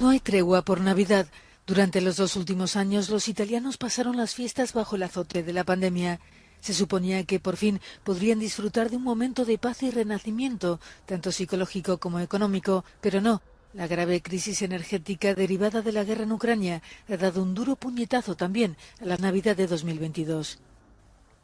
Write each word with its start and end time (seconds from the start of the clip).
No 0.00 0.10
hay 0.10 0.20
tregua 0.20 0.62
por 0.62 0.80
Navidad. 0.80 1.26
Durante 1.66 2.00
los 2.00 2.16
dos 2.16 2.36
últimos 2.36 2.76
años, 2.76 3.10
los 3.10 3.26
italianos 3.26 3.78
pasaron 3.78 4.16
las 4.16 4.32
fiestas 4.32 4.72
bajo 4.72 4.94
el 4.94 5.02
azote 5.02 5.42
de 5.42 5.52
la 5.52 5.64
pandemia. 5.64 6.20
Se 6.60 6.72
suponía 6.72 7.24
que 7.24 7.40
por 7.40 7.56
fin 7.56 7.80
podrían 8.04 8.38
disfrutar 8.38 8.90
de 8.90 8.96
un 8.96 9.02
momento 9.02 9.44
de 9.44 9.58
paz 9.58 9.82
y 9.82 9.90
renacimiento, 9.90 10.78
tanto 11.04 11.32
psicológico 11.32 11.98
como 11.98 12.20
económico, 12.20 12.84
pero 13.00 13.20
no. 13.20 13.42
La 13.74 13.88
grave 13.88 14.22
crisis 14.22 14.62
energética 14.62 15.34
derivada 15.34 15.82
de 15.82 15.90
la 15.90 16.04
guerra 16.04 16.22
en 16.22 16.32
Ucrania 16.32 16.80
ha 17.08 17.16
dado 17.16 17.42
un 17.42 17.54
duro 17.54 17.74
puñetazo 17.74 18.36
también 18.36 18.76
a 19.00 19.04
la 19.04 19.16
Navidad 19.16 19.56
de 19.56 19.66
2022. 19.66 20.60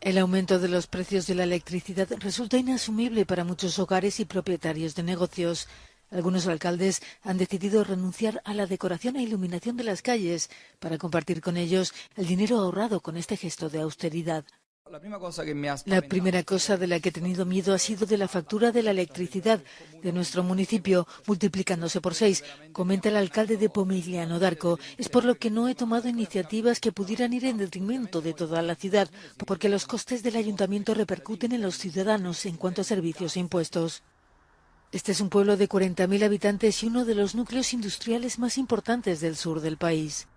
El 0.00 0.18
aumento 0.18 0.60
de 0.60 0.68
los 0.68 0.86
precios 0.86 1.27
de 1.27 1.34
la 1.34 1.44
electricidad 1.44 2.08
resulta 2.20 2.56
inasumible 2.56 3.27
para 3.27 3.42
muchos 3.42 3.78
hogares 3.78 4.20
y 4.20 4.24
propietarios 4.24 4.94
de 4.94 5.02
negocios. 5.02 5.66
Algunos 6.10 6.46
alcaldes 6.46 7.02
han 7.22 7.38
decidido 7.38 7.84
renunciar 7.84 8.40
a 8.44 8.54
la 8.54 8.66
decoración 8.66 9.16
e 9.16 9.22
iluminación 9.22 9.76
de 9.76 9.84
las 9.84 10.02
calles 10.02 10.50
para 10.78 10.98
compartir 10.98 11.40
con 11.40 11.56
ellos 11.56 11.92
el 12.16 12.27
dinero 12.27 12.58
ahorrado 12.58 13.00
con 13.00 13.16
este 13.16 13.36
gesto 13.36 13.68
de 13.68 13.80
austeridad. 13.80 14.44
La 14.90 16.02
primera 16.02 16.42
cosa 16.44 16.77
de 16.77 16.86
la 16.86 17.00
que 17.00 17.08
he 17.08 17.12
tenido 17.12 17.46
miedo 17.46 17.72
ha 17.72 17.78
sido 17.78 18.04
de 18.06 18.18
la 18.18 18.28
factura 18.28 18.70
de 18.70 18.82
la 18.82 18.90
electricidad 18.90 19.60
de 20.02 20.12
nuestro 20.12 20.42
municipio, 20.42 21.08
multiplicándose 21.27 22.02
por 22.02 22.14
seis, 22.14 22.44
comenta 22.72 23.08
el 23.08 23.16
alcalde 23.16 23.56
de 23.56 23.70
Pomigliano 23.70 24.38
d'Arco. 24.38 24.78
Es 24.98 25.08
por 25.08 25.24
lo 25.24 25.36
que 25.36 25.50
no 25.50 25.68
he 25.68 25.74
tomado 25.74 26.08
iniciativas 26.08 26.80
que 26.80 26.92
pudieran 26.92 27.32
ir 27.32 27.46
en 27.46 27.56
detrimento 27.56 28.20
de 28.20 28.34
toda 28.34 28.60
la 28.60 28.74
ciudad, 28.74 29.10
porque 29.46 29.70
los 29.70 29.86
costes 29.86 30.22
del 30.22 30.36
ayuntamiento 30.36 30.92
repercuten 30.92 31.52
en 31.52 31.62
los 31.62 31.78
ciudadanos 31.78 32.44
en 32.44 32.56
cuanto 32.56 32.82
a 32.82 32.84
servicios 32.84 33.36
e 33.36 33.41
impuestos. 33.41 34.02
Este 34.95 35.11
es 35.11 35.20
un 35.20 35.28
pueblo 35.28 35.56
de 35.56 35.69
40.000 35.69 36.25
habitantes 36.25 36.81
y 36.84 36.87
uno 36.87 37.05
de 37.05 37.17
los 37.17 37.34
núcleos 37.34 37.73
industriales 37.73 38.39
más 38.39 38.56
importantes 38.59 39.20
del 39.20 39.34
sur 39.34 39.61
del 39.61 39.77
país. 39.77 40.28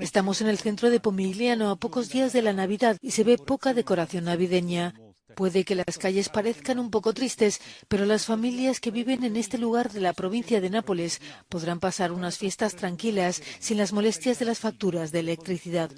Estamos 0.00 0.40
en 0.40 0.46
el 0.46 0.56
centro 0.56 0.88
de 0.88 0.98
Pomigliano 0.98 1.68
a 1.68 1.76
pocos 1.76 2.08
días 2.08 2.32
de 2.32 2.40
la 2.40 2.54
Navidad 2.54 2.96
y 3.02 3.10
se 3.10 3.22
ve 3.22 3.36
poca 3.36 3.74
decoración 3.74 4.24
navideña. 4.24 4.94
Puede 5.36 5.64
que 5.64 5.74
las 5.74 5.98
calles 5.98 6.30
parezcan 6.30 6.78
un 6.78 6.90
poco 6.90 7.12
tristes, 7.12 7.60
pero 7.86 8.06
las 8.06 8.24
familias 8.24 8.80
que 8.80 8.90
viven 8.90 9.24
en 9.24 9.36
este 9.36 9.58
lugar 9.58 9.92
de 9.92 10.00
la 10.00 10.14
provincia 10.14 10.62
de 10.62 10.70
Nápoles 10.70 11.20
podrán 11.50 11.80
pasar 11.80 12.12
unas 12.12 12.38
fiestas 12.38 12.76
tranquilas 12.76 13.42
sin 13.58 13.76
las 13.76 13.92
molestias 13.92 14.38
de 14.38 14.46
las 14.46 14.58
facturas 14.58 15.12
de 15.12 15.20
electricidad. 15.20 15.90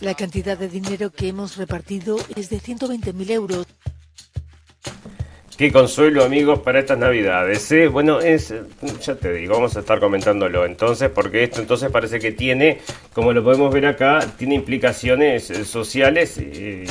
La 0.00 0.14
cantidad 0.14 0.56
de 0.56 0.68
dinero 0.70 1.10
que 1.10 1.28
hemos 1.28 1.58
repartido 1.58 2.16
es 2.36 2.48
de 2.48 2.58
120.000 2.58 3.30
euros. 3.32 3.66
Qué 5.58 5.72
consuelo, 5.72 6.22
amigos, 6.22 6.60
para 6.60 6.78
estas 6.78 6.98
navidades. 6.98 7.72
¿eh? 7.72 7.88
Bueno, 7.88 8.20
es, 8.20 8.54
ya 9.02 9.16
te 9.16 9.32
digo, 9.32 9.54
vamos 9.54 9.76
a 9.76 9.80
estar 9.80 9.98
comentándolo 9.98 10.64
entonces, 10.64 11.10
porque 11.10 11.42
esto 11.42 11.60
entonces 11.60 11.90
parece 11.90 12.20
que 12.20 12.30
tiene, 12.30 12.78
como 13.12 13.32
lo 13.32 13.42
podemos 13.42 13.74
ver 13.74 13.86
acá, 13.86 14.20
tiene 14.38 14.54
implicaciones 14.54 15.46
sociales 15.64 16.38
e 16.38 16.84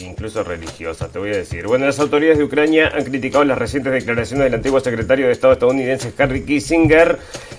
incluso 0.00 0.44
religiosas, 0.44 1.10
te 1.12 1.18
voy 1.18 1.30
a 1.30 1.36
decir. 1.38 1.66
Bueno, 1.66 1.86
las 1.86 1.98
autoridades 1.98 2.36
de 2.36 2.44
Ucrania 2.44 2.92
han 2.94 3.04
criticado 3.04 3.42
las 3.44 3.56
recientes 3.56 3.94
declaraciones 3.94 4.44
del 4.44 4.54
antiguo 4.54 4.80
secretario 4.80 5.24
de 5.26 5.32
Estado 5.32 5.54
estadounidense 5.54 6.12
Harry 6.18 6.44
Kissinger, 6.44 7.18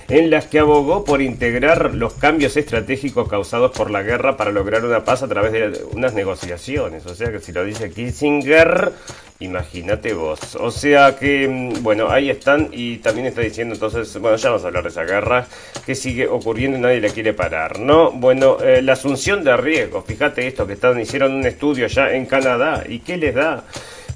en 0.09 0.29
las 0.29 0.45
que 0.45 0.59
abogó 0.59 1.03
por 1.03 1.23
integrar 1.23 1.95
los 1.95 2.13
cambios 2.13 2.55
estratégicos 2.55 3.27
causados 3.27 3.71
por 3.71 3.89
la 3.89 4.03
guerra 4.03 4.37
para 4.37 4.51
lograr 4.51 4.85
una 4.85 5.03
paz 5.03 5.23
a 5.23 5.27
través 5.27 5.51
de 5.51 5.83
unas 5.93 6.13
negociaciones. 6.13 7.03
O 7.07 7.15
sea 7.15 7.31
que 7.31 7.39
si 7.39 7.51
lo 7.51 7.65
dice 7.65 7.89
Kissinger 7.89 8.93
Imagínate 9.39 10.13
vos. 10.13 10.55
O 10.55 10.71
sea 10.71 11.15
que, 11.17 11.47
mm, 11.47 11.83
bueno, 11.83 12.09
ahí 12.09 12.29
están 12.29 12.69
y 12.71 12.97
también 12.97 13.27
está 13.27 13.41
diciendo 13.41 13.73
entonces, 13.73 14.17
bueno, 14.19 14.37
ya 14.37 14.49
vamos 14.49 14.63
a 14.63 14.67
hablar 14.67 14.83
de 14.83 14.89
esa 14.89 15.03
guerra 15.03 15.45
que 15.85 15.93
sigue 15.93 16.25
ocurriendo 16.25 16.77
y 16.77 16.81
nadie 16.81 17.01
la 17.01 17.09
quiere 17.09 17.33
parar, 17.33 17.79
¿no? 17.79 18.11
Bueno, 18.11 18.57
eh, 18.61 18.81
la 18.81 18.93
asunción 18.93 19.43
de 19.43 19.57
riesgo, 19.57 20.01
fíjate 20.01 20.47
esto, 20.47 20.65
que 20.65 20.73
están, 20.73 20.99
hicieron 20.99 21.33
un 21.33 21.45
estudio 21.45 21.87
ya 21.87 22.11
en 22.11 22.25
Canadá 22.25 22.83
y 22.87 22.99
¿qué 22.99 23.17
les 23.17 23.35
da? 23.35 23.65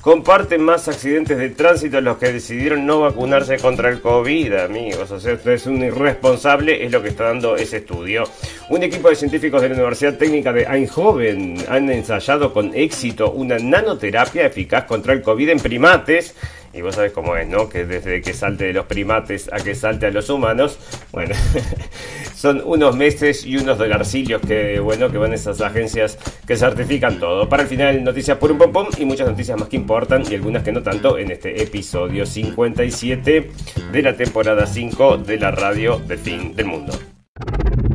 Comparten 0.02 0.64
más 0.64 0.88
accidentes 0.88 1.38
de 1.38 1.50
tránsito 1.50 2.00
los 2.00 2.18
que 2.18 2.32
decidieron 2.32 2.86
no 2.86 3.02
vacunarse 3.02 3.58
contra 3.58 3.90
el 3.90 4.02
COVID, 4.02 4.54
amigos. 4.54 5.12
O 5.12 5.20
sea, 5.20 5.34
esto 5.34 5.52
es 5.52 5.66
un 5.66 5.84
irresponsable, 5.84 6.86
es 6.86 6.92
lo 6.92 7.02
que 7.02 7.10
está 7.10 7.26
dando 7.26 7.56
ese 7.58 7.78
estudio. 7.78 8.24
Un 8.70 8.84
equipo 8.84 9.10
de 9.10 9.16
científicos 9.16 9.62
de 9.62 9.70
la 9.70 9.76
Universidad 9.76 10.18
Técnica 10.18 10.54
de 10.54 10.64
Eindhoven 10.64 11.58
han 11.68 11.90
ensayado 11.90 12.54
con 12.54 12.74
éxito 12.74 13.32
una 13.32 13.58
nanoterapia 13.60 14.46
eficaz 14.46 14.86
contra 14.86 15.14
el 15.14 15.22
COVID 15.22 15.50
en 15.50 15.60
primates 15.60 16.34
y 16.74 16.82
vos 16.82 16.96
sabés 16.96 17.12
cómo 17.12 17.36
es, 17.36 17.48
¿no? 17.48 17.70
Que 17.70 17.86
desde 17.86 18.22
que 18.22 18.34
salte 18.34 18.66
de 18.66 18.74
los 18.74 18.86
primates 18.86 19.50
a 19.52 19.58
que 19.58 19.76
salte 19.76 20.08
a 20.08 20.12
los 20.12 20.30
humanos, 20.30 20.78
bueno, 21.12 21.36
son 22.36 22.62
unos 22.66 22.96
meses 22.96 23.46
y 23.46 23.58
unos 23.58 23.78
dolarcillos 23.78 24.42
que, 24.42 24.80
bueno, 24.80 25.12
que 25.12 25.18
van 25.18 25.34
esas 25.34 25.62
agencias 25.62 26.18
que 26.46 26.56
certifican 26.56 27.20
todo. 27.20 27.50
Para 27.50 27.64
el 27.64 27.70
final, 27.70 28.04
noticias 28.04 28.38
por 28.38 28.52
un 28.52 28.58
pom 28.58 28.88
y 28.98 29.06
muchas 29.06 29.28
noticias 29.28 29.60
más 29.60 29.70
que 29.70 29.78
importan 29.78 30.24
y 30.30 30.36
algunas 30.36 30.64
que 30.64 30.72
no 30.72 30.82
tanto 30.84 31.18
en 31.18 31.32
este 31.32 31.62
episodio 31.62 32.26
57 32.26 33.52
de 33.92 34.02
la 34.02 34.16
temporada 34.16 34.66
5 34.66 35.18
de 35.18 35.38
la 35.38 35.52
radio 35.52 36.00
del 36.00 36.20
fin 36.20 36.56
del 36.56 36.68
mundo. 36.68 36.94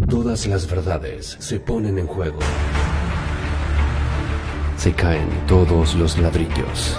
Todas 0.09 0.47
las 0.47 0.69
verdades 0.69 1.37
se 1.41 1.61
ponen 1.61 1.99
en 1.99 2.07
juego. 2.07 2.39
Se 4.77 4.93
caen 4.93 5.29
todos 5.47 5.95
los 5.95 6.19
ladrillos. 6.19 6.99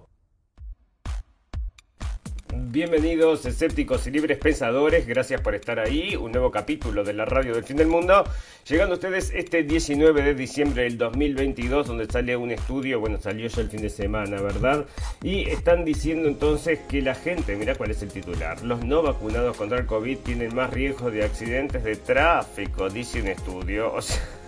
Bienvenidos 2.71 3.45
escépticos 3.45 4.07
y 4.07 4.11
libres 4.11 4.37
pensadores, 4.37 5.05
gracias 5.05 5.41
por 5.41 5.55
estar 5.55 5.77
ahí, 5.77 6.15
un 6.15 6.31
nuevo 6.31 6.51
capítulo 6.51 7.03
de 7.03 7.11
la 7.11 7.25
radio 7.25 7.53
del 7.53 7.65
fin 7.65 7.75
del 7.75 7.87
mundo, 7.87 8.23
llegando 8.65 8.93
a 8.93 8.95
ustedes 8.95 9.29
este 9.35 9.63
19 9.63 10.21
de 10.21 10.33
diciembre 10.33 10.83
del 10.83 10.97
2022 10.97 11.87
donde 11.87 12.05
sale 12.05 12.37
un 12.37 12.49
estudio, 12.49 13.01
bueno 13.01 13.19
salió 13.19 13.49
ya 13.49 13.61
el 13.61 13.69
fin 13.69 13.81
de 13.81 13.89
semana, 13.89 14.41
¿verdad? 14.41 14.85
Y 15.21 15.49
están 15.49 15.83
diciendo 15.83 16.29
entonces 16.29 16.79
que 16.87 17.01
la 17.01 17.13
gente, 17.13 17.57
mira 17.57 17.75
cuál 17.75 17.91
es 17.91 18.03
el 18.03 18.09
titular, 18.09 18.63
los 18.63 18.85
no 18.85 19.01
vacunados 19.01 19.57
contra 19.57 19.77
el 19.77 19.85
COVID 19.85 20.19
tienen 20.19 20.55
más 20.55 20.69
riesgo 20.69 21.11
de 21.11 21.25
accidentes 21.25 21.83
de 21.83 21.97
tráfico, 21.97 22.89
dice 22.89 23.21
un 23.21 23.27
estudio, 23.27 23.93
o 23.93 24.01
sea... 24.01 24.40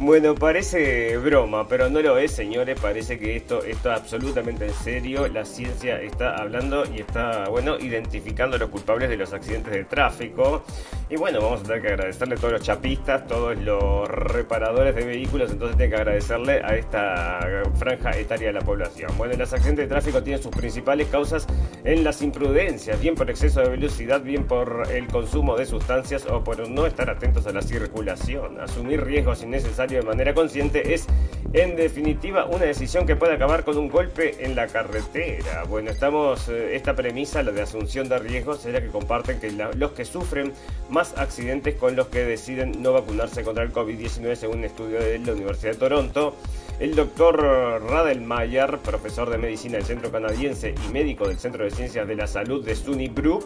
Bueno, 0.00 0.36
parece 0.36 1.16
broma, 1.16 1.66
pero 1.66 1.90
no 1.90 2.00
lo 2.00 2.18
es, 2.18 2.30
señores. 2.30 2.78
Parece 2.80 3.18
que 3.18 3.34
esto 3.34 3.64
está 3.64 3.96
absolutamente 3.96 4.66
en 4.66 4.72
serio. 4.72 5.26
La 5.26 5.44
ciencia 5.44 6.00
está 6.00 6.36
hablando 6.36 6.84
y 6.84 7.00
está, 7.00 7.48
bueno, 7.48 7.76
identificando 7.80 8.54
a 8.54 8.60
los 8.60 8.68
culpables 8.68 9.08
de 9.08 9.16
los 9.16 9.32
accidentes 9.32 9.72
de 9.72 9.84
tráfico. 9.86 10.62
Y 11.10 11.16
bueno, 11.16 11.40
vamos 11.40 11.62
a 11.62 11.64
tener 11.64 11.82
que 11.82 11.88
agradecerle 11.88 12.36
a 12.36 12.38
todos 12.38 12.52
los 12.52 12.62
chapistas, 12.62 13.26
todos 13.26 13.56
los 13.58 14.08
reparadores 14.08 14.94
de 14.94 15.04
vehículos. 15.04 15.50
Entonces, 15.50 15.76
tiene 15.76 15.90
que 15.90 15.96
agradecerle 15.96 16.60
a 16.62 16.76
esta 16.76 17.40
franja 17.74 18.12
etaria 18.12 18.48
de 18.48 18.52
la 18.52 18.60
población. 18.60 19.10
Bueno, 19.18 19.34
los 19.36 19.52
accidentes 19.52 19.86
de 19.86 19.88
tráfico 19.88 20.22
tienen 20.22 20.40
sus 20.40 20.52
principales 20.52 21.08
causas 21.08 21.44
en 21.82 22.04
las 22.04 22.22
imprudencias, 22.22 23.00
bien 23.00 23.16
por 23.16 23.28
exceso 23.30 23.62
de 23.62 23.70
velocidad, 23.70 24.20
bien 24.20 24.46
por 24.46 24.86
el 24.92 25.08
consumo 25.08 25.56
de 25.56 25.66
sustancias 25.66 26.24
o 26.26 26.44
por 26.44 26.68
no 26.68 26.86
estar 26.86 27.10
atentos 27.10 27.48
a 27.48 27.52
la 27.52 27.62
circulación. 27.62 28.60
Asumir 28.60 29.02
riesgos 29.04 29.42
innecesarios 29.42 29.87
de 29.96 30.02
manera 30.02 30.34
consciente 30.34 30.94
es 30.94 31.06
en 31.52 31.76
definitiva 31.76 32.44
una 32.44 32.66
decisión 32.66 33.06
que 33.06 33.16
puede 33.16 33.34
acabar 33.34 33.64
con 33.64 33.78
un 33.78 33.88
golpe 33.88 34.44
en 34.44 34.54
la 34.54 34.66
carretera. 34.66 35.64
Bueno, 35.64 35.90
estamos, 35.90 36.48
eh, 36.48 36.76
esta 36.76 36.94
premisa, 36.94 37.42
la 37.42 37.52
de 37.52 37.62
asunción 37.62 38.08
de 38.08 38.18
riesgos, 38.18 38.66
es 38.66 38.72
la 38.74 38.82
que 38.82 38.88
comparten 38.88 39.40
que 39.40 39.50
los 39.50 39.92
que 39.92 40.04
sufren 40.04 40.52
más 40.90 41.16
accidentes 41.16 41.74
con 41.76 41.96
los 41.96 42.08
que 42.08 42.24
deciden 42.24 42.82
no 42.82 42.92
vacunarse 42.92 43.44
contra 43.44 43.64
el 43.64 43.72
COVID-19 43.72 44.34
según 44.34 44.58
un 44.58 44.64
estudio 44.64 44.98
de 44.98 45.18
la 45.20 45.32
Universidad 45.32 45.72
de 45.72 45.78
Toronto. 45.78 46.36
El 46.80 46.94
doctor 46.94 47.40
Radelmayer, 47.40 48.78
profesor 48.78 49.30
de 49.30 49.38
medicina 49.38 49.78
del 49.78 49.86
Centro 49.86 50.12
Canadiense 50.12 50.74
y 50.86 50.92
médico 50.92 51.26
del 51.26 51.38
Centro 51.38 51.64
de 51.64 51.70
Ciencias 51.70 52.06
de 52.06 52.14
la 52.14 52.26
Salud 52.26 52.64
de 52.64 52.76
Sunnybrook, 52.76 53.44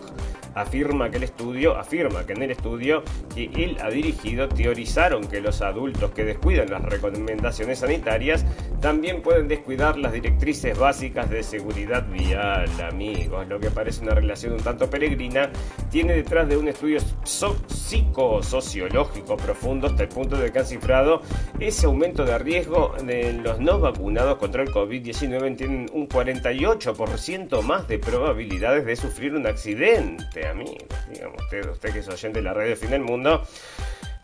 afirma 0.54 1.10
que 1.10 1.18
el 1.18 1.24
estudio, 1.24 1.76
afirma 1.76 2.24
que 2.26 2.32
en 2.32 2.42
el 2.42 2.50
estudio 2.50 3.02
que 3.34 3.50
él 3.54 3.76
ha 3.80 3.90
dirigido 3.90 4.48
teorizaron 4.48 5.26
que 5.26 5.40
los 5.40 5.60
adultos 5.62 6.12
que 6.12 6.24
descuidan 6.24 6.70
las 6.70 6.82
recomendaciones 6.82 7.80
sanitarias 7.80 8.44
también 8.80 9.20
pueden 9.22 9.48
descuidar 9.48 9.98
las 9.98 10.12
directrices 10.12 10.78
básicas 10.78 11.28
de 11.30 11.42
seguridad 11.42 12.06
vial, 12.08 12.68
amigos. 12.80 13.48
Lo 13.48 13.58
que 13.60 13.70
parece 13.70 14.02
una 14.02 14.14
relación 14.14 14.54
un 14.54 14.60
tanto 14.60 14.90
peregrina 14.90 15.50
tiene 15.90 16.14
detrás 16.14 16.48
de 16.48 16.56
un 16.56 16.68
estudio 16.68 16.98
psicosociológico 17.24 19.36
profundo 19.36 19.86
hasta 19.86 20.02
el 20.02 20.08
punto 20.08 20.36
de 20.36 20.50
que 20.50 20.58
han 20.58 20.66
cifrado 20.66 21.22
ese 21.60 21.86
aumento 21.86 22.24
de 22.24 22.38
riesgo 22.38 22.94
de 23.04 23.34
los 23.34 23.60
no 23.60 23.78
vacunados 23.78 24.38
contra 24.38 24.62
el 24.62 24.70
COVID-19 24.70 25.56
tienen 25.56 25.86
un 25.92 26.08
48% 26.08 27.62
más 27.62 27.86
de 27.88 27.98
probabilidades 27.98 28.84
de 28.84 28.96
sufrir 28.96 29.34
un 29.34 29.46
accidente, 29.46 30.41
amigos. 30.46 30.84
Digamos, 31.10 31.42
usted, 31.42 31.68
usted 31.68 31.92
que 31.92 31.98
es 32.00 32.08
oyente 32.08 32.38
de 32.38 32.44
la 32.44 32.54
red 32.54 32.76
Fin 32.76 32.90
del 32.90 33.02
Mundo. 33.02 33.42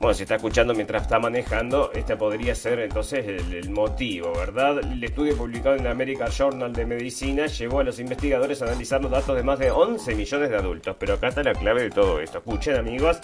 Bueno, 0.00 0.14
si 0.14 0.22
está 0.22 0.36
escuchando 0.36 0.74
mientras 0.74 1.02
está 1.02 1.18
manejando, 1.18 1.90
este 1.92 2.16
podría 2.16 2.54
ser 2.54 2.78
entonces 2.78 3.26
el, 3.26 3.70
motivo, 3.70 4.32
¿verdad? 4.32 4.78
El 4.78 5.02
estudio 5.02 5.36
publicado 5.36 5.74
en 5.74 5.82
la 5.82 5.90
American 5.90 6.30
Journal 6.30 6.72
de 6.72 6.86
Medicina 6.86 7.46
llevó 7.46 7.80
a 7.80 7.84
los 7.84 7.98
investigadores 7.98 8.62
a 8.62 8.66
analizar 8.66 9.02
los 9.02 9.10
datos 9.10 9.34
de 9.34 9.42
más 9.42 9.58
de 9.58 9.72
11 9.72 10.14
millones 10.14 10.50
de 10.50 10.56
adultos. 10.56 10.94
Pero 11.00 11.14
acá 11.14 11.28
está 11.28 11.42
la 11.42 11.52
clave 11.52 11.82
de 11.82 11.90
todo 11.90 12.20
esto. 12.20 12.38
Escuchen, 12.38 12.76
amigos 12.76 13.20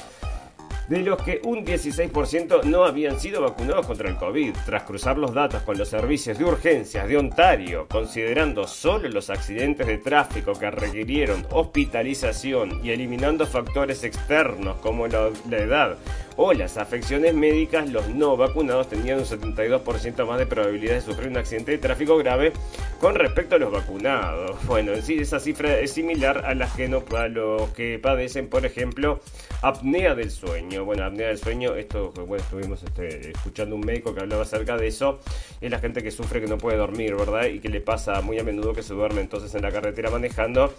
de 0.89 1.03
los 1.03 1.23
que 1.23 1.41
un 1.45 1.65
16% 1.65 2.65
no 2.65 2.85
habían 2.85 3.19
sido 3.19 3.43
vacunados 3.43 3.87
contra 3.87 4.09
el 4.09 4.17
COVID, 4.17 4.55
tras 4.67 4.83
cruzar 4.83 5.19
los 5.19 5.33
datos 5.33 5.63
con 5.63 5.79
los 5.79 5.89
servicios 5.89 6.39
de 6.39 6.45
urgencias 6.45 7.09
de 7.09 7.17
Ontario, 7.17 7.87
considerando 7.89 8.67
solo 8.67 9.09
los 9.09 9.31
accidentes 9.31 9.87
de 9.87 9.99
tráfico 9.99 10.53
que 10.53 10.71
requirieron 10.71 11.47
hospitalización 11.51 12.81
y 12.85 12.91
eliminando 12.91 13.47
factores 13.47 14.05
externos 14.05 14.77
como 14.81 15.07
la, 15.07 15.31
edad 15.51 15.97
o 16.37 16.53
las 16.53 16.77
afecciones 16.77 17.35
médicas, 17.35 17.89
los 17.91 18.09
no 18.09 18.37
vacunados 18.37 18.89
tenían 18.89 19.21
un 19.21 19.25
72% 19.25 20.27
más 20.27 20.39
de 20.39 20.47
probabilidad 20.47 20.95
de 20.95 21.01
sufrir 21.01 21.29
un 21.29 21.37
accidente 21.37 21.73
de 21.73 21.79
tráfico 21.79 22.17
grave 22.19 22.53
con 23.01 23.15
respecto 23.15 23.55
a 23.55 23.59
los 23.59 23.71
vacunados. 23.71 24.57
Bueno, 24.67 24.93
en 24.93 25.03
sí 25.03 25.19
esa 25.19 25.39
cifra 25.39 25.79
es 25.79 25.93
similar 25.93 26.45
a 26.45 26.55
las 26.55 26.73
que 26.75 26.89
no 26.89 27.05
a 27.17 27.29
los 27.29 27.71
que 27.71 27.99
padecen, 27.99 28.49
por 28.49 28.67
ejemplo, 28.67 29.21
apnea 29.63 30.15
del 30.15 30.31
sueño. 30.31 30.74
Bueno, 30.83 31.05
apnea 31.05 31.29
del 31.29 31.39
sueño, 31.39 31.75
esto 31.77 32.13
bueno, 32.13 32.43
estuvimos 32.43 32.83
este, 32.83 33.31
escuchando 33.31 33.77
un 33.77 33.83
médico 33.83 34.15
que 34.15 34.21
hablaba 34.21 34.43
acerca 34.43 34.77
de 34.77 34.89
eso, 34.89 35.21
es 35.61 35.71
la 35.71 35.79
gente 35.79 36.03
que 36.03 36.11
sufre 36.11 36.41
que 36.41 36.47
no 36.47 36.59
puede 36.59 36.77
dormir, 36.77 37.15
¿verdad? 37.15 37.47
Y 37.47 37.61
que 37.61 37.69
le 37.69 37.81
pasa 37.81 38.21
muy 38.23 38.39
a 38.39 38.45
menudo 38.45 38.73
que 38.73 38.83
se 38.83 38.95
duerme 38.95 39.21
entonces 39.21 39.55
en 39.55 39.63
la 39.63 39.71
carretera 39.71 40.11
manejando 40.11 40.73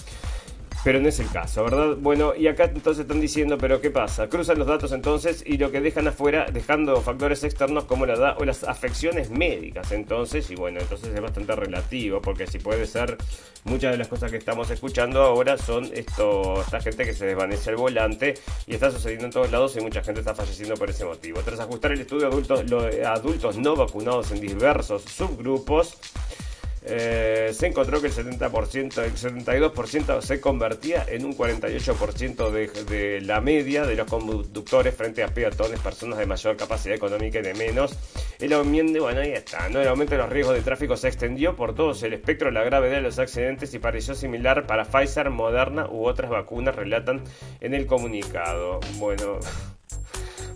pero 0.85 0.99
no 0.99 1.09
es 1.09 1.19
el 1.19 1.27
caso, 1.31 1.63
¿verdad? 1.63 1.97
Bueno, 1.99 2.35
y 2.35 2.45
acá 2.45 2.65
entonces 2.65 3.01
están 3.01 3.19
diciendo, 3.19 3.57
pero 3.57 3.81
¿qué 3.81 3.89
pasa? 3.89 4.29
Cruzan 4.29 4.59
los 4.59 4.67
datos 4.67 4.91
entonces 4.91 5.43
y 5.43 5.57
lo 5.57 5.71
que 5.71 5.81
dejan 5.81 6.07
afuera, 6.07 6.45
dejando 6.53 7.01
factores 7.01 7.43
externos 7.43 7.85
como 7.85 8.05
la 8.05 8.13
edad 8.13 8.35
o 8.39 8.45
las 8.45 8.63
afecciones 8.63 9.31
médicas, 9.31 9.91
entonces, 9.91 10.47
y 10.51 10.55
bueno, 10.55 10.79
entonces 10.79 11.09
es 11.11 11.19
bastante 11.19 11.55
relativo, 11.55 12.21
porque 12.21 12.45
si 12.45 12.59
puede 12.59 12.85
ser, 12.85 13.17
muchas 13.63 13.93
de 13.93 13.97
las 13.97 14.07
cosas 14.07 14.29
que 14.29 14.37
estamos 14.37 14.69
escuchando 14.69 15.23
ahora 15.23 15.57
son 15.57 15.89
esto, 15.91 16.61
esta 16.61 16.79
gente 16.79 17.03
que 17.03 17.15
se 17.15 17.25
desvanece 17.25 17.71
al 17.71 17.77
volante 17.77 18.35
y 18.67 18.75
está 18.75 18.91
sucediendo 18.91 19.25
en 19.25 19.31
todos 19.31 19.51
lados 19.51 19.75
y 19.75 19.79
mucha 19.79 20.03
gente 20.03 20.19
está 20.19 20.35
falleciendo 20.35 20.75
por 20.75 20.91
ese 20.91 21.03
motivo. 21.03 21.41
Tras 21.41 21.61
ajustar 21.61 21.93
el 21.93 22.01
estudio 22.01 22.27
de 22.27 22.27
adultos, 22.27 22.69
los 22.69 22.95
adultos 23.03 23.57
no 23.57 23.75
vacunados 23.75 24.31
en 24.31 24.39
diversos 24.39 25.01
subgrupos, 25.01 25.97
eh, 26.87 27.51
se 27.53 27.67
encontró 27.67 27.99
que 27.99 28.07
el 28.07 28.13
70%, 28.13 29.03
el 29.03 29.13
72% 29.15 30.21
se 30.21 30.39
convertía 30.39 31.03
en 31.07 31.25
un 31.25 31.35
48% 31.35 32.51
de, 32.51 33.21
la 33.21 33.41
media 33.41 33.85
de 33.85 33.95
los 33.95 34.07
conductores 34.07 34.93
frente 34.93 35.23
a 35.23 35.27
peatones, 35.33 35.79
personas 35.79 36.19
de 36.19 36.27
mayor 36.27 36.55
capacidad 36.57 36.95
económica 36.95 37.39
y 37.39 37.41
de 37.41 37.55
menos. 37.55 37.97
El 38.39 38.53
aumento, 38.53 39.01
bueno, 39.01 39.21
ahí 39.21 39.31
está, 39.31 39.67
¿no? 39.69 39.81
El 39.81 39.87
aumento 39.87 40.13
de 40.13 40.19
los 40.19 40.29
riesgos 40.29 40.55
de 40.55 40.61
tráfico 40.61 40.95
se 40.95 41.07
extendió 41.07 41.55
por 41.55 41.73
todo 41.73 41.93
el 42.05 42.13
espectro 42.13 42.51
la 42.51 42.63
gravedad 42.63 42.97
de 42.97 43.01
los 43.01 43.17
accidentes 43.17 43.73
y 43.73 43.79
pareció 43.79 44.13
similar 44.13 44.67
para 44.67 44.85
Pfizer, 44.85 45.31
Moderna 45.31 45.87
u 45.89 46.05
otras 46.05 46.29
vacunas, 46.29 46.75
relatan 46.75 47.23
en 47.61 47.73
el 47.73 47.87
comunicado. 47.87 48.79
Bueno. 48.97 49.39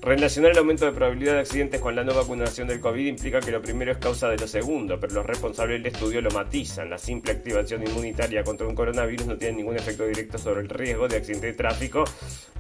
Relacionar 0.01 0.51
el 0.51 0.57
aumento 0.59 0.85
de 0.85 0.93
probabilidad 0.93 1.33
de 1.33 1.39
accidentes 1.41 1.81
con 1.81 1.93
la 1.93 2.05
no 2.05 2.13
vacunación 2.13 2.69
del 2.69 2.79
COVID 2.79 3.05
implica 3.05 3.41
que 3.41 3.51
lo 3.51 3.61
primero 3.61 3.91
es 3.91 3.97
causa 3.97 4.29
de 4.29 4.37
lo 4.37 4.47
segundo, 4.47 4.97
pero 4.97 5.13
los 5.13 5.25
responsables 5.25 5.83
del 5.83 5.93
estudio 5.93 6.21
lo 6.21 6.31
matizan. 6.31 6.89
La 6.89 6.97
simple 6.97 7.33
activación 7.33 7.85
inmunitaria 7.85 8.41
contra 8.45 8.65
un 8.65 8.75
coronavirus 8.75 9.27
no 9.27 9.37
tiene 9.37 9.57
ningún 9.57 9.75
efecto 9.75 10.05
directo 10.05 10.37
sobre 10.37 10.61
el 10.61 10.69
riesgo 10.69 11.09
de 11.09 11.17
accidente 11.17 11.47
de 11.47 11.53
tráfico, 11.53 12.05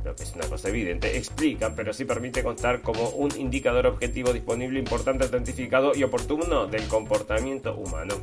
lo 0.03 0.15
que 0.17 0.23
es 0.23 0.35
una 0.35 0.47
cosa 0.47 0.67
evidente. 0.67 1.15
Explican, 1.15 1.75
pero 1.75 1.93
sí 1.93 2.03
permite 2.03 2.43
constar 2.43 2.81
como 2.81 3.07
un 3.11 3.31
indicador 3.37 3.87
objetivo 3.87 4.33
disponible, 4.33 4.77
importante, 4.77 5.23
autentificado 5.23 5.95
y 5.95 6.03
oportuno 6.03 6.67
del 6.67 6.85
comportamiento 6.87 7.73
humano. 7.73 8.15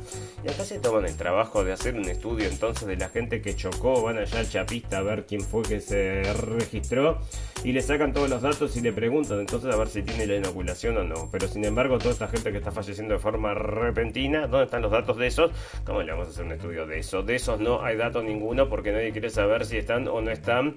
Y 0.45 0.49
acá 0.49 0.63
se 0.63 0.77
toman 0.77 1.05
el 1.05 1.17
trabajo 1.17 1.63
de 1.63 1.71
hacer 1.71 1.95
un 1.95 2.07
estudio 2.07 2.47
entonces 2.47 2.87
de 2.87 2.97
la 2.97 3.09
gente 3.09 3.41
que 3.41 3.55
chocó, 3.55 4.03
van 4.03 4.19
allá 4.19 4.41
al 4.41 4.47
chapista 4.47 4.99
a 4.99 5.01
ver 5.01 5.25
quién 5.25 5.41
fue 5.41 5.63
que 5.63 5.81
se 5.81 6.21
registró 6.33 7.17
y 7.63 7.71
le 7.71 7.81
sacan 7.81 8.13
todos 8.13 8.29
los 8.29 8.43
datos 8.43 8.77
y 8.77 8.81
le 8.81 8.93
preguntan 8.93 9.06
entonces 9.07 9.73
a 9.73 9.77
ver 9.77 9.87
si 9.87 10.03
tiene 10.03 10.27
la 10.27 10.35
inoculación 10.35 10.97
o 10.97 11.03
no. 11.03 11.29
Pero 11.31 11.47
sin 11.47 11.65
embargo, 11.65 11.97
toda 11.97 12.11
esta 12.11 12.27
gente 12.27 12.51
que 12.51 12.57
está 12.57 12.71
falleciendo 12.71 13.13
de 13.13 13.19
forma 13.19 13.53
repentina, 13.53 14.47
¿dónde 14.47 14.65
están 14.65 14.81
los 14.81 14.91
datos 14.91 15.17
de 15.17 15.27
esos? 15.27 15.51
¿Cómo 15.85 16.03
le 16.03 16.11
vamos 16.11 16.27
a 16.27 16.29
hacer 16.31 16.45
un 16.45 16.51
estudio 16.51 16.85
de 16.85 16.99
eso? 16.99 17.23
De 17.23 17.35
esos 17.35 17.59
no 17.59 17.83
hay 17.83 17.97
datos 17.97 18.23
ninguno 18.23 18.69
porque 18.69 18.91
nadie 18.91 19.11
quiere 19.11 19.29
saber 19.29 19.65
si 19.65 19.77
están 19.77 20.07
o 20.07 20.21
no 20.21 20.31
están. 20.31 20.75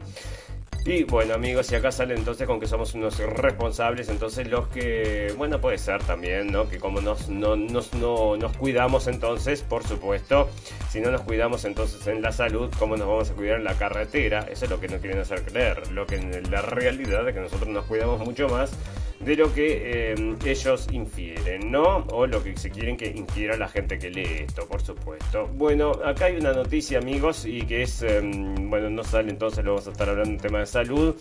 Y 0.84 1.04
bueno 1.04 1.34
amigos, 1.34 1.70
y 1.70 1.74
acá 1.74 1.92
sale 1.92 2.14
entonces 2.14 2.46
con 2.46 2.58
que 2.58 2.66
somos 2.66 2.94
unos 2.94 3.18
responsables, 3.18 4.08
entonces 4.08 4.48
los 4.48 4.66
que, 4.68 5.32
bueno, 5.36 5.60
puede 5.60 5.76
ser 5.76 6.02
también, 6.02 6.46
¿no? 6.46 6.70
Que 6.70 6.78
como 6.78 7.02
nos, 7.02 7.28
no, 7.28 7.54
nos, 7.54 7.92
no, 7.92 8.38
nos 8.38 8.56
cuidamos 8.56 9.06
entonces, 9.06 9.60
por 9.60 9.86
supuesto, 9.86 10.48
si 10.88 11.00
no 11.00 11.10
nos 11.10 11.20
cuidamos 11.20 11.66
entonces 11.66 12.06
en 12.06 12.22
la 12.22 12.32
salud, 12.32 12.72
¿cómo 12.78 12.96
nos 12.96 13.06
vamos 13.06 13.30
a 13.30 13.34
cuidar 13.34 13.58
en 13.58 13.64
la 13.64 13.74
carretera? 13.74 14.46
Eso 14.50 14.64
es 14.64 14.70
lo 14.70 14.80
que 14.80 14.88
nos 14.88 15.00
quieren 15.00 15.20
hacer 15.20 15.42
creer, 15.42 15.92
lo 15.92 16.06
que 16.06 16.16
en 16.16 16.50
la 16.50 16.62
realidad 16.62 17.28
es 17.28 17.34
que 17.34 17.40
nosotros 17.40 17.68
nos 17.68 17.84
cuidamos 17.84 18.18
mucho 18.20 18.48
más 18.48 18.72
de 19.20 19.36
lo 19.36 19.52
que 19.52 20.12
eh, 20.12 20.36
ellos 20.46 20.88
infieren, 20.92 21.70
¿no? 21.70 22.06
O 22.10 22.26
lo 22.26 22.42
que 22.42 22.56
se 22.56 22.70
quieren 22.70 22.96
que 22.96 23.06
infiera 23.06 23.56
la 23.56 23.68
gente 23.68 23.98
que 23.98 24.10
lee 24.10 24.44
esto, 24.46 24.66
por 24.66 24.80
supuesto. 24.80 25.46
Bueno, 25.54 25.92
acá 26.04 26.26
hay 26.26 26.36
una 26.36 26.52
noticia, 26.52 26.98
amigos, 26.98 27.44
y 27.44 27.62
que 27.62 27.82
es, 27.82 28.02
em, 28.02 28.70
bueno, 28.70 28.88
no 28.88 29.04
sale 29.04 29.30
entonces, 29.30 29.62
lo 29.62 29.72
vamos 29.72 29.86
a 29.88 29.90
estar 29.90 30.08
hablando 30.08 30.30
en 30.30 30.38
tema 30.38 30.60
de 30.60 30.66
salud. 30.66 31.14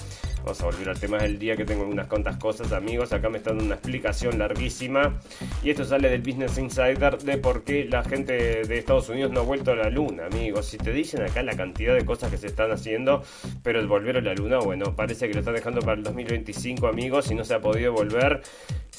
Vamos 0.43 0.61
a 0.61 0.65
volver 0.65 0.89
al 0.89 0.99
tema 0.99 1.17
del 1.17 1.37
día 1.37 1.55
que 1.55 1.65
tengo 1.65 1.85
unas 1.85 2.07
cuantas 2.07 2.37
cosas, 2.37 2.71
amigos. 2.71 3.11
Acá 3.13 3.29
me 3.29 3.37
están 3.37 3.57
dando 3.57 3.65
una 3.65 3.75
explicación 3.75 4.39
larguísima. 4.39 5.19
Y 5.63 5.69
esto 5.69 5.83
sale 5.83 6.09
del 6.09 6.21
Business 6.21 6.57
Insider 6.57 7.17
de 7.19 7.37
por 7.37 7.63
qué 7.63 7.85
la 7.85 8.03
gente 8.03 8.63
de 8.63 8.77
Estados 8.77 9.09
Unidos 9.09 9.31
no 9.31 9.41
ha 9.41 9.43
vuelto 9.43 9.71
a 9.71 9.75
la 9.75 9.89
luna, 9.89 10.25
amigos. 10.25 10.65
Si 10.67 10.77
te 10.77 10.91
dicen 10.91 11.21
acá 11.21 11.43
la 11.43 11.55
cantidad 11.55 11.93
de 11.93 12.05
cosas 12.05 12.31
que 12.31 12.37
se 12.37 12.47
están 12.47 12.71
haciendo, 12.71 13.23
pero 13.63 13.79
el 13.79 13.87
volver 13.87 14.17
a 14.17 14.21
la 14.21 14.33
luna, 14.33 14.59
bueno, 14.59 14.95
parece 14.95 15.27
que 15.27 15.33
lo 15.33 15.39
están 15.39 15.55
dejando 15.55 15.81
para 15.81 15.93
el 15.93 16.03
2025, 16.03 16.87
amigos, 16.87 17.29
y 17.31 17.35
no 17.35 17.43
se 17.43 17.53
ha 17.53 17.59
podido 17.59 17.93
volver. 17.93 18.41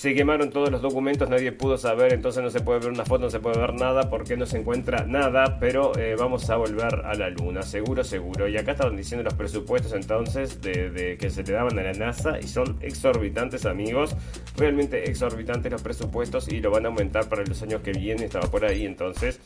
Se 0.01 0.15
quemaron 0.15 0.49
todos 0.49 0.71
los 0.71 0.81
documentos, 0.81 1.29
nadie 1.29 1.53
pudo 1.53 1.77
saber, 1.77 2.15
entonces 2.15 2.43
no 2.43 2.49
se 2.49 2.61
puede 2.61 2.79
ver 2.79 2.89
una 2.89 3.05
foto, 3.05 3.25
no 3.25 3.31
se 3.31 3.39
puede 3.39 3.61
ver 3.61 3.75
nada 3.75 4.09
porque 4.09 4.35
no 4.35 4.47
se 4.47 4.57
encuentra 4.57 5.05
nada, 5.05 5.59
pero 5.61 5.95
eh, 5.99 6.17
vamos 6.19 6.49
a 6.49 6.57
volver 6.57 7.03
a 7.05 7.13
la 7.13 7.29
luna, 7.29 7.61
seguro, 7.61 8.03
seguro. 8.03 8.49
Y 8.49 8.57
acá 8.57 8.73
estaban 8.73 8.97
diciendo 8.97 9.25
los 9.25 9.35
presupuestos 9.35 9.93
entonces 9.93 10.63
de, 10.63 11.19
que 11.21 11.29
se 11.29 11.43
le 11.43 11.53
daban 11.53 11.79
a 11.79 11.83
la 11.83 11.93
NASA 11.93 12.41
y 12.41 12.49
son 12.49 12.79
exorbitantes 12.81 13.67
amigos, 13.67 14.17
realmente 14.57 15.11
exorbitantes 15.11 15.71
los 15.71 15.83
presupuestos 15.83 16.49
y 16.49 16.61
lo 16.61 16.71
van 16.71 16.87
a 16.87 16.89
aumentar 16.89 17.29
para 17.29 17.45
los 17.45 17.61
años 17.61 17.83
que 17.83 17.93
vienen, 17.93 18.25
estaba 18.25 18.51
por 18.51 18.65
ahí 18.65 18.87
entonces. 18.87 19.39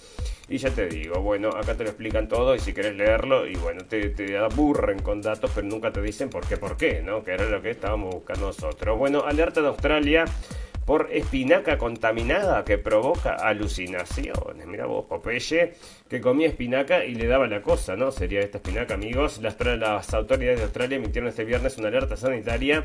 Y 0.48 0.58
ya 0.58 0.70
te 0.70 0.86
digo, 0.88 1.20
bueno, 1.20 1.48
acá 1.48 1.74
te 1.74 1.84
lo 1.84 1.90
explican 1.90 2.28
todo 2.28 2.54
y 2.54 2.58
si 2.58 2.74
querés 2.74 2.94
leerlo, 2.96 3.46
y 3.46 3.56
bueno, 3.56 3.84
te, 3.88 4.10
te 4.10 4.36
aburren 4.36 5.00
con 5.00 5.22
datos, 5.22 5.50
pero 5.54 5.66
nunca 5.66 5.90
te 5.90 6.02
dicen 6.02 6.28
por 6.28 6.46
qué, 6.46 6.58
por 6.58 6.76
qué, 6.76 7.00
¿no? 7.02 7.24
Que 7.24 7.32
era 7.32 7.46
lo 7.46 7.62
que 7.62 7.70
estábamos 7.70 8.14
buscando 8.14 8.48
nosotros. 8.48 8.98
Bueno, 8.98 9.22
alerta 9.24 9.62
de 9.62 9.68
Australia 9.68 10.26
por 10.84 11.08
espinaca 11.10 11.78
contaminada 11.78 12.64
que 12.64 12.78
provoca 12.78 13.34
alucinaciones. 13.34 14.66
Mira 14.66 14.86
vos, 14.86 15.06
Popeye, 15.06 15.72
que 16.08 16.20
comía 16.20 16.48
espinaca 16.48 17.04
y 17.04 17.14
le 17.14 17.26
daba 17.26 17.46
la 17.46 17.62
cosa, 17.62 17.96
¿no? 17.96 18.10
Sería 18.10 18.40
esta 18.40 18.58
espinaca, 18.58 18.94
amigos. 18.94 19.38
Las, 19.38 19.58
las 19.60 20.12
autoridades 20.12 20.58
de 20.58 20.64
Australia 20.64 20.96
emitieron 20.96 21.28
este 21.28 21.44
viernes 21.44 21.78
una 21.78 21.88
alerta 21.88 22.16
sanitaria 22.16 22.84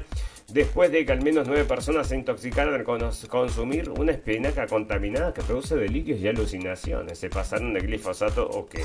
después 0.53 0.91
de 0.91 1.05
que 1.05 1.11
al 1.11 1.21
menos 1.21 1.47
nueve 1.47 1.65
personas 1.65 2.07
se 2.07 2.15
intoxicaron 2.15 2.73
al 2.73 2.83
consumir 2.83 3.89
una 3.89 4.11
espinaca 4.11 4.67
contaminada 4.67 5.33
que 5.33 5.41
produce 5.41 5.75
delirios 5.75 6.19
y 6.19 6.27
alucinaciones. 6.27 7.17
¿Se 7.19 7.29
pasaron 7.29 7.73
de 7.73 7.81
glifosato 7.81 8.49
o 8.49 8.67
qué? 8.67 8.83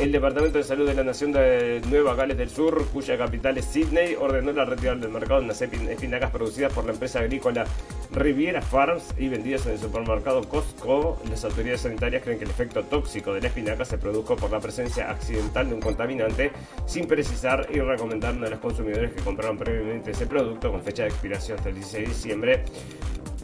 El 0.00 0.12
Departamento 0.12 0.58
de 0.58 0.64
Salud 0.64 0.86
de 0.86 0.94
la 0.94 1.04
Nación 1.04 1.32
de 1.32 1.80
Nueva 1.88 2.14
Gales 2.14 2.36
del 2.36 2.50
Sur, 2.50 2.86
cuya 2.92 3.16
capital 3.16 3.56
es 3.58 3.64
Sydney, 3.66 4.14
ordenó 4.14 4.52
la 4.52 4.64
retirada 4.64 4.98
del 4.98 5.10
mercado 5.10 5.40
de 5.40 5.46
unas 5.46 5.60
espinacas 5.62 6.30
producidas 6.30 6.72
por 6.72 6.84
la 6.84 6.92
empresa 6.92 7.20
agrícola 7.20 7.64
Riviera 8.12 8.62
Farms 8.62 9.14
y 9.18 9.28
vendidas 9.28 9.66
en 9.66 9.72
el 9.72 9.78
supermercado 9.78 10.48
Costco. 10.48 11.20
Las 11.28 11.44
autoridades 11.44 11.82
sanitarias 11.82 12.22
creen 12.22 12.38
que 12.38 12.44
el 12.44 12.50
efecto 12.50 12.82
tóxico 12.84 13.32
de 13.34 13.40
la 13.40 13.48
espinaca 13.48 13.84
se 13.84 13.98
produjo 13.98 14.36
por 14.36 14.50
la 14.50 14.60
presencia 14.60 15.10
accidental 15.10 15.68
de 15.68 15.74
un 15.74 15.80
contaminante 15.80 16.52
sin 16.86 17.06
precisar 17.06 17.66
y 17.72 17.80
recomendaron 17.80 18.44
a 18.44 18.50
los 18.50 18.60
consumidores 18.60 19.12
que 19.12 19.22
compraron 19.22 19.58
previamente 19.58 20.12
ese 20.12 20.26
producto 20.26 20.70
con 20.70 20.82
fecha 20.82 21.02
de 21.02 21.08
expiración 21.08 21.58
hasta 21.58 21.68
el 21.68 21.74
16 21.76 22.08
de 22.08 22.14
diciembre 22.14 22.64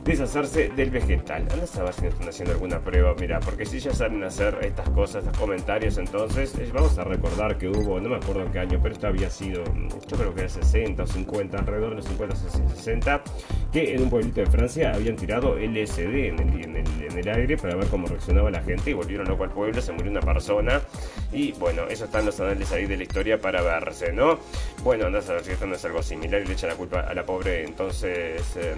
deshacerse 0.04 0.68
del 0.70 0.90
vegetal. 0.90 1.46
Anda 1.50 1.64
a 1.64 1.66
saber 1.66 1.94
si 1.94 2.06
están 2.06 2.28
haciendo 2.28 2.54
alguna 2.54 2.80
prueba, 2.80 3.14
mira, 3.18 3.40
porque 3.40 3.64
si 3.64 3.78
ya 3.78 3.92
saben 3.92 4.22
hacer 4.24 4.58
estas 4.62 4.88
cosas, 4.90 5.24
estos 5.24 5.38
comentarios, 5.38 5.98
entonces 5.98 6.54
eh, 6.58 6.70
vamos 6.72 6.98
a 6.98 7.04
recordar 7.04 7.56
que 7.58 7.68
hubo, 7.68 8.00
no 8.00 8.08
me 8.08 8.16
acuerdo 8.16 8.42
en 8.42 8.52
qué 8.52 8.58
año, 8.58 8.80
pero 8.82 8.94
esto 8.94 9.06
había 9.06 9.30
sido, 9.30 9.62
yo 10.08 10.16
creo 10.16 10.34
que 10.34 10.40
era 10.40 10.48
60 10.48 11.02
o 11.02 11.06
50, 11.06 11.58
alrededor 11.58 11.90
de 11.90 11.96
los 11.96 12.04
50 12.06 12.34
o 12.34 12.68
60, 12.76 13.22
que 13.72 13.94
en 13.94 14.02
un 14.02 14.10
pueblito 14.10 14.40
de 14.40 14.46
Francia 14.46 14.92
habían 14.94 15.16
tirado 15.16 15.56
LSD 15.56 16.28
en 16.28 16.38
el, 16.40 16.64
en 16.64 16.76
en 16.76 17.18
el 17.18 17.28
aire 17.28 17.56
para 17.56 17.76
ver 17.76 17.86
cómo 17.86 18.06
reaccionaba 18.06 18.50
la 18.50 18.62
gente 18.62 18.90
y 18.90 18.94
volvieron 18.94 19.28
loco 19.28 19.44
al 19.44 19.50
pueblo, 19.50 19.80
se 19.80 19.92
murió 19.92 20.10
una 20.10 20.20
persona 20.20 20.80
y 21.32 21.52
bueno, 21.52 21.82
eso 21.88 22.04
está 22.04 22.20
en 22.20 22.26
los 22.26 22.40
anales 22.40 22.72
ahí 22.72 22.86
de 22.86 22.96
la 22.96 23.02
historia 23.02 23.40
para 23.40 23.62
verse, 23.62 24.12
¿no? 24.12 24.38
Bueno, 24.82 25.06
anda 25.06 25.20
a 25.20 25.22
saber 25.22 25.44
si 25.44 25.52
esto 25.52 25.66
no 25.66 25.74
es 25.74 25.84
algo 25.84 26.02
similar 26.02 26.42
y 26.42 26.46
le 26.46 26.52
echan 26.54 26.70
la 26.70 26.76
culpa 26.76 27.00
a 27.00 27.14
la 27.14 27.24
pobre, 27.24 27.64
entonces... 27.64 28.42
Eh, 28.56 28.74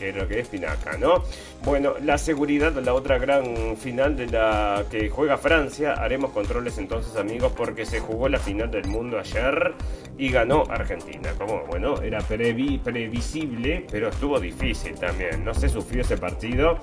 que 0.00 0.12
lo 0.14 0.26
que 0.30 0.38
es 0.38 0.48
Pinaca, 0.48 0.96
¿no? 0.96 1.24
Bueno, 1.64 1.94
la 2.00 2.16
seguridad, 2.16 2.72
la 2.74 2.94
otra 2.94 3.18
gran 3.18 3.76
final 3.76 4.16
de 4.16 4.28
la 4.28 4.84
que 4.88 5.10
juega 5.10 5.36
Francia. 5.36 5.94
Haremos 5.94 6.30
controles 6.30 6.78
entonces, 6.78 7.16
amigos, 7.16 7.52
porque 7.56 7.84
se 7.84 7.98
jugó 7.98 8.28
la 8.28 8.38
final 8.38 8.70
del 8.70 8.86
mundo 8.86 9.18
ayer 9.18 9.74
y 10.16 10.30
ganó 10.30 10.64
Argentina. 10.70 11.32
Como, 11.36 11.64
bueno, 11.66 12.00
era 12.00 12.20
previsible, 12.20 13.86
pero 13.90 14.08
estuvo 14.08 14.38
difícil 14.38 14.94
también. 14.94 15.44
No 15.44 15.52
se 15.52 15.68
sufrió 15.68 16.02
ese 16.02 16.16
partido. 16.16 16.78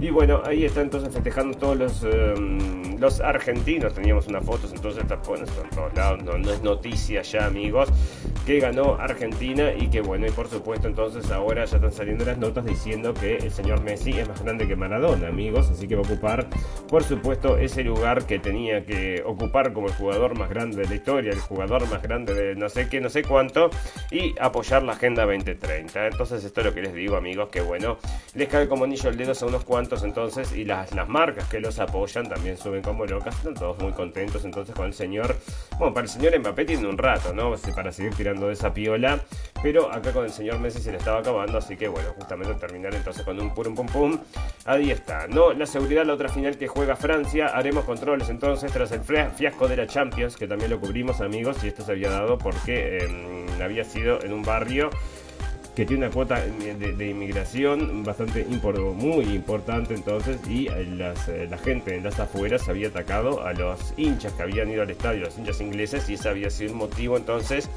Y 0.00 0.10
bueno, 0.10 0.40
ahí 0.46 0.64
está 0.64 0.80
entonces 0.80 1.12
festejando 1.12 1.58
todos 1.58 1.76
los, 1.76 2.04
em, 2.04 2.98
los 2.98 3.20
argentinos. 3.20 3.94
Teníamos 3.94 4.28
unas 4.28 4.44
fotos, 4.44 4.72
entonces 4.72 5.02
está 5.02 5.16
bueno, 5.16 5.44
en 5.44 5.70
todos 5.70 5.94
lados. 5.94 6.22
No, 6.22 6.38
no 6.38 6.52
es 6.52 6.62
noticia 6.62 7.22
ya, 7.22 7.46
amigos, 7.46 7.88
que 8.46 8.60
ganó 8.60 8.94
Argentina 8.94 9.72
y 9.76 9.88
que 9.88 10.00
bueno, 10.00 10.26
y 10.26 10.30
por 10.30 10.48
supuesto, 10.48 10.86
entonces 10.86 11.30
ahora 11.30 11.64
ya 11.64 11.76
están 11.76 11.92
saliendo 11.92 12.24
las 12.24 12.38
notas 12.38 12.64
diciendo 12.64 12.91
que 12.92 13.36
el 13.38 13.50
señor 13.50 13.82
Messi 13.82 14.10
es 14.10 14.28
más 14.28 14.42
grande 14.42 14.68
que 14.68 14.76
Maradona, 14.76 15.28
amigos, 15.28 15.70
así 15.70 15.88
que 15.88 15.94
va 15.94 16.02
a 16.02 16.04
ocupar, 16.04 16.46
por 16.88 17.02
supuesto, 17.02 17.56
ese 17.56 17.82
lugar 17.82 18.26
que 18.26 18.38
tenía 18.38 18.84
que 18.84 19.22
ocupar 19.24 19.72
como 19.72 19.86
el 19.86 19.94
jugador 19.94 20.38
más 20.38 20.50
grande 20.50 20.76
de 20.82 20.88
la 20.88 20.94
historia, 20.94 21.32
el 21.32 21.40
jugador 21.40 21.88
más 21.88 22.02
grande 22.02 22.34
de 22.34 22.54
no 22.54 22.68
sé 22.68 22.90
qué, 22.90 23.00
no 23.00 23.08
sé 23.08 23.22
cuánto, 23.22 23.70
y 24.10 24.34
apoyar 24.38 24.82
la 24.82 24.92
Agenda 24.92 25.24
2030. 25.24 26.08
Entonces, 26.08 26.44
esto 26.44 26.60
es 26.60 26.66
lo 26.66 26.74
que 26.74 26.82
les 26.82 26.92
digo, 26.92 27.16
amigos, 27.16 27.48
que 27.48 27.62
bueno, 27.62 27.96
les 28.34 28.48
cae 28.48 28.68
como 28.68 28.84
anillo 28.84 29.08
el 29.08 29.16
dedo 29.16 29.32
a 29.32 29.46
unos 29.46 29.64
cuantos 29.64 30.04
entonces, 30.04 30.52
y 30.52 30.66
las, 30.66 30.94
las 30.94 31.08
marcas 31.08 31.48
que 31.48 31.60
los 31.60 31.78
apoyan 31.78 32.28
también 32.28 32.58
suben 32.58 32.82
como 32.82 33.06
locas, 33.06 33.34
están 33.36 33.54
todos 33.54 33.78
muy 33.78 33.92
contentos 33.92 34.44
entonces 34.44 34.74
con 34.74 34.86
el 34.86 34.92
señor, 34.92 35.34
bueno, 35.78 35.94
para 35.94 36.04
el 36.04 36.10
señor 36.10 36.38
Mbappé 36.38 36.66
tiene 36.66 36.86
un 36.86 36.98
rato, 36.98 37.32
¿no? 37.32 37.54
Para 37.74 37.90
seguir 37.90 38.14
tirando 38.14 38.48
de 38.48 38.52
esa 38.52 38.74
piola, 38.74 39.18
pero 39.62 39.90
acá 39.90 40.12
con 40.12 40.24
el 40.24 40.30
señor 40.30 40.58
Messi 40.58 40.80
se 40.80 40.92
le 40.92 40.98
estaba 40.98 41.20
acabando, 41.20 41.56
así 41.56 41.76
que 41.76 41.88
bueno, 41.88 42.10
justamente 42.18 42.52
entonces 42.90 43.22
con 43.22 43.40
un 43.40 43.54
pum 43.54 43.74
pum 43.74 43.86
pum. 43.86 44.18
Ahí 44.64 44.90
está, 44.90 45.26
¿no? 45.28 45.52
La 45.52 45.66
seguridad, 45.66 46.04
la 46.04 46.14
otra 46.14 46.28
final 46.28 46.56
que 46.56 46.68
juega 46.68 46.96
Francia. 46.96 47.46
Haremos 47.46 47.84
controles 47.84 48.28
entonces 48.28 48.72
tras 48.72 48.92
el 48.92 49.00
fiasco 49.00 49.68
de 49.68 49.76
la 49.76 49.86
Champions, 49.86 50.36
que 50.36 50.46
también 50.46 50.70
lo 50.70 50.80
cubrimos, 50.80 51.20
amigos, 51.20 51.62
y 51.64 51.68
esto 51.68 51.84
se 51.84 51.92
había 51.92 52.10
dado 52.10 52.38
porque 52.38 52.98
em, 52.98 53.62
había 53.62 53.84
sido 53.84 54.22
en 54.22 54.32
un 54.32 54.42
barrio 54.42 54.90
que 55.74 55.86
tiene 55.86 56.06
una 56.06 56.14
cuota 56.14 56.38
de, 56.40 57.08
inmigración 57.08 58.04
bastante 58.04 58.44
muy 58.44 59.24
importante 59.24 59.94
entonces 59.94 60.38
y 60.48 60.68
eh, 60.68 61.14
eh, 61.28 61.46
la 61.50 61.58
gente 61.58 61.96
en 61.96 62.04
las 62.04 62.20
afueras 62.20 62.68
había 62.68 62.88
atacado 62.88 63.42
a 63.42 63.52
los 63.54 63.94
hinchas 63.96 64.34
que 64.34 64.42
habían 64.42 64.70
ido 64.70 64.82
al 64.82 64.90
estadio, 64.90 65.22
los 65.22 65.38
hinchas 65.38 65.60
ingleses 65.60 66.08
y 66.10 66.14
ese 66.14 66.28
había 66.28 66.50
sido 66.50 66.72
un 66.72 66.78
motivo 66.78 67.16
entonces 67.16 67.70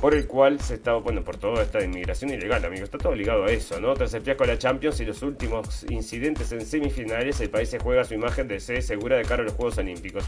por 0.00 0.14
el 0.14 0.26
cual 0.26 0.60
se 0.60 0.74
estaba, 0.74 1.00
bueno, 1.00 1.24
por 1.24 1.38
toda 1.38 1.62
esta 1.62 1.82
inmigración 1.82 2.30
ilegal, 2.30 2.64
amigo, 2.64 2.84
está 2.84 2.98
todo 2.98 3.14
ligado 3.14 3.44
a 3.44 3.50
eso, 3.50 3.80
¿no? 3.80 3.94
Tras 3.94 4.14
el 4.14 4.22
fiasco 4.22 4.44
de 4.44 4.52
la 4.52 4.58
Champions 4.58 5.00
y 5.00 5.04
los 5.04 5.22
últimos 5.22 5.84
incidentes 5.90 6.52
en 6.52 6.64
semifinales, 6.64 7.40
el 7.40 7.50
país 7.50 7.68
se 7.68 7.80
juega 7.80 8.04
su 8.04 8.14
imagen 8.14 8.46
de 8.46 8.60
ser 8.60 8.82
segura 8.82 9.16
de 9.16 9.24
cara 9.24 9.42
a 9.42 9.46
los 9.46 9.54
Juegos 9.54 9.76
Olímpicos. 9.78 10.24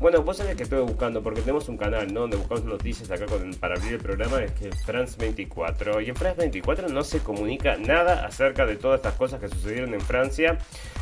Bueno, 0.00 0.22
vos 0.22 0.38
sabés 0.38 0.56
que 0.56 0.64
estoy 0.64 0.82
buscando, 0.82 1.22
porque 1.22 1.40
tenemos 1.40 1.68
un 1.68 1.76
canal, 1.76 2.12
¿no? 2.12 2.22
Donde 2.22 2.36
buscamos 2.36 2.64
noticias 2.64 3.08
acá 3.12 3.26
con, 3.26 3.54
para 3.54 3.76
abrir 3.76 3.92
el 3.92 4.00
programa, 4.00 4.42
es 4.42 4.50
que 4.52 4.72
France 4.72 5.14
24. 5.16 6.00
Y 6.00 6.08
en 6.08 6.16
France 6.16 6.40
24 6.40 6.61
no 6.90 7.04
se 7.04 7.20
comunica 7.20 7.76
nada 7.76 8.26
acerca 8.26 8.66
de 8.66 8.76
todas 8.76 8.98
estas 8.98 9.14
cosas 9.14 9.40
que 9.40 9.48
sucedieron 9.48 9.94
en 9.94 10.00
Francia. 10.00 10.58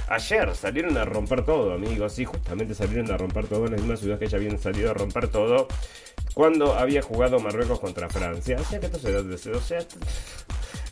Ayer 0.08 0.54
salieron 0.56 0.96
a 0.96 1.04
romper 1.04 1.44
todo, 1.44 1.72
amigos. 1.72 2.14
Sí, 2.14 2.24
justamente 2.24 2.74
salieron 2.74 3.10
a 3.12 3.16
romper 3.16 3.46
todo 3.46 3.66
en 3.66 3.72
la 3.72 3.76
misma 3.76 3.96
ciudad 3.96 4.18
que 4.18 4.26
ya 4.26 4.38
habían 4.38 4.58
salido 4.58 4.90
a 4.90 4.94
romper 4.94 5.28
todo 5.28 5.68
cuando 6.34 6.74
había 6.74 7.02
jugado 7.02 7.38
Marruecos 7.40 7.80
contra 7.80 8.08
Francia. 8.08 8.56
O 8.60 8.64
sea 8.64 8.80
que 8.80 8.86
esto 8.86 8.98
se 8.98 9.50
o 9.50 9.60
sea, 9.60 9.80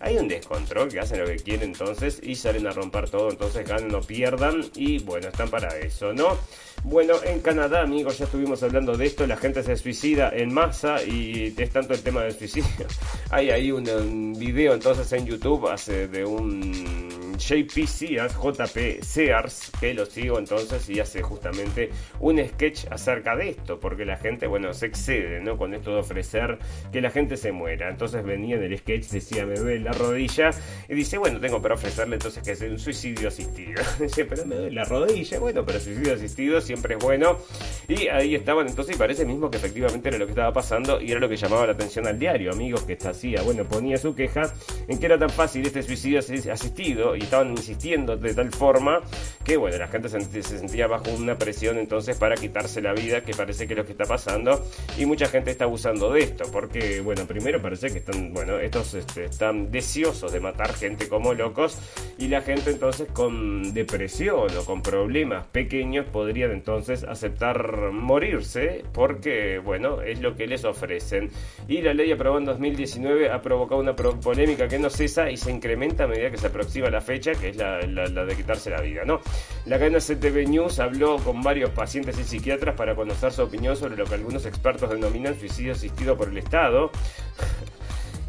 hay 0.00 0.16
un 0.16 0.28
descontrol 0.28 0.88
que 0.88 1.00
hacen 1.00 1.20
lo 1.20 1.26
que 1.26 1.37
quieren 1.37 1.70
entonces 1.70 2.20
y 2.22 2.37
salen 2.37 2.66
a 2.66 2.70
romper 2.70 3.10
todo, 3.10 3.30
entonces 3.30 3.66
ganen 3.66 3.94
o 3.94 4.00
pierdan 4.00 4.64
y 4.75 5.00
bueno, 5.00 5.28
están 5.28 5.50
para 5.50 5.76
eso, 5.78 6.12
¿no? 6.12 6.37
Bueno, 6.85 7.14
en 7.25 7.40
Canadá, 7.40 7.82
amigos, 7.82 8.18
ya 8.18 8.25
estuvimos 8.25 8.62
hablando 8.62 8.97
de 8.97 9.06
esto, 9.06 9.26
la 9.26 9.37
gente 9.37 9.62
se 9.62 9.76
suicida 9.76 10.30
en 10.30 10.52
masa 10.52 11.02
y 11.02 11.54
es 11.56 11.70
tanto 11.70 11.92
el 11.92 12.02
tema 12.02 12.23
del 12.23 12.32
suicidio. 12.32 12.87
Hay 13.30 13.50
ahí 13.50 13.70
un, 13.70 14.35
video 14.38 14.75
entonces 14.75 15.12
en 15.12 15.26
YouTube 15.26 15.68
hace 15.68 16.08
de 16.08 16.25
un 16.25 17.08
JP 17.38 17.87
JP 18.28 19.02
Sears, 19.02 19.71
que 19.80 19.95
lo 19.95 20.07
sigo 20.07 20.38
entonces 20.38 20.88
y 20.90 21.00
hace 21.00 21.23
justamente 21.23 21.90
un 22.21 22.38
sketch 22.45 22.87
acerca 22.90 23.37
de 23.37 23.50
esto, 23.50 23.78
porque 23.80 24.04
la 24.04 24.16
gente, 24.16 24.47
bueno, 24.47 24.73
se 24.75 24.87
excede, 24.87 25.40
¿no? 25.40 25.57
Con 25.57 25.75
esto 25.75 25.92
de 25.95 26.00
ofrecer 26.00 26.59
que 26.92 27.00
la 27.00 27.11
gente 27.11 27.37
se 27.37 27.52
muera. 27.52 27.88
Entonces 27.88 28.25
venía 28.25 28.57
en 28.57 28.64
el 28.64 28.78
sketch, 28.78 29.09
decía, 29.09 29.47
me 29.47 29.54
duele 29.54 29.80
la 29.80 29.92
rodilla, 29.92 30.50
y 30.88 30.95
dice, 30.95 31.18
bueno, 31.18 31.40
tengo 31.40 31.62
para 31.62 31.75
ofrecerle 31.75 32.16
entonces 32.16 32.42
que 32.42 32.52
es 32.52 32.61
un 32.61 32.78
suicidio 32.78 33.28
asistido. 33.28 33.83
dice, 34.00 34.25
pero 34.25 34.45
me 34.45 34.57
duele 34.57 34.73
la 34.73 34.85
rodilla, 34.85 35.38
bueno, 35.38 35.64
pero 35.64 35.80
suicidio 35.80 36.14
asistido 36.14 36.61
siempre 36.61 36.97
es 36.97 37.04
bueno. 37.04 37.38
Y 37.87 38.09
ahí 38.09 38.35
estaban 38.35 38.66
entonces 38.66 38.97
y 38.97 38.99
parece 38.99 39.25
mismo 39.25 39.50
que 39.50 39.59
efectivamente 39.59 40.09
era 40.09 40.18
lo 40.18 40.26
que 40.26 40.33
estaba 40.33 40.52
pasando 40.52 41.00
y 41.00 41.11
era 41.11 41.21
lo 41.21 41.28
que 41.28 41.37
llamaba 41.37 41.66
la 41.66 41.73
atención 41.73 42.07
al 42.07 42.18
diario, 42.18 42.52
amigos, 42.52 42.83
que 42.83 42.99
hacía, 43.09 43.42
bueno, 43.42 43.64
ponía 43.64 43.97
su 43.97 44.14
queja 44.14 44.52
en 44.88 44.99
que 44.99 45.07
era 45.07 45.18
tan 45.18 45.30
fácil 45.30 45.64
este 45.64 45.83
suicidio 45.83 46.18
asistido 46.18 47.16
y 47.16 47.21
estaban 47.28 47.50
insistiendo 47.50 48.16
de 48.16 48.35
tal 48.35 48.50
forma 48.50 49.02
que, 49.44 49.56
bueno, 49.56 49.76
la 49.76 49.88
gente 49.88 50.08
se, 50.08 50.42
sentía 50.42 50.87
bajo 50.87 51.11
una 51.11 51.37
presión 51.37 51.78
entonces 51.78 52.16
para 52.16 52.35
quitarse 52.35 52.80
la 52.80 52.92
vida, 52.92 53.23
que 53.23 53.35
parece 53.35 53.66
que 53.66 53.75
es 53.75 53.78
lo 53.78 53.85
que 53.85 53.92
está 53.92 54.04
pasando 54.04 54.64
y 54.97 55.06
mucha 55.06 55.26
gente 55.26 55.50
está 55.50 55.64
abusando 55.64 56.11
de 56.11 56.20
esto, 56.20 56.44
porque, 56.50 57.00
bueno, 57.00 57.26
primero 57.26 57.61
parece 57.61 57.90
que 57.90 57.99
están, 57.99 58.32
bueno, 58.32 58.58
estos 58.58 58.94
este, 58.94 59.26
están 59.26 59.70
deseosos 59.70 60.32
de 60.32 60.40
matar 60.40 60.73
gente 60.75 61.08
como 61.08 61.35
locos 61.35 61.78
y 62.18 62.28
la 62.28 62.40
gente 62.40 62.70
entonces 62.70 63.08
con 63.12 63.75
depresión 63.75 64.49
o 64.56 64.64
con 64.64 64.82
problemas 64.82 65.47
pequeños 65.47 66.06
podrían 66.06 66.50
entonces 66.50 67.04
aceptar 67.04 67.92
morirse 67.92 68.85
porque, 68.92 69.58
bueno, 69.58 70.00
es 70.00 70.20
lo 70.20 70.35
que 70.35 70.47
les 70.47 70.64
ofrecen. 70.64 71.30
Y 71.68 71.82
la 71.82 71.92
ley 71.94 72.11
aprobada 72.11 72.40
en 72.40 72.47
2019 72.47 73.30
ha 73.30 73.42
provocado 73.42 73.80
una 73.80 73.94
polémica 73.94 74.68
que 74.68 74.78
no 74.78 74.90
cesa 74.90 75.30
y 75.30 75.37
se 75.37 75.50
incrementa 75.50 76.04
a 76.04 76.06
medida 76.06 76.30
que 76.30 76.38
se 76.38 76.47
aproxima 76.47 76.90
la 76.90 77.00
fecha, 77.00 77.17
que 77.20 77.48
es 77.50 77.56
la, 77.56 77.78
de 77.78 78.37
quitarse 78.37 78.70
la 78.70 78.80
vida, 78.80 79.04
¿no? 79.04 79.20
La 79.66 79.78
cadena 79.78 79.98
CTV 79.98 80.48
News 80.48 80.78
habló 80.78 81.16
con 81.18 81.42
varios 81.42 81.70
pacientes 81.70 82.18
y 82.18 82.25
psiquiatras 82.25 82.75
para 82.75 82.94
conocer 82.94 83.32
su 83.32 83.42
opinión 83.42 83.76
sobre 83.76 83.96
lo 83.96 84.04
que 84.04 84.14
algunos 84.14 84.46
expertos 84.46 84.90
denominan 84.90 85.38
suicidio 85.38 85.72
asistido 85.72 86.16
por 86.16 86.28
el 86.28 86.38
Estado 86.38 86.90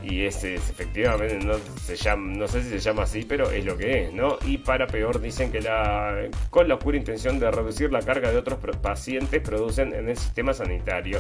y 0.03 0.25
ese 0.25 0.55
efectivamente 0.55 1.46
no 1.46 1.55
se 1.81 1.96
llama, 1.96 2.38
no 2.38 2.48
sé 2.48 2.63
si 2.63 2.69
se 2.69 2.79
llama 2.79 3.03
así, 3.03 3.25
pero 3.27 3.51
es 3.51 3.65
lo 3.65 3.77
que 3.77 4.05
es, 4.05 4.13
¿no? 4.13 4.38
Y 4.46 4.60
para 4.60 4.88
peor 4.88 5.19
dicen 5.19 5.51
que 5.51 5.62
la 5.62 6.29
con 6.50 6.67
la 6.67 6.75
oscura 6.75 6.98
intención 6.98 7.39
de 7.39 7.51
reducir 7.51 7.91
la 7.91 8.01
carga 8.01 8.31
de 8.31 8.38
otros 8.38 8.60
pacientes 8.81 9.41
producen 9.41 9.93
en 9.93 10.10
el 10.10 10.17
sistema 10.17 10.53
sanitario. 10.53 11.19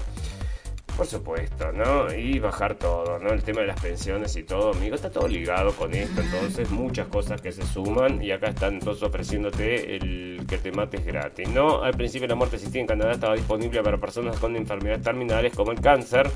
Por 0.97 1.05
supuesto, 1.05 1.71
¿no? 1.71 2.13
Y 2.13 2.39
bajar 2.39 2.75
todo, 2.75 3.19
¿no? 3.19 3.29
El 3.29 3.41
tema 3.41 3.61
de 3.61 3.67
las 3.67 3.79
pensiones 3.81 4.35
y 4.35 4.43
todo, 4.43 4.73
amigo, 4.73 4.95
está 4.95 5.09
todo 5.09 5.27
ligado 5.27 5.71
con 5.73 5.93
esto, 5.93 6.21
entonces 6.21 6.69
muchas 6.71 7.07
cosas 7.07 7.41
que 7.41 7.51
se 7.51 7.65
suman 7.65 8.21
y 8.21 8.31
acá 8.31 8.49
están 8.49 8.75
entonces 8.75 9.03
ofreciéndote 9.03 9.95
el 9.95 10.38
que 10.49 10.57
te 10.57 10.71
mates 10.71 11.05
gratis, 11.05 11.47
¿no? 11.49 11.83
Al 11.83 11.93
principio 11.93 12.27
la 12.27 12.35
muerte 12.35 12.55
existía 12.55 12.81
en 12.81 12.87
Canadá 12.87 13.11
estaba 13.11 13.35
disponible 13.35 13.81
para 13.83 13.97
personas 13.97 14.37
con 14.39 14.55
enfermedades 14.55 15.03
terminales 15.03 15.55
como 15.55 15.71
el 15.71 15.79
cáncer, 15.79 16.29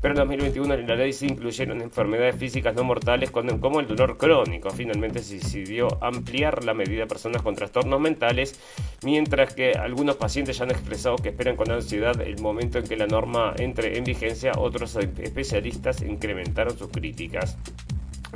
pero 0.00 0.14
en 0.14 0.18
2021 0.18 0.74
en 0.74 0.86
la 0.88 0.96
ley 0.96 1.12
se 1.12 1.26
incluyeron 1.26 1.82
enfermedades 1.82 2.36
físicas 2.36 2.74
no 2.74 2.84
mortales 2.84 3.30
como 3.30 3.80
el 3.80 3.86
dolor 3.86 4.16
crónico. 4.16 4.70
Finalmente 4.70 5.22
se 5.22 5.34
decidió 5.34 5.88
ampliar 6.02 6.64
la 6.64 6.72
medida 6.72 7.04
a 7.04 7.06
personas 7.06 7.42
con 7.42 7.54
trastornos 7.54 8.00
mentales, 8.00 8.58
mientras 9.02 9.54
que 9.54 9.72
algunos 9.72 10.16
pacientes 10.16 10.56
ya 10.58 10.64
han 10.64 10.70
expresado 10.70 11.16
que 11.16 11.28
esperan 11.28 11.56
con 11.56 11.70
ansiedad 11.70 12.20
el 12.20 12.40
momento 12.40 12.78
en 12.78 12.84
que 12.84 12.96
la 12.96 13.06
norma 13.06 13.54
entre 13.58 13.98
en 13.98 14.04
vigencia, 14.04 14.52
otros 14.56 14.96
especialistas 14.96 16.02
incrementaron 16.02 16.76
sus 16.78 16.88
críticas. 16.88 17.58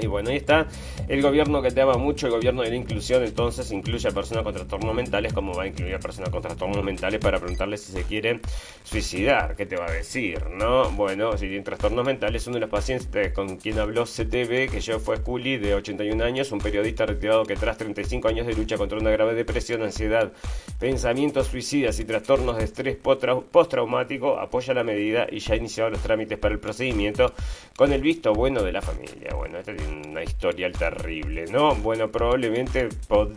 Y 0.00 0.06
bueno, 0.06 0.30
ahí 0.30 0.36
está 0.36 0.66
el 1.08 1.20
gobierno 1.20 1.60
que 1.60 1.70
te 1.70 1.82
ama 1.82 1.98
mucho, 1.98 2.26
el 2.26 2.32
gobierno 2.32 2.62
de 2.62 2.70
la 2.70 2.76
inclusión, 2.76 3.22
entonces 3.22 3.70
incluye 3.72 4.08
a 4.08 4.10
personas 4.12 4.42
con 4.42 4.54
trastornos 4.54 4.94
mentales, 4.94 5.32
como 5.34 5.52
va 5.52 5.64
a 5.64 5.66
incluir 5.66 5.94
a 5.94 5.98
personas 5.98 6.30
con 6.30 6.40
trastornos 6.40 6.82
mentales 6.82 7.20
para 7.20 7.38
preguntarle 7.38 7.76
si 7.76 7.92
se 7.92 8.02
quieren 8.04 8.40
suicidar, 8.84 9.54
¿qué 9.54 9.66
te 9.66 9.76
va 9.76 9.86
a 9.86 9.92
decir? 9.92 10.42
¿No? 10.46 10.90
Bueno, 10.92 11.32
si 11.32 11.46
tienen 11.46 11.64
trastornos 11.64 12.06
mentales, 12.06 12.46
uno 12.46 12.54
de 12.54 12.60
los 12.60 12.70
pacientes 12.70 13.32
con 13.32 13.58
quien 13.58 13.78
habló 13.78 14.04
CTV, 14.04 14.70
que 14.70 14.80
yo 14.80 14.98
fue 14.98 15.18
Scully, 15.18 15.58
de 15.58 15.74
81 15.74 16.24
años, 16.24 16.52
un 16.52 16.60
periodista 16.60 17.04
retirado 17.04 17.44
que 17.44 17.56
tras 17.56 17.76
35 17.76 18.28
años 18.28 18.46
de 18.46 18.54
lucha 18.54 18.78
contra 18.78 18.98
una 18.98 19.10
grave 19.10 19.34
depresión, 19.34 19.82
ansiedad, 19.82 20.32
pensamientos 20.78 21.48
suicidas 21.48 22.00
y 22.00 22.04
trastornos 22.04 22.56
de 22.56 22.64
estrés 22.64 22.96
postraumático, 22.96 24.38
apoya 24.38 24.72
la 24.72 24.84
medida 24.84 25.26
y 25.30 25.40
ya 25.40 25.54
ha 25.54 25.56
iniciado 25.56 25.90
los 25.90 26.00
trámites 26.00 26.38
para 26.38 26.54
el 26.54 26.60
procedimiento 26.60 27.34
con 27.76 27.92
el 27.92 28.00
visto 28.00 28.32
bueno 28.32 28.62
de 28.62 28.72
la 28.72 28.80
familia. 28.80 29.34
Bueno, 29.34 29.58
este 29.58 29.81
una 29.82 30.22
historia 30.22 30.70
terrible, 30.70 31.46
¿no? 31.46 31.74
Bueno, 31.74 32.10
probablemente 32.10 32.88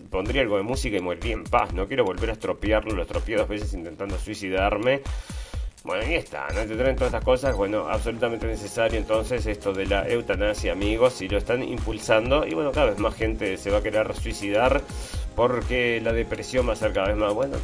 pondría 0.10 0.42
algo 0.42 0.58
de 0.58 0.64
música 0.64 0.98
y 0.98 1.02
moriría 1.02 1.34
en 1.34 1.44
paz. 1.44 1.74
No 1.74 1.88
quiero 1.88 2.04
volver 2.04 2.30
a 2.30 2.34
estropearlo, 2.34 2.94
lo 2.94 3.02
estropeé 3.04 3.38
dos 3.38 3.48
veces 3.48 3.74
intentando 3.74 4.18
suicidarme. 4.18 5.02
Bueno, 5.84 6.04
ahí 6.04 6.16
está, 6.16 6.48
¿no? 6.48 6.66
Te 6.66 6.76
traen 6.76 6.96
todas 6.96 7.14
estas 7.14 7.24
cosas, 7.24 7.56
bueno, 7.56 7.88
absolutamente 7.88 8.48
necesario 8.48 8.98
entonces 8.98 9.46
esto 9.46 9.72
de 9.72 9.86
la 9.86 10.08
eutanasia, 10.10 10.72
amigos, 10.72 11.14
si 11.14 11.28
lo 11.28 11.38
están 11.38 11.62
impulsando 11.62 12.48
y 12.48 12.56
bueno, 12.56 12.72
cada 12.72 12.88
vez 12.88 12.98
más 12.98 13.14
gente 13.14 13.56
se 13.58 13.70
va 13.70 13.78
a 13.78 13.84
querer 13.84 14.12
suicidar 14.16 14.82
porque 15.36 16.00
la 16.02 16.14
depresión 16.14 16.68
va 16.68 16.74
a 16.74 16.76
ser 16.76 16.94
cada 16.94 17.08
vez 17.08 17.18
más, 17.18 17.34
bueno, 17.34 17.58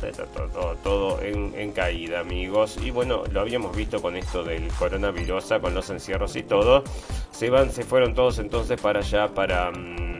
todo, 0.53 0.75
todo, 0.83 1.21
en, 1.21 1.71
caída, 1.71 2.19
amigos, 2.19 2.77
y 2.83 2.91
bueno, 2.91 3.23
lo 3.31 3.41
habíamos 3.41 3.75
visto 3.75 4.01
con 4.01 4.17
esto 4.17 4.43
del 4.43 4.67
coronavirus, 4.69 5.45
con 5.61 5.73
los 5.73 5.89
encierros 5.89 6.35
y 6.35 6.43
todo, 6.43 6.83
se 7.31 7.49
van, 7.49 7.71
se 7.71 7.83
fueron 7.83 8.13
todos 8.13 8.39
entonces 8.39 8.79
para 8.79 8.99
allá, 8.99 9.27
para... 9.29 9.71
Mm, 9.71 10.11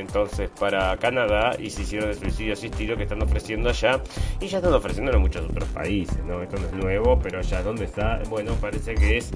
entonces 0.00 0.50
para 0.58 0.96
Canadá 0.96 1.56
y 1.58 1.70
se 1.70 1.82
hicieron 1.82 2.10
el 2.10 2.18
suicidio 2.18 2.54
asistido 2.54 2.96
que 2.96 3.04
están 3.04 3.22
ofreciendo 3.22 3.68
allá. 3.68 4.00
Y 4.40 4.48
ya 4.48 4.58
están 4.58 4.72
ofreciendo 4.72 5.12
en 5.12 5.20
muchos 5.20 5.48
otros 5.48 5.68
países, 5.68 6.18
¿no? 6.24 6.42
Esto 6.42 6.56
no 6.58 6.66
es 6.66 6.72
nuevo, 6.72 7.18
pero 7.22 7.38
allá 7.38 7.62
donde 7.62 7.84
está, 7.84 8.20
bueno, 8.28 8.54
parece 8.60 8.94
que 8.94 9.18
es 9.18 9.30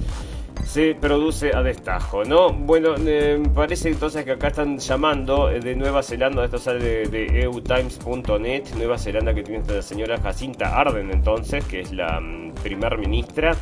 se 0.65 0.95
produce 0.95 1.55
a 1.55 1.63
destajo, 1.63 2.25
¿no? 2.25 2.51
Bueno, 2.53 2.95
eh, 3.07 3.43
parece 3.55 3.91
entonces 3.91 4.25
que 4.25 4.33
acá 4.33 4.49
están 4.49 4.79
llamando 4.79 5.51
eh, 5.51 5.61
de 5.61 5.77
Nueva 5.77 6.03
Zelanda, 6.03 6.45
esto 6.45 6.59
sale 6.59 7.07
de, 7.09 7.43
eutimes.net, 7.43 8.75
Nueva 8.77 8.99
Zelanda 8.99 9.35
que 9.35 9.43
tiene 9.43 9.61
esta 9.61 9.83
señora 9.83 10.19
Jacinta 10.21 10.79
Arden 10.79 11.11
entonces, 11.11 11.65
que 11.65 11.81
es 11.81 11.93
la 11.93 12.21
mm, 12.21 12.55
primer 12.63 12.99
ministra, 12.99 13.55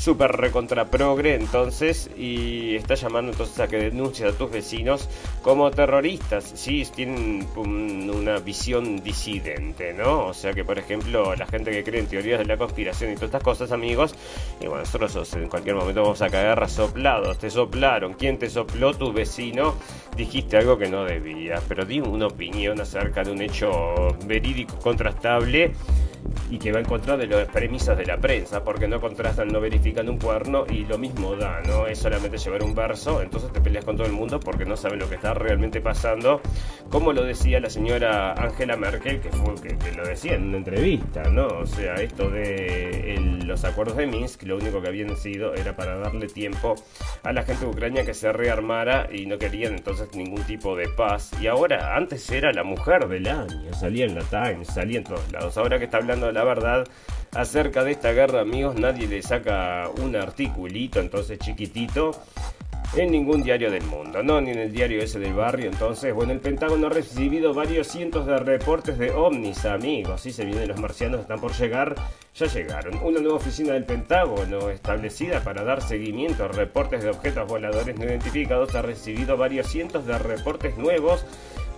súper 0.00 0.32
recontra 0.32 0.86
progre 0.86 1.34
entonces, 1.34 2.10
y 2.16 2.74
está 2.76 2.94
llamando 2.94 3.32
entonces 3.32 3.60
a 3.60 3.68
que 3.68 3.76
denuncies 3.76 4.32
a 4.32 4.38
tus 4.38 4.50
vecinos 4.50 5.08
como 5.42 5.70
terroristas, 5.70 6.50
sí, 6.54 6.86
tienen 6.94 7.46
una 7.54 8.38
visión 8.38 9.02
disidente, 9.02 9.92
¿no? 9.92 10.26
O 10.28 10.34
sea 10.34 10.54
que, 10.54 10.64
por 10.64 10.78
ejemplo, 10.78 11.34
la 11.36 11.46
gente 11.46 11.70
que 11.70 11.84
cree 11.84 12.00
en 12.00 12.06
teorías 12.06 12.38
de 12.38 12.46
la 12.46 12.56
conspiración 12.56 13.12
y 13.12 13.14
todas 13.14 13.28
estas 13.28 13.42
cosas, 13.42 13.72
amigos, 13.72 14.14
y 14.58 14.66
bueno, 14.66 14.84
nosotros 14.84 15.34
en 15.34 15.48
cualquier 15.48 15.76
momento 15.76 16.02
vamos 16.02 16.22
a 16.22 16.30
caer 16.30 16.58
soplados, 16.70 17.38
te 17.38 17.50
soplaron. 17.50 18.14
¿Quién 18.14 18.38
te 18.38 18.48
sopló? 18.48 18.94
Tu 18.94 19.12
vecino. 19.12 19.74
Dijiste 20.16 20.56
algo 20.56 20.78
que 20.78 20.88
no 20.88 21.04
debías, 21.04 21.62
pero 21.68 21.84
di 21.84 22.00
una 22.00 22.26
opinión 22.26 22.80
acerca 22.80 23.22
de 23.22 23.32
un 23.32 23.42
hecho 23.42 23.70
verídico, 24.24 24.78
contrastable 24.78 25.72
y 26.50 26.58
que 26.58 26.72
va 26.72 26.80
en 26.80 26.84
contra 26.84 27.16
de 27.16 27.26
las 27.26 27.48
premisas 27.48 27.96
de 27.96 28.06
la 28.06 28.18
prensa, 28.18 28.64
porque 28.64 28.88
no 28.88 29.00
contrastan, 29.00 29.48
no 29.48 29.60
verifican 29.60 30.08
un 30.08 30.18
cuerno 30.18 30.64
y 30.68 30.84
lo 30.84 30.98
mismo 30.98 31.36
da, 31.36 31.60
¿no? 31.66 31.86
Es 31.86 31.98
solamente 31.98 32.38
llevar 32.38 32.62
un 32.62 32.74
verso, 32.74 33.22
entonces 33.22 33.52
te 33.52 33.60
peleas 33.60 33.84
con 33.84 33.96
todo 33.96 34.06
el 34.06 34.12
mundo 34.12 34.40
porque 34.40 34.64
no 34.64 34.76
saben 34.76 34.98
lo 34.98 35.08
que 35.08 35.16
está 35.16 35.34
realmente 35.34 35.80
pasando, 35.80 36.40
como 36.90 37.12
lo 37.12 37.22
decía 37.22 37.60
la 37.60 37.70
señora 37.70 38.32
Angela 38.32 38.76
Merkel, 38.76 39.20
que 39.20 39.30
fue 39.30 39.54
que, 39.56 39.92
lo 39.96 40.06
decía 40.06 40.34
en 40.34 40.48
una 40.48 40.58
entrevista, 40.58 41.22
¿no? 41.24 41.46
O 41.46 41.66
sea, 41.66 41.94
esto 41.96 42.30
de 42.30 43.16
los 43.44 43.64
acuerdos 43.64 43.96
de 43.96 44.06
Minsk, 44.06 44.44
lo 44.44 44.56
único 44.56 44.80
que 44.80 44.88
habían 44.88 45.16
sido 45.16 45.54
era 45.54 45.74
para 45.74 45.96
darle 45.96 46.28
tiempo 46.28 46.74
a 47.22 47.32
la 47.32 47.42
gente 47.42 47.64
de 47.64 47.70
Ucrania 47.70 48.04
que 48.04 48.14
se 48.14 48.32
rearmara 48.32 49.08
y 49.12 49.26
no 49.26 49.38
querían 49.38 49.74
entonces 49.74 50.14
ningún 50.14 50.42
tipo 50.44 50.76
de 50.76 50.88
paz. 50.88 51.30
Y 51.40 51.46
ahora, 51.48 51.96
antes 51.96 52.30
era 52.30 52.52
la 52.52 52.62
mujer 52.62 53.08
del 53.08 53.26
año, 53.26 53.72
salía 53.72 54.06
en 54.06 54.14
la 54.14 54.22
Times, 54.22 54.68
salía 54.68 54.98
en 54.98 55.04
todos 55.04 55.32
lados. 55.32 55.56
Ahora 55.58 55.78
que 55.78 55.86
está 55.86 55.96
hablando 55.96 56.09
la 56.16 56.44
verdad 56.44 56.86
acerca 57.32 57.84
de 57.84 57.92
esta 57.92 58.12
guerra, 58.12 58.40
amigos, 58.40 58.76
nadie 58.76 59.06
le 59.06 59.22
saca 59.22 59.88
un 60.02 60.16
articulito 60.16 61.00
entonces 61.00 61.38
chiquitito 61.38 62.12
en 62.96 63.12
ningún 63.12 63.42
diario 63.42 63.70
del 63.70 63.84
mundo, 63.84 64.22
no, 64.22 64.40
ni 64.40 64.50
en 64.50 64.58
el 64.58 64.72
diario 64.72 65.00
ese 65.00 65.20
del 65.20 65.34
barrio. 65.34 65.70
Entonces, 65.70 66.12
bueno, 66.12 66.32
el 66.32 66.40
Pentágono 66.40 66.88
ha 66.88 66.90
recibido 66.90 67.54
varios 67.54 67.86
cientos 67.86 68.26
de 68.26 68.36
reportes 68.38 68.98
de 68.98 69.12
ovnis, 69.12 69.64
amigos. 69.64 70.22
Si 70.22 70.32
se 70.32 70.44
vienen 70.44 70.68
los 70.68 70.80
marcianos, 70.80 71.20
están 71.20 71.40
por 71.40 71.52
llegar, 71.52 71.94
ya 72.34 72.46
llegaron. 72.46 73.00
Una 73.02 73.20
nueva 73.20 73.36
oficina 73.36 73.74
del 73.74 73.84
Pentágono 73.84 74.70
establecida 74.70 75.44
para 75.44 75.62
dar 75.62 75.82
seguimiento 75.82 76.44
a 76.44 76.48
reportes 76.48 77.04
de 77.04 77.10
objetos 77.10 77.48
voladores 77.48 77.96
no 77.96 78.04
identificados 78.06 78.74
ha 78.74 78.82
recibido 78.82 79.36
varios 79.36 79.68
cientos 79.68 80.04
de 80.06 80.18
reportes 80.18 80.76
nuevos 80.76 81.24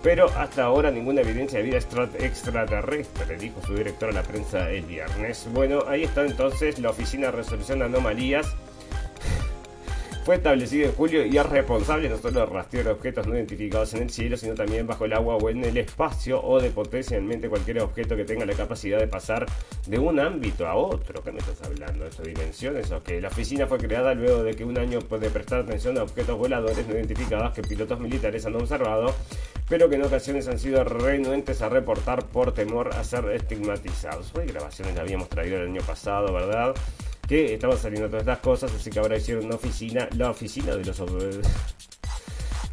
pero 0.03 0.27
hasta 0.37 0.65
ahora 0.65 0.91
ninguna 0.91 1.21
evidencia 1.21 1.59
de 1.59 1.65
vida 1.65 1.77
extraterrestre, 1.77 3.37
dijo 3.37 3.61
su 3.65 3.73
director 3.73 4.09
a 4.09 4.11
la 4.11 4.23
prensa 4.23 4.69
el 4.69 4.83
viernes. 4.83 5.47
Bueno, 5.53 5.85
ahí 5.87 6.03
está 6.03 6.25
entonces 6.25 6.77
la 6.79 6.89
Oficina 6.89 7.27
de 7.27 7.31
Resolución 7.31 7.79
de 7.79 7.85
Anomalías 7.85 8.53
fue 10.23 10.35
establecido 10.35 10.85
en 10.85 10.93
julio 10.93 11.25
y 11.25 11.37
es 11.37 11.45
responsable 11.45 12.07
no 12.07 12.17
solo 12.17 12.39
del 12.39 12.49
rastreo 12.49 12.83
de 12.85 12.91
objetos 12.91 13.27
no 13.27 13.35
identificados 13.35 13.93
en 13.93 14.03
el 14.03 14.09
cielo, 14.09 14.37
sino 14.37 14.53
también 14.53 14.87
bajo 14.87 15.03
el 15.03 15.13
agua 15.13 15.35
o 15.35 15.49
en 15.49 15.63
el 15.65 15.75
espacio 15.75 16.41
o 16.41 16.61
de 16.61 16.69
potencialmente 16.69 17.49
cualquier 17.49 17.81
objeto 17.81 18.15
que 18.15 18.23
tenga 18.23 18.45
la 18.45 18.53
capacidad 18.53 18.99
de 18.99 19.07
pasar 19.07 19.45
de 19.85 19.99
un 19.99 20.19
ámbito 20.19 20.65
a 20.65 20.75
otro. 20.75 21.21
¿Qué 21.21 21.31
me 21.33 21.39
estás 21.39 21.61
hablando? 21.63 22.05
¿De 22.05 22.23
dimensiones 22.23 22.89
o 22.91 23.03
qué? 23.03 23.19
La 23.19 23.27
oficina 23.27 23.67
fue 23.67 23.77
creada 23.79 24.13
luego 24.13 24.43
de 24.43 24.55
que 24.55 24.63
un 24.63 24.77
año 24.77 24.99
puede 25.01 25.29
prestar 25.29 25.59
atención 25.59 25.97
a 25.97 26.03
objetos 26.03 26.37
voladores 26.37 26.87
no 26.87 26.93
identificados 26.93 27.53
que 27.53 27.61
pilotos 27.61 27.99
militares 27.99 28.45
han 28.45 28.55
observado, 28.55 29.13
pero 29.67 29.89
que 29.89 29.95
en 29.95 30.03
ocasiones 30.03 30.47
han 30.47 30.57
sido 30.57 30.85
renuentes 30.85 31.61
a 31.61 31.67
reportar 31.67 32.25
por 32.27 32.53
temor 32.53 32.93
a 32.93 33.03
ser 33.03 33.25
estigmatizados. 33.31 34.31
Hoy 34.35 34.47
grabaciones 34.47 34.95
la 34.95 35.01
habíamos 35.01 35.27
traído 35.27 35.57
el 35.57 35.67
año 35.67 35.81
pasado, 35.81 36.31
¿verdad? 36.31 36.73
Que 37.37 37.53
estaban 37.55 37.77
saliendo 37.77 38.07
todas 38.07 38.21
estas 38.21 38.39
cosas, 38.39 38.71
así 38.73 38.89
que 38.89 38.99
ahora 38.99 39.17
hicieron 39.17 39.45
una 39.45 39.55
oficina, 39.55 40.07
la 40.15 40.29
oficina 40.29 40.75
de 40.75 40.85
los 40.85 40.99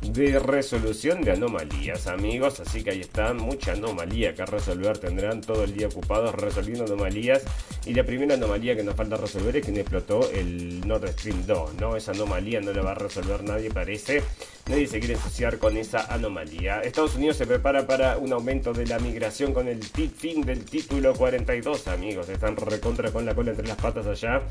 de 0.00 0.38
resolución 0.38 1.20
de 1.20 1.32
anomalías, 1.32 2.06
amigos. 2.06 2.60
Así 2.60 2.82
que 2.82 2.90
ahí 2.90 3.00
está, 3.00 3.34
mucha 3.34 3.72
anomalía 3.72 4.34
que 4.34 4.46
resolver. 4.46 4.98
Tendrán 4.98 5.40
todo 5.40 5.64
el 5.64 5.74
día 5.74 5.88
ocupados 5.88 6.34
resolviendo 6.34 6.84
anomalías. 6.84 7.42
Y 7.86 7.94
la 7.94 8.04
primera 8.04 8.34
anomalía 8.34 8.74
que 8.74 8.82
nos 8.82 8.94
falta 8.94 9.16
resolver 9.16 9.56
es 9.56 9.66
que 9.66 9.72
explotó 9.78 10.30
el 10.30 10.86
Nord 10.86 11.08
Stream 11.08 11.44
2, 11.46 11.74
¿no? 11.74 11.96
Esa 11.96 12.12
anomalía 12.12 12.60
no 12.60 12.72
la 12.72 12.82
va 12.82 12.92
a 12.92 12.94
resolver 12.94 13.42
nadie, 13.44 13.70
parece. 13.70 14.22
Nadie 14.70 14.86
se 14.86 15.00
quiere 15.00 15.16
asociar 15.16 15.58
con 15.58 15.76
esa 15.76 16.14
anomalía. 16.14 16.80
Estados 16.82 17.16
Unidos 17.16 17.36
se 17.36 17.44
prepara 17.44 17.88
para 17.88 18.18
un 18.18 18.32
aumento 18.32 18.72
de 18.72 18.86
la 18.86 19.00
migración 19.00 19.52
con 19.52 19.66
el 19.66 19.82
fin 19.82 20.42
del 20.42 20.64
título 20.64 21.12
42, 21.12 21.88
amigos. 21.88 22.28
Están 22.28 22.54
recontra 22.54 23.10
con 23.10 23.26
la 23.26 23.34
cola 23.34 23.50
entre 23.50 23.66
las 23.66 23.78
patas 23.78 24.06
allá. 24.06 24.42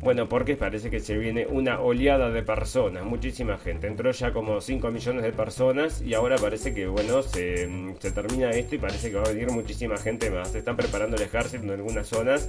Bueno, 0.00 0.28
porque 0.28 0.56
parece 0.56 0.90
que 0.90 0.98
se 0.98 1.16
viene 1.16 1.46
una 1.46 1.78
oleada 1.80 2.28
de 2.30 2.42
personas, 2.42 3.04
muchísima 3.04 3.56
gente. 3.56 3.86
Entró 3.86 4.10
ya 4.10 4.32
como 4.32 4.60
5 4.60 4.90
millones 4.90 5.22
de 5.22 5.32
personas 5.32 6.02
y 6.02 6.14
ahora 6.14 6.38
parece 6.38 6.74
que, 6.74 6.88
bueno, 6.88 7.22
se, 7.22 7.94
se 8.00 8.10
termina 8.10 8.50
esto 8.50 8.74
y 8.74 8.78
parece 8.78 9.12
que 9.12 9.16
va 9.16 9.22
a 9.22 9.28
venir 9.28 9.52
muchísima 9.52 9.96
gente 9.96 10.28
más. 10.28 10.50
Se 10.50 10.58
están 10.58 10.76
preparando 10.76 11.16
el 11.16 11.22
ejército 11.22 11.62
en 11.62 11.70
algunas 11.70 12.08
zonas 12.08 12.48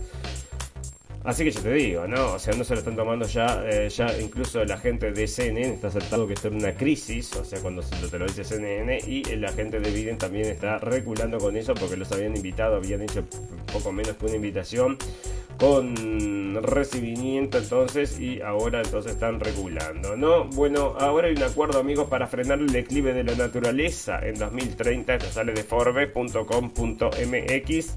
Así 1.24 1.46
que 1.46 1.52
yo 1.52 1.62
te 1.62 1.74
digo, 1.74 2.06
¿no? 2.06 2.34
O 2.34 2.40
sea, 2.40 2.54
no 2.54 2.66
se 2.66 2.74
lo 2.74 2.80
están 2.80 2.98
tomando 2.98 3.26
ya, 3.26 3.64
eh, 3.66 3.88
ya 3.90 4.08
incluso 4.20 4.66
la 4.66 4.78
gente 4.78 5.14
de 5.14 5.26
CNN 5.26 5.76
está 5.76 5.88
aceptando 5.88 6.28
que 6.28 6.34
está 6.34 6.50
en 6.50 6.56
una 6.56 6.74
crisis, 6.74 7.34
o 7.38 7.46
sea, 7.46 7.62
cuando 7.62 7.82
te 7.82 8.20
lo 8.20 8.26
dice 8.26 8.44
CNN, 8.44 9.00
y 9.08 9.24
la 9.38 9.54
gente 9.54 9.80
de 9.80 9.90
Biden 9.90 10.18
también 10.18 10.48
está 10.48 10.80
reculando 10.80 11.38
con 11.38 11.56
eso 11.56 11.74
porque 11.76 11.96
los 11.96 12.12
habían 12.12 12.36
invitado, 12.36 12.76
habían 12.76 13.04
hecho 13.04 13.24
poco 13.72 13.94
menos 13.94 14.18
que 14.18 14.26
una 14.26 14.36
invitación 14.36 14.98
con 15.58 16.62
recibimiento 16.62 17.58
entonces 17.58 18.20
y 18.20 18.42
ahora 18.42 18.82
entonces 18.82 19.14
están 19.14 19.40
regulando, 19.40 20.18
¿no? 20.18 20.44
Bueno, 20.46 20.96
ahora 21.00 21.28
hay 21.28 21.36
un 21.36 21.44
acuerdo 21.44 21.80
amigos 21.80 22.10
para 22.10 22.28
frenar 22.28 22.60
el 22.60 22.68
declive 22.68 23.14
de 23.14 23.24
la 23.24 23.36
naturaleza 23.36 24.20
en 24.22 24.36
2030, 24.36 25.16
esto 25.16 25.32
sale 25.32 25.54
de 25.54 25.64
forbes.com.mx 25.64 27.96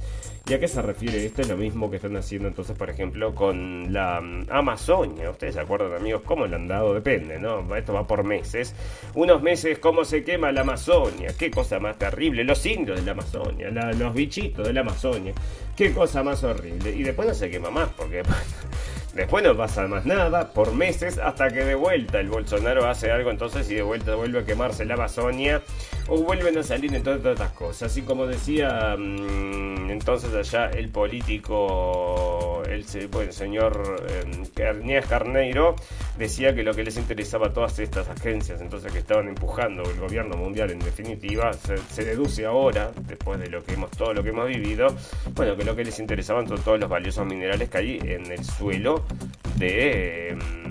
¿Y 0.49 0.55
a 0.55 0.61
qué 0.61 0.69
se 0.69 0.81
refiere? 0.81 1.27
Esto 1.27 1.43
es 1.43 1.49
lo 1.49 1.57
mismo 1.57 1.91
que 1.91 1.97
están 1.97 2.17
haciendo 2.17 2.47
entonces, 2.47 2.79
por 2.79 2.89
ejemplo, 2.89 3.35
con 3.35 3.93
la 3.93 4.21
mm, 4.21 4.47
Amazonia. 4.49 5.29
Ustedes 5.29 5.55
se 5.55 5.61
acuerdan, 5.61 5.93
amigos, 5.95 6.23
cómo 6.25 6.47
le 6.47 6.55
han 6.55 6.69
dado, 6.69 6.95
depende, 6.95 7.37
¿no? 7.41 7.75
Esto 7.75 7.93
va 7.95 8.07
por 8.07 8.23
meses. 8.23 8.73
Unos 9.15 9.43
meses, 9.43 9.81
cómo 9.81 10.05
se 10.05 10.23
quema 10.23 10.53
la 10.53 10.61
Amazonia. 10.61 11.35
Qué 11.37 11.51
cosa 11.51 11.81
más 11.81 11.99
terrible. 11.99 12.45
Los 12.45 12.65
indios 12.65 13.01
de 13.01 13.05
la 13.05 13.13
Amazonia, 13.13 13.71
los 13.71 14.15
bichitos 14.15 14.65
de 14.69 14.73
la 14.73 14.83
Amazonia. 14.83 15.35
Qué 15.77 15.93
cosa 15.93 16.23
más 16.23 16.45
horrible. 16.45 16.93
Y 16.93 17.03
después 17.03 17.27
no 17.27 17.35
se 17.35 17.51
quema 17.51 17.71
más, 17.71 17.89
porque 17.97 18.23
Después 19.17 19.43
no 19.43 19.57
pasa 19.57 19.89
más 19.89 20.05
nada 20.05 20.53
por 20.53 20.75
meses 20.75 21.17
hasta 21.17 21.49
que 21.49 21.65
de 21.65 21.75
vuelta 21.75 22.21
el 22.21 22.29
Bolsonaro 22.29 22.87
hace 22.87 23.11
algo 23.11 23.31
entonces 23.31 23.71
y 23.71 23.75
de 23.77 23.81
vuelta 23.83 24.15
vuelve 24.15 24.41
a 24.41 24.45
quemarse 24.45 24.85
la 24.85 24.93
Amazonia 24.93 25.63
o 26.07 26.19
vuelven 26.19 26.59
a 26.59 26.63
salir 26.63 26.95
en 26.95 27.03
todas 27.03 27.25
estas 27.25 27.51
cosas. 27.53 27.91
Así 27.91 28.03
como 28.03 28.27
decía 28.27 28.95
mm, 28.99 29.91
entonces 29.91 30.35
allá 30.35 30.67
el 30.67 30.91
político, 30.91 32.63
el, 32.69 32.85
señor 32.85 34.05
eh, 34.07 35.03
Carneiro, 35.09 35.77
decía 36.19 36.55
que 36.55 36.63
lo 36.63 36.75
que 36.75 36.85
les 36.85 36.99
interesaba 36.99 37.47
a 37.47 37.53
todas 37.55 37.79
estas 37.79 38.11
agencias 38.11 38.61
entonces 38.61 38.93
que 38.93 38.99
estaban 38.99 39.29
empujando 39.29 39.83
el 39.83 39.99
gobierno 39.99 40.37
mundial 40.37 40.73
en 40.73 40.81
definitiva, 40.81 41.53
se, 41.55 42.05
deduce 42.05 42.45
ahora, 42.45 42.93
después 43.07 43.41
de 43.41 43.49
lo 43.49 43.65
que 43.65 43.73
hemos, 43.73 43.91
todo 43.93 44.13
lo 44.13 44.23
que 44.23 44.29
hemos 44.29 44.47
vivido, 44.47 44.89
bueno, 45.35 45.57
que 45.57 45.65
lo 45.65 45.75
que 45.75 45.85
les 45.85 45.99
interesaban 46.01 46.47
son 46.47 46.61
todos 46.61 46.79
los 46.79 46.91
valiosos 46.91 47.25
minerales 47.25 47.71
que 47.71 47.79
hay 47.79 47.99
en 48.03 48.31
el 48.31 48.45
suelo 48.45 49.06
de... 49.57 50.31
Em, 50.31 50.67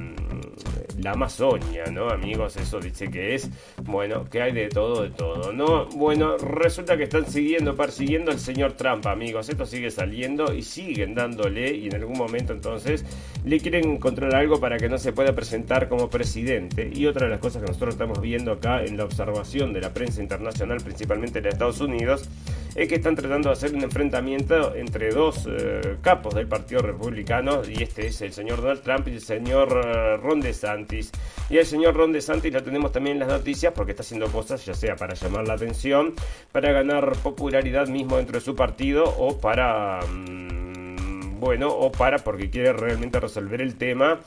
la 1.06 1.12
Amazonia, 1.12 1.86
¿no, 1.92 2.10
amigos? 2.10 2.58
Eso 2.58 2.80
dice 2.80 3.10
que 3.10 3.36
es, 3.36 3.50
bueno, 3.84 4.28
que 4.30 4.42
hay 4.42 4.52
de 4.52 4.70
todo, 4.70 5.04
de 5.04 5.12
todo, 5.12 5.54
¿no? 5.54 5.86
Bueno, 5.90 6.38
resulta 6.38 6.98
que 6.98 7.04
están 7.04 7.28
siguiendo, 7.28 7.76
persiguiendo 7.76 8.32
al 8.32 8.40
señor 8.40 8.74
Trump, 8.74 9.06
amigos. 9.06 9.48
Esto 9.48 9.66
sigue 9.68 9.92
saliendo 9.92 10.54
y 10.54 10.64
siguen 10.64 11.14
dándole 11.14 11.76
y 11.76 11.88
en 11.88 11.96
algún 11.96 12.18
momento 12.18 12.54
entonces 12.54 13.06
le 13.44 13.60
quieren 13.60 13.88
encontrar 13.92 14.34
algo 14.36 14.60
para 14.60 14.78
que 14.78 14.90
no 14.90 14.98
se 14.98 15.14
pueda 15.14 15.36
presentar 15.36 15.90
como 15.90 16.10
presidente. 16.10 16.90
Y 16.94 17.06
otra 17.06 17.26
de 17.26 17.32
las 17.32 17.40
cosas 17.40 17.62
que 17.62 17.68
nosotros 17.68 17.94
estamos 17.94 18.20
viendo 18.20 18.52
acá 18.52 18.84
en 18.84 18.98
la 18.98 19.06
observación 19.06 19.74
de 19.74 19.82
la 19.82 19.94
prensa 19.94 20.24
internacional, 20.24 20.80
principalmente 20.84 21.40
de 21.40 21.50
Estados 21.50 21.82
Unidos, 21.82 22.28
es 22.76 22.90
que 22.90 22.96
están 22.96 23.16
tratando 23.16 23.50
de 23.50 23.54
hacer 23.54 23.74
un 23.74 23.84
enfrentamiento 23.84 24.76
entre 24.76 25.10
dos 25.12 25.48
eh, 25.48 25.98
capos 26.02 26.36
del 26.36 26.48
Partido 26.48 26.82
Republicano, 26.82 27.62
y 27.66 27.82
este 27.82 28.08
es 28.08 28.22
el 28.22 28.34
señor 28.34 28.62
Donald 28.62 28.82
Trump 28.82 29.08
y 29.08 29.12
el 29.12 29.22
señor 29.22 29.70
uh, 29.72 30.18
Ron 30.22 30.42
DeSantis. 30.42 31.12
Y 31.50 31.58
el 31.58 31.66
señor 31.66 31.96
Ron 31.96 32.12
DeSantis 32.12 32.52
lo 32.52 32.62
tenemos 32.62 32.92
también 32.92 33.16
en 33.16 33.22
las 33.22 33.30
noticias 33.30 33.72
porque 33.74 33.94
está 33.94 34.04
haciendo 34.04 34.28
cosas, 34.28 34.66
ya 34.66 34.74
sea 34.74 34.98
para 34.98 35.14
llamar 35.14 35.48
la 35.48 35.54
atención, 35.54 36.14
para 36.52 36.74
ganar 36.74 37.14
popularidad 37.24 37.88
mismo 37.88 38.18
dentro 38.18 38.40
de 38.40 38.42
su 38.42 38.56
partido 38.56 39.06
o 39.06 39.40
para... 39.40 40.02
Mm, 40.02 41.40
bueno, 41.40 41.70
o 41.70 41.92
para 41.92 42.20
porque 42.20 42.50
quiere 42.50 42.74
realmente 42.74 43.20
resolver 43.20 43.62
el 43.62 43.76
tema 43.76 44.20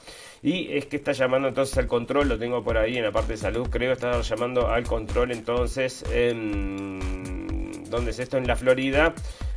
y 0.43 0.73
es 0.73 0.87
que 0.87 0.97
está 0.97 1.13
llamando 1.13 1.49
entonces 1.49 1.77
al 1.79 1.89
control, 1.89 2.29
lo 2.29 2.39
tengo 2.39 2.63
por 2.63 2.77
ahí 2.77 2.97
en 2.97 3.03
la 3.03 3.11
parte 3.11 3.33
de 3.33 3.39
salud, 3.39 3.69
creo, 3.71 3.93
está 3.93 4.21
llamando 4.21 4.69
al 4.69 4.85
control 4.85 5.33
entonces 5.33 6.05
en 6.13 7.38
donde 7.91 8.13
es 8.13 8.19
esto 8.19 8.37
en 8.37 8.47
la 8.47 8.57
Florida, 8.57 9.15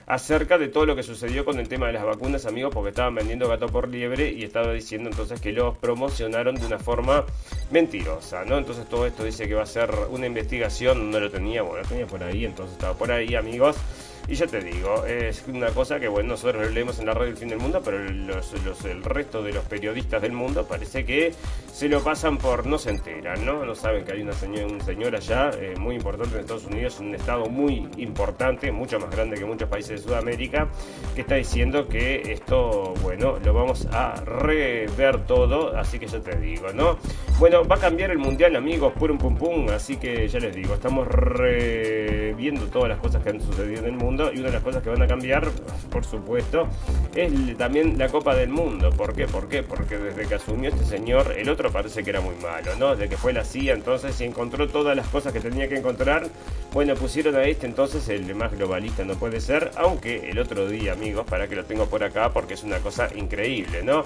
acerca 0.08 0.58
de 0.58 0.68
todo 0.68 0.86
lo 0.86 0.96
que 0.96 1.04
sucedió 1.04 1.46
con 1.46 1.60
el 1.60 1.70
tema 1.70 1.88
de 1.88 1.94
las 1.94 2.04
vacunas, 2.04 2.46
amigos, 2.46 2.74
porque 2.74 2.90
estaban 2.90 3.16
vendiendo 3.16 3.48
gato 3.48 3.68
por 3.68 3.88
liebre 3.88 4.32
y 4.32 4.44
estaba 4.44 4.74
diciendo 4.74 5.10
entonces 5.10 5.40
que 5.40 5.54
los 5.54 5.78
promocionaron 5.78 6.56
de 6.56 6.66
una 6.66 6.80
forma 6.80 7.24
mentirosa, 7.72 8.44
¿no? 8.44 8.58
Entonces 8.58 8.90
todo 8.90 9.06
esto 9.06 9.24
dice 9.24 9.48
que 9.48 9.54
va 9.56 9.64
a 9.64 9.68
ser 9.68 9.90
una 10.10 10.28
investigación, 10.28 11.12
no 11.12 11.20
lo 11.20 11.32
tenía, 11.32 11.62
bueno, 11.62 11.84
lo 11.84 11.88
tenía 11.88 12.08
por 12.08 12.24
ahí, 12.24 12.46
entonces 12.46 12.74
estaba 12.74 12.94
por 12.94 13.12
ahí, 13.12 13.36
amigos. 13.36 13.78
Y 14.28 14.36
ya 14.36 14.48
te 14.48 14.62
digo, 14.62 15.06
es 15.06 15.44
una 15.48 15.70
cosa 15.70 16.00
que 16.00 16.08
bueno, 16.08 16.30
nosotros 16.30 16.72
leemos 16.72 17.00
en 17.00 17.08
la 17.08 17.14
radio 17.14 17.32
El 17.32 17.38
Fin 17.38 17.50
del 17.50 17.60
Mundo, 17.60 17.82
pero 17.84 18.00
los, 18.00 18.54
el 18.86 19.04
resto 19.04 19.44
de 19.44 19.52
los 19.52 19.66
periodistas 19.66 20.22
del 20.22 20.32
mundo 20.32 20.66
parece 20.66 21.04
que 21.04 21.34
se 21.72 21.90
lo 21.90 22.02
pasan 22.02 22.38
por 22.38 22.66
no 22.66 22.78
se 22.78 22.92
enteran, 22.92 23.46
¿no? 23.46 23.66
No 23.66 23.76
saben 23.76 24.06
que 24.06 24.14
hay 24.14 24.22
una 24.22 24.32
un 24.66 24.82
señor 24.82 25.16
allá 25.16 25.52
eh, 25.60 25.74
muy 25.78 25.96
importante 25.96 26.36
en 26.36 26.42
Estados 26.42 26.66
Unidos, 26.66 27.00
un 27.00 27.16
estado 27.16 27.46
muy 27.48 27.88
importante, 27.98 28.72
mucho 28.72 29.00
más 29.00 29.10
grande 29.10 29.38
que 29.38 29.46
muchos 29.46 29.68
países 29.68 30.02
de 30.02 30.08
Sudamérica, 30.08 30.70
que 31.16 31.22
está 31.22 31.36
diciendo 31.36 31.88
que 31.88 32.32
esto, 32.32 32.94
bueno, 33.02 33.38
lo 33.44 33.54
vamos 33.54 33.88
a 33.92 34.16
rever 34.26 35.26
todo, 35.26 35.76
así 35.76 36.00
que 36.00 36.08
ya 36.08 36.20
te 36.20 36.38
digo, 36.38 36.72
¿no? 36.74 36.98
Bueno, 37.40 37.66
va 37.66 37.76
a 37.76 37.80
cambiar 37.80 38.12
el 38.12 38.20
mundial, 38.20 38.56
amigos, 38.56 38.94
pum 38.94 39.18
pum 39.18 39.36
pum, 39.36 39.70
así 39.70 39.98
que 39.98 40.28
ya 40.28 40.40
les 40.40 40.56
digo, 40.56 40.76
estamos 40.76 41.08
reviendo 41.08 42.68
todas 42.68 42.90
las 42.90 43.00
cosas 43.00 43.24
que 43.24 43.30
han 43.30 43.42
sucedido 43.42 43.80
en 43.80 43.86
el 43.86 43.94
mundo 43.94 44.11
y 44.12 44.40
una 44.40 44.48
de 44.48 44.52
las 44.52 44.64
cosas 44.64 44.84
que 44.84 44.90
van 44.90 45.02
a 45.02 45.08
cambiar, 45.08 45.50
por 45.90 46.04
supuesto, 46.04 46.68
es 47.16 47.58
también 47.58 47.98
la 47.98 48.10
Copa 48.10 48.36
del 48.36 48.50
Mundo. 48.50 48.90
¿Por 48.92 49.14
qué? 49.14 49.26
¿Por 49.26 49.48
qué? 49.48 49.64
Porque 49.64 49.98
desde 49.98 50.28
que 50.28 50.36
asumió 50.36 50.70
este 50.70 50.84
señor, 50.84 51.34
el 51.38 51.50
otro 51.50 51.72
parece 51.72 52.04
que 52.04 52.10
era 52.10 52.22
muy 52.22 52.36
malo, 52.36 52.76
¿no? 52.78 52.92
Desde 52.92 53.10
que 53.10 53.18
fue 53.18 53.32
la 53.34 53.46
CIA, 53.46 53.74
entonces, 53.74 54.20
y 54.20 54.26
encontró 54.26 54.68
todas 54.68 54.96
las 54.96 55.08
cosas 55.08 55.32
que 55.32 55.40
tenía 55.40 55.68
que 55.68 55.78
encontrar, 55.78 56.28
bueno, 56.74 56.94
pusieron 56.96 57.36
a 57.36 57.44
este 57.44 57.66
entonces 57.66 58.08
el 58.10 58.34
más 58.36 58.52
globalista 58.52 59.04
no 59.06 59.16
puede 59.16 59.40
ser, 59.40 59.72
aunque 59.78 60.30
el 60.30 60.40
otro 60.40 60.68
día, 60.68 60.94
amigos, 60.94 61.26
para 61.26 61.48
que 61.48 61.56
lo 61.56 61.64
tengo 61.64 61.86
por 61.88 62.04
acá, 62.04 62.32
porque 62.32 62.56
es 62.56 62.64
una 62.64 62.80
cosa 62.80 63.10
increíble, 63.16 63.82
¿no? 63.84 64.04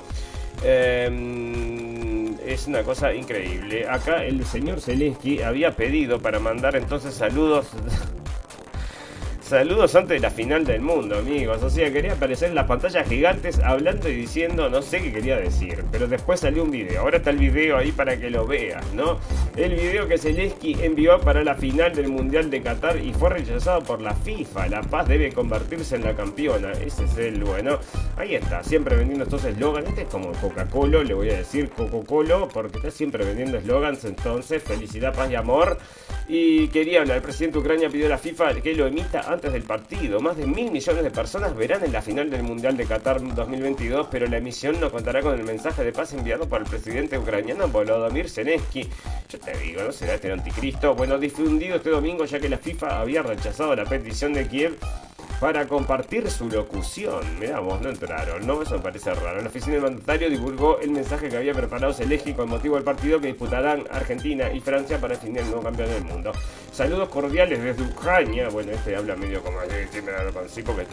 Em, 0.64 2.38
es 2.46 2.68
una 2.68 2.84
cosa 2.84 3.14
increíble. 3.14 3.88
Acá 3.90 4.24
el 4.24 4.46
señor 4.46 4.82
Zelensky 4.82 5.42
había 5.42 5.76
pedido 5.76 6.20
para 6.20 6.40
mandar 6.40 6.76
entonces 6.76 7.14
saludos 7.16 7.68
Saludos 9.48 9.94
antes 9.94 10.10
de 10.10 10.20
la 10.22 10.32
final 10.32 10.66
del 10.66 10.82
mundo, 10.82 11.20
amigos. 11.20 11.62
O 11.62 11.70
sea, 11.70 11.94
quería 11.94 12.14
aparecer 12.14 12.50
en 12.50 12.56
las 12.56 12.66
pantallas 12.66 13.08
gigantes 13.08 13.60
hablando 13.60 14.10
y 14.10 14.16
diciendo, 14.16 14.72
no 14.72 14.82
sé 14.82 15.04
qué 15.04 15.14
quería 15.14 15.38
decir. 15.38 15.84
Pero 15.92 16.08
después 16.08 16.40
salió 16.40 16.64
un 16.64 16.72
video. 16.72 17.02
Ahora 17.02 17.18
está 17.18 17.30
el 17.30 17.38
video 17.38 17.78
ahí 17.78 17.92
para 17.92 18.18
que 18.18 18.32
lo 18.32 18.48
veas, 18.48 18.84
¿no? 18.96 19.20
El 19.56 19.76
video 19.76 20.08
que 20.08 20.18
Zelensky 20.18 20.76
envió 20.82 21.22
para 21.22 21.44
la 21.44 21.54
final 21.54 21.94
del 21.94 22.08
Mundial 22.08 22.50
de 22.50 22.64
Qatar 22.64 22.98
y 22.98 23.14
fue 23.14 23.30
rechazado 23.30 23.84
por 23.84 24.02
la 24.02 24.16
FIFA. 24.16 24.68
La 24.68 24.82
paz 24.82 25.08
debe 25.08 25.32
convertirse 25.32 25.96
en 25.96 26.06
la 26.06 26.16
campeona. 26.16 26.72
Ese 26.72 27.04
es 27.04 27.16
el 27.16 27.44
bueno. 27.44 27.78
Ahí 28.18 28.34
está, 28.34 28.64
siempre 28.64 28.96
vendiendo 28.96 29.26
estos 29.26 29.46
eslogans. 29.46 29.88
Este 29.88 30.02
es 30.02 30.08
como 30.08 30.32
Coca-Cola, 30.32 31.04
le 31.04 31.14
voy 31.14 31.30
a 31.30 31.38
decir 31.38 31.70
Coca-Cola, 31.70 32.48
porque 32.52 32.78
está 32.78 32.90
siempre 32.90 33.24
vendiendo 33.24 33.60
eslogans. 33.60 34.06
Entonces, 34.06 34.64
felicidad, 34.64 35.14
paz 35.14 35.30
y 35.30 35.36
amor. 35.36 35.78
Y 36.28 36.70
quería 36.70 37.02
hablar, 37.02 37.18
el 37.18 37.24
presidente 37.24 37.60
de 37.60 37.64
Ucrania 37.64 37.88
pidió 37.88 38.08
a 38.08 38.10
la 38.10 38.18
FIFA 38.18 38.56
que 38.56 38.74
lo 38.74 38.88
emita 38.88 39.35
antes 39.36 39.54
del 39.54 39.64
partido. 39.64 40.20
Más 40.20 40.38
de 40.38 40.48
mil 40.48 40.72
millones 40.72 41.04
de 41.04 41.12
personas 41.12 41.56
verán 41.56 41.84
en 41.84 41.92
la 41.92 42.02
final 42.02 42.30
del 42.30 42.44
Mundial 42.44 42.76
de 42.76 42.86
Qatar 42.86 43.22
2022, 43.22 44.08
pero 44.10 44.28
la 44.28 44.38
emisión 44.38 44.80
no 44.80 44.90
contará 44.90 45.22
con 45.22 45.38
el 45.38 45.44
mensaje 45.44 45.84
de 45.84 45.92
paz 45.92 46.14
enviado 46.14 46.48
por 46.48 46.62
el 46.62 46.68
presidente 46.68 47.18
ucraniano 47.18 47.68
Volodymyr 47.68 48.30
Zelensky. 48.30 48.90
Yo 49.30 49.40
te 49.40 49.58
digo, 49.58 49.84
¿no 49.84 49.92
será 49.92 50.16
este 50.16 50.32
anticristo? 50.32 50.96
Bueno, 50.96 51.18
difundido 51.18 51.76
este 51.76 51.90
domingo 51.90 52.26
ya 52.26 52.40
que 52.40 52.50
la 52.50 52.58
FIFA 52.58 53.02
había 53.02 53.22
rechazado 53.22 53.76
la 53.76 53.86
petición 53.86 54.34
de 54.34 54.48
Kiev 54.48 54.78
para 55.40 55.68
compartir 55.68 56.30
su 56.30 56.50
locución. 56.50 57.40
Mirá 57.40 57.60
vos, 57.60 57.82
no 57.82 57.90
entraron, 57.90 58.46
¿no? 58.46 58.62
Eso 58.62 58.76
me 58.76 58.82
parece 58.82 59.14
raro. 59.14 59.42
La 59.42 59.48
oficina 59.48 59.74
del 59.74 59.84
mandatario 59.84 60.30
divulgó 60.30 60.80
el 60.80 60.92
mensaje 60.92 61.30
que 61.30 61.38
había 61.38 61.54
preparado 61.54 61.94
Zelensky 61.94 62.34
con 62.34 62.50
motivo 62.50 62.76
del 62.76 62.84
partido 62.84 63.20
que 63.20 63.28
disputarán 63.28 63.84
Argentina 63.92 64.52
y 64.52 64.60
Francia 64.60 65.00
para 65.00 65.16
definir 65.16 65.40
el 65.40 65.48
nuevo 65.48 65.64
campeón 65.64 65.90
del 65.90 66.04
mundo. 66.04 66.32
Saludos 66.72 67.10
cordiales 67.10 67.62
desde 67.62 67.84
Ucrania. 67.84 68.50
Bueno, 68.50 68.72
este 68.72 68.96
habla 68.96 69.16
medio 69.16 69.42
como 69.42 69.60
así, 69.60 70.02
me 70.02 70.12
da 70.12 70.32
con 70.32 70.50
sí 70.50 70.62
porque 70.62 70.86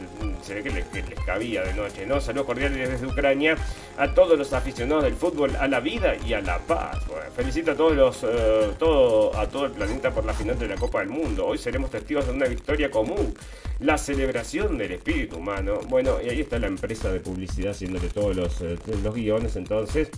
se 0.42 0.54
ve 0.54 0.62
que 0.62 0.70
les, 0.70 0.86
cabía 1.24 1.62
de 1.62 1.74
noche, 1.74 2.06
¿no? 2.06 2.20
Saludos 2.20 2.46
cordiales 2.46 2.90
desde 2.90 3.06
Ucrania 3.06 3.56
a 3.96 4.12
todos 4.14 4.38
los 4.38 4.52
aficionados 4.52 5.04
del 5.04 5.14
fútbol, 5.14 5.54
a 5.56 5.68
la 5.68 5.80
vida 5.80 6.14
y 6.24 6.34
a 6.34 6.40
la 6.40 6.58
paz. 6.58 6.98
Felicito 7.34 7.72
a 7.72 7.74
todos 7.74 7.96
los, 7.96 8.22
eh, 8.24 8.72
todo, 8.78 9.36
a 9.36 9.46
todo 9.48 9.66
el 9.66 9.72
planeta 9.72 10.10
por 10.10 10.24
la 10.24 10.34
final 10.34 10.58
de 10.58 10.68
la 10.68 10.76
Copa 10.76 11.00
del 11.00 11.08
Mundo. 11.08 11.46
Hoy 11.46 11.58
seremos 11.58 11.90
testigos 11.90 12.26
de 12.26 12.32
una 12.32 12.46
victoria 12.46 12.90
común. 12.90 13.34
La 13.80 13.98
celebración 14.12 14.76
del 14.76 14.92
espíritu 14.92 15.38
humano. 15.38 15.80
Bueno, 15.88 16.18
y 16.22 16.28
ahí 16.28 16.40
está 16.42 16.58
la 16.58 16.66
empresa 16.66 17.10
de 17.10 17.20
publicidad 17.20 17.70
haciéndole 17.70 18.08
todos 18.08 18.36
los, 18.36 18.60
eh, 18.60 18.76
los 19.02 19.14
guiones. 19.14 19.56
Entonces, 19.56 20.10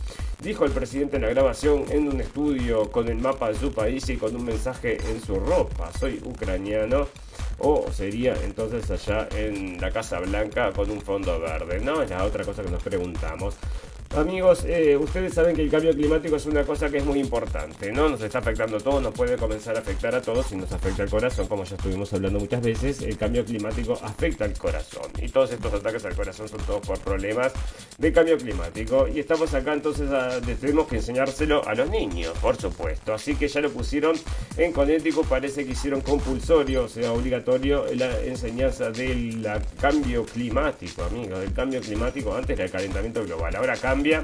dijo 0.42 0.64
el 0.64 0.72
presidente 0.72 1.16
en 1.16 1.22
la 1.22 1.28
grabación 1.28 1.84
en 1.90 2.08
un 2.08 2.20
estudio 2.20 2.90
con 2.90 3.08
el 3.08 3.16
mapa 3.16 3.50
de 3.50 3.54
su 3.54 3.72
país 3.72 4.08
y 4.08 4.16
con 4.16 4.34
un 4.34 4.44
mensaje 4.44 4.98
en 5.08 5.20
su 5.20 5.36
ropa. 5.36 5.92
Soy 5.98 6.20
ucraniano. 6.24 7.06
O 7.58 7.86
sería 7.92 8.34
entonces 8.42 8.90
allá 8.90 9.28
en 9.36 9.80
la 9.80 9.92
Casa 9.92 10.18
Blanca 10.18 10.72
con 10.72 10.90
un 10.90 11.00
fondo 11.00 11.38
verde, 11.38 11.78
¿no? 11.80 12.02
Es 12.02 12.10
la 12.10 12.24
otra 12.24 12.44
cosa 12.44 12.64
que 12.64 12.70
nos 12.70 12.82
preguntamos. 12.82 13.54
Amigos, 14.16 14.64
eh, 14.64 14.96
ustedes 14.96 15.34
saben 15.34 15.56
que 15.56 15.62
el 15.62 15.70
cambio 15.70 15.92
climático 15.92 16.36
es 16.36 16.46
una 16.46 16.62
cosa 16.62 16.88
que 16.88 16.98
es 16.98 17.04
muy 17.04 17.18
importante, 17.18 17.90
¿no? 17.90 18.08
Nos 18.08 18.22
está 18.22 18.38
afectando 18.38 18.76
a 18.76 18.80
todos, 18.80 19.02
nos 19.02 19.12
puede 19.12 19.36
comenzar 19.36 19.74
a 19.74 19.80
afectar 19.80 20.14
a 20.14 20.22
todos 20.22 20.52
y 20.52 20.56
nos 20.56 20.70
afecta 20.70 21.02
al 21.02 21.10
corazón, 21.10 21.48
como 21.48 21.64
ya 21.64 21.74
estuvimos 21.74 22.12
hablando 22.12 22.38
muchas 22.38 22.62
veces, 22.62 23.02
el 23.02 23.18
cambio 23.18 23.44
climático 23.44 23.98
afecta 24.00 24.44
al 24.44 24.56
corazón. 24.56 25.10
Y 25.20 25.28
todos 25.30 25.50
estos 25.50 25.74
ataques 25.74 26.04
al 26.04 26.14
corazón 26.14 26.48
son 26.48 26.60
todos 26.60 26.86
por 26.86 27.00
problemas 27.00 27.52
de 27.98 28.12
cambio 28.12 28.38
climático. 28.38 29.08
Y 29.08 29.18
estamos 29.18 29.52
acá 29.52 29.72
entonces, 29.72 30.08
a, 30.12 30.40
tenemos 30.40 30.86
que 30.86 30.96
enseñárselo 30.96 31.66
a 31.66 31.74
los 31.74 31.90
niños, 31.90 32.38
por 32.38 32.54
supuesto. 32.54 33.14
Así 33.14 33.34
que 33.34 33.48
ya 33.48 33.60
lo 33.62 33.70
pusieron 33.70 34.14
en 34.56 34.70
Connecticut, 34.70 35.26
parece 35.26 35.64
que 35.64 35.72
hicieron 35.72 36.02
compulsorio, 36.02 36.84
o 36.84 36.88
sea, 36.88 37.10
obligatorio, 37.10 37.84
la 37.96 38.20
enseñanza 38.20 38.92
del 38.92 39.44
cambio 39.80 40.24
climático, 40.24 41.02
amigos, 41.02 41.40
del 41.40 41.52
cambio 41.52 41.80
climático. 41.80 42.32
Antes 42.32 42.56
era 42.56 42.66
el 42.66 42.70
calentamiento 42.70 43.24
global, 43.24 43.56
ahora 43.56 43.76
cambia 43.76 44.03
cambia. 44.04 44.22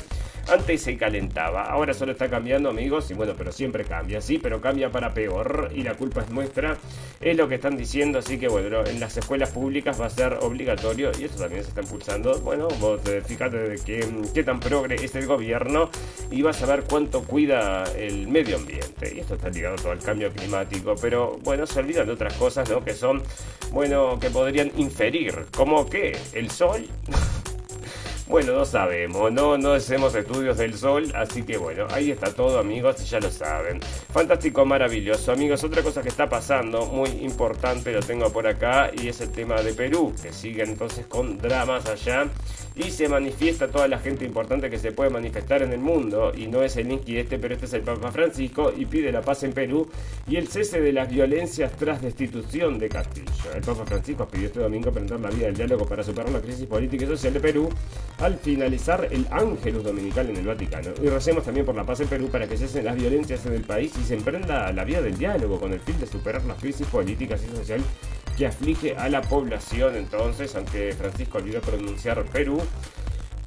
Antes 0.48 0.82
se 0.82 0.96
calentaba, 0.96 1.64
ahora 1.64 1.94
solo 1.94 2.12
está 2.12 2.28
cambiando, 2.28 2.70
amigos, 2.70 3.10
y 3.10 3.14
bueno, 3.14 3.34
pero 3.38 3.52
siempre 3.52 3.84
cambia, 3.84 4.20
sí, 4.20 4.38
pero 4.38 4.60
cambia 4.60 4.90
para 4.90 5.14
peor, 5.14 5.70
y 5.72 5.82
la 5.84 5.94
culpa 5.94 6.22
es 6.22 6.30
nuestra, 6.30 6.76
es 7.20 7.36
lo 7.36 7.46
que 7.46 7.54
están 7.54 7.76
diciendo, 7.76 8.18
así 8.18 8.36
que 8.36 8.48
bueno, 8.48 8.84
en 8.84 8.98
las 8.98 9.16
escuelas 9.16 9.50
públicas 9.50 10.00
va 10.00 10.06
a 10.06 10.10
ser 10.10 10.38
obligatorio, 10.40 11.12
y 11.18 11.24
eso 11.24 11.36
también 11.36 11.62
se 11.62 11.68
está 11.68 11.82
impulsando. 11.82 12.40
Bueno, 12.40 12.66
vos 12.80 13.00
eh, 13.06 13.22
fíjate 13.24 13.58
de 13.58 13.78
qué, 13.78 14.04
qué 14.34 14.42
tan 14.42 14.58
progre 14.58 14.96
es 14.96 15.14
el 15.14 15.26
gobierno, 15.26 15.88
y 16.32 16.42
vas 16.42 16.60
a 16.62 16.66
ver 16.66 16.82
cuánto 16.82 17.22
cuida 17.22 17.84
el 17.96 18.26
medio 18.26 18.56
ambiente, 18.56 19.12
y 19.14 19.20
esto 19.20 19.34
está 19.34 19.50
ligado 19.50 19.76
todo 19.76 19.92
al 19.92 20.00
cambio 20.00 20.32
climático, 20.32 20.96
pero 21.00 21.38
bueno, 21.44 21.64
se 21.66 21.78
olvidan 21.78 22.06
de 22.06 22.14
otras 22.14 22.34
cosas, 22.34 22.68
¿no? 22.68 22.82
Que 22.82 22.94
son, 22.94 23.22
bueno, 23.70 24.18
que 24.18 24.30
podrían 24.30 24.72
inferir, 24.76 25.46
como 25.54 25.88
que 25.88 26.18
el 26.32 26.50
sol. 26.50 26.88
Bueno, 28.30 28.52
no 28.52 28.64
sabemos, 28.64 29.32
no, 29.32 29.58
no 29.58 29.72
hacemos 29.72 30.14
estudios 30.14 30.56
del 30.56 30.78
sol, 30.78 31.10
así 31.16 31.42
que 31.42 31.56
bueno, 31.56 31.88
ahí 31.90 32.12
está 32.12 32.32
todo 32.32 32.60
amigos, 32.60 33.10
ya 33.10 33.18
lo 33.18 33.28
saben. 33.28 33.80
Fantástico, 33.80 34.64
maravilloso. 34.64 35.32
Amigos, 35.32 35.64
otra 35.64 35.82
cosa 35.82 36.00
que 36.00 36.10
está 36.10 36.28
pasando, 36.28 36.86
muy 36.86 37.08
importante, 37.22 37.90
lo 37.90 37.98
tengo 37.98 38.32
por 38.32 38.46
acá, 38.46 38.92
y 38.96 39.08
es 39.08 39.20
el 39.20 39.32
tema 39.32 39.60
de 39.62 39.72
Perú, 39.72 40.14
que 40.22 40.32
sigue 40.32 40.62
entonces 40.62 41.06
con 41.06 41.38
dramas 41.38 41.86
allá, 41.86 42.28
y 42.76 42.92
se 42.92 43.08
manifiesta 43.08 43.66
toda 43.66 43.88
la 43.88 43.98
gente 43.98 44.24
importante 44.24 44.70
que 44.70 44.78
se 44.78 44.92
puede 44.92 45.10
manifestar 45.10 45.62
en 45.62 45.72
el 45.72 45.80
mundo, 45.80 46.30
y 46.32 46.46
no 46.46 46.62
es 46.62 46.76
el 46.76 46.88
Inqui 46.88 47.18
este, 47.18 47.36
pero 47.36 47.54
este 47.54 47.66
es 47.66 47.72
el 47.72 47.82
Papa 47.82 48.12
Francisco, 48.12 48.72
y 48.76 48.86
pide 48.86 49.10
la 49.10 49.22
paz 49.22 49.42
en 49.42 49.52
Perú, 49.52 49.90
y 50.28 50.36
el 50.36 50.46
cese 50.46 50.80
de 50.80 50.92
las 50.92 51.10
violencias 51.10 51.72
tras 51.76 52.00
destitución 52.00 52.78
de 52.78 52.90
Castillo. 52.90 53.26
El 53.52 53.62
Papa 53.62 53.84
Francisco 53.84 54.28
pidió 54.28 54.46
este 54.46 54.60
domingo 54.60 54.92
prender 54.92 55.18
la 55.18 55.30
vía 55.30 55.46
del 55.46 55.56
diálogo 55.56 55.84
para 55.84 56.04
superar 56.04 56.30
la 56.30 56.40
crisis 56.40 56.66
política 56.66 57.02
y 57.04 57.08
social 57.08 57.32
de 57.32 57.40
Perú, 57.40 57.68
al 58.20 58.38
finalizar 58.38 59.09
el 59.11 59.26
Ángelus 59.30 59.83
Dominical 59.83 60.28
en 60.28 60.37
el 60.37 60.46
Vaticano. 60.46 60.90
Y 61.02 61.09
recemos 61.09 61.44
también 61.44 61.64
por 61.64 61.74
la 61.74 61.85
paz 61.85 62.00
en 62.00 62.09
Perú 62.09 62.28
para 62.28 62.46
que 62.46 62.56
cesen 62.56 62.85
las 62.85 62.96
violencias 62.96 63.44
en 63.46 63.54
el 63.54 63.62
país 63.62 63.92
y 63.98 64.04
se 64.04 64.14
emprenda 64.14 64.72
la 64.72 64.85
vía 64.85 65.00
del 65.00 65.16
diálogo 65.16 65.59
con 65.59 65.72
el 65.72 65.80
fin 65.80 65.98
de 65.98 66.06
superar 66.06 66.44
las 66.44 66.59
crisis 66.59 66.87
políticas 66.87 67.40
y 67.42 67.56
social 67.56 67.80
que 68.37 68.46
aflige 68.46 68.96
a 68.96 69.09
la 69.09 69.22
población. 69.22 69.96
Entonces, 69.96 70.54
aunque 70.54 70.92
Francisco 70.92 71.38
olvidó 71.38 71.61
pronunciar 71.61 72.24
Perú, 72.26 72.61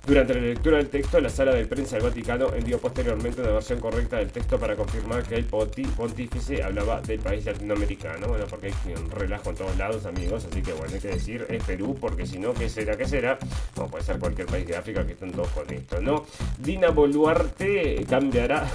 durante 0.05 0.33
la 0.33 0.41
lectura 0.41 0.77
del 0.77 0.89
texto, 0.89 1.21
la 1.21 1.29
sala 1.29 1.53
de 1.53 1.65
prensa 1.65 1.95
del 1.95 2.03
Vaticano 2.05 2.53
envió 2.53 2.77
posteriormente 2.77 3.39
una 3.41 3.51
versión 3.51 3.79
correcta 3.79 4.17
del 4.17 4.31
texto 4.31 4.59
para 4.59 4.75
confirmar 4.75 5.23
que 5.23 5.35
el 5.35 5.45
pontífice 5.45 6.61
hablaba 6.61 6.99
del 7.01 7.19
país 7.19 7.45
latinoamericano. 7.45 8.27
Bueno, 8.27 8.45
porque 8.49 8.67
hay 8.67 8.93
un 8.95 9.09
relajo 9.09 9.51
en 9.51 9.55
todos 9.55 9.77
lados, 9.77 10.05
amigos, 10.05 10.45
así 10.49 10.61
que 10.61 10.73
bueno, 10.73 10.93
hay 10.93 10.99
que 10.99 11.07
decir 11.07 11.45
es 11.47 11.63
Perú, 11.63 11.97
porque 11.99 12.25
si 12.25 12.37
no, 12.37 12.53
¿qué 12.53 12.67
será? 12.67 12.97
¿Qué 12.97 13.07
será? 13.07 13.39
No 13.77 13.87
puede 13.87 14.03
ser 14.03 14.19
cualquier 14.19 14.47
país 14.47 14.67
de 14.67 14.75
África 14.75 15.05
que 15.05 15.13
estén 15.13 15.31
todos 15.31 15.47
con 15.49 15.71
esto, 15.73 16.01
¿no? 16.01 16.25
Dina 16.59 16.89
Boluarte 16.89 18.05
cambiará 18.09 18.69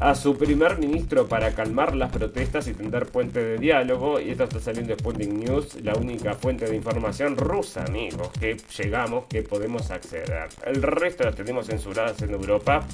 a 0.00 0.14
su 0.14 0.36
primer 0.36 0.78
ministro 0.78 1.26
para 1.26 1.54
calmar 1.54 1.94
las 1.94 2.10
protestas 2.10 2.66
y 2.68 2.74
tender 2.74 3.06
puente 3.06 3.42
de 3.42 3.58
diálogo. 3.58 4.20
Y 4.20 4.30
esto 4.30 4.44
está 4.44 4.60
saliendo 4.60 4.94
de 4.94 4.98
Sputnik 4.98 5.30
News, 5.30 5.80
la 5.82 5.94
única 5.94 6.34
fuente 6.34 6.66
de 6.66 6.76
información 6.76 7.36
rusa, 7.36 7.84
amigos, 7.84 8.30
que 8.38 8.56
llegamos, 8.76 9.26
que 9.26 9.42
podemos 9.42 9.90
acceder. 9.90 10.48
El 10.64 10.82
resto 10.82 11.24
las 11.24 11.34
tenemos 11.34 11.66
censuradas 11.66 12.20
en 12.22 12.30
Europa. 12.30 12.86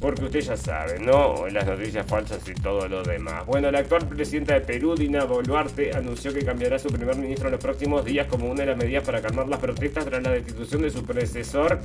Porque 0.00 0.26
usted 0.26 0.40
ya 0.40 0.56
sabe, 0.56 1.00
¿no? 1.00 1.48
Las 1.48 1.66
noticias 1.66 2.06
falsas 2.06 2.48
y 2.48 2.54
todo 2.54 2.86
lo 2.86 3.02
demás. 3.02 3.44
Bueno, 3.46 3.68
la 3.72 3.80
actual 3.80 4.06
presidenta 4.06 4.54
de 4.54 4.60
Perú, 4.60 4.94
Dina 4.94 5.24
Boluarte, 5.24 5.90
anunció 5.92 6.32
que 6.32 6.44
cambiará 6.44 6.76
a 6.76 6.78
su 6.78 6.88
primer 6.88 7.16
ministro 7.16 7.48
en 7.48 7.52
los 7.52 7.60
próximos 7.60 8.04
días 8.04 8.28
como 8.28 8.48
una 8.48 8.60
de 8.60 8.66
las 8.66 8.76
medidas 8.76 9.02
para 9.02 9.20
calmar 9.20 9.48
las 9.48 9.58
protestas 9.58 10.04
tras 10.04 10.22
la 10.22 10.30
destitución 10.30 10.82
de 10.82 10.90
su 10.90 11.04
predecesor, 11.04 11.80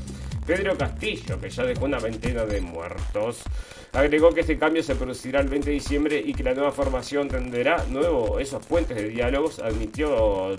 Pedro 0.46 0.78
Castillo, 0.78 1.40
que 1.40 1.50
ya 1.50 1.64
dejó 1.64 1.86
una 1.86 2.00
veintena 2.00 2.46
de 2.46 2.60
muertos. 2.60 3.44
Agregó 3.94 4.32
que 4.32 4.42
este 4.42 4.58
cambio 4.58 4.82
se 4.82 4.96
producirá 4.96 5.40
el 5.40 5.48
20 5.48 5.70
de 5.70 5.74
diciembre 5.74 6.22
y 6.26 6.34
que 6.34 6.44
la 6.44 6.54
nueva 6.54 6.72
formación 6.72 7.28
tendrá 7.28 7.86
nuevo 7.90 8.40
esos 8.40 8.66
puentes 8.66 8.98
de 8.98 9.10
diálogos. 9.10 9.60
Admitió, 9.60 10.58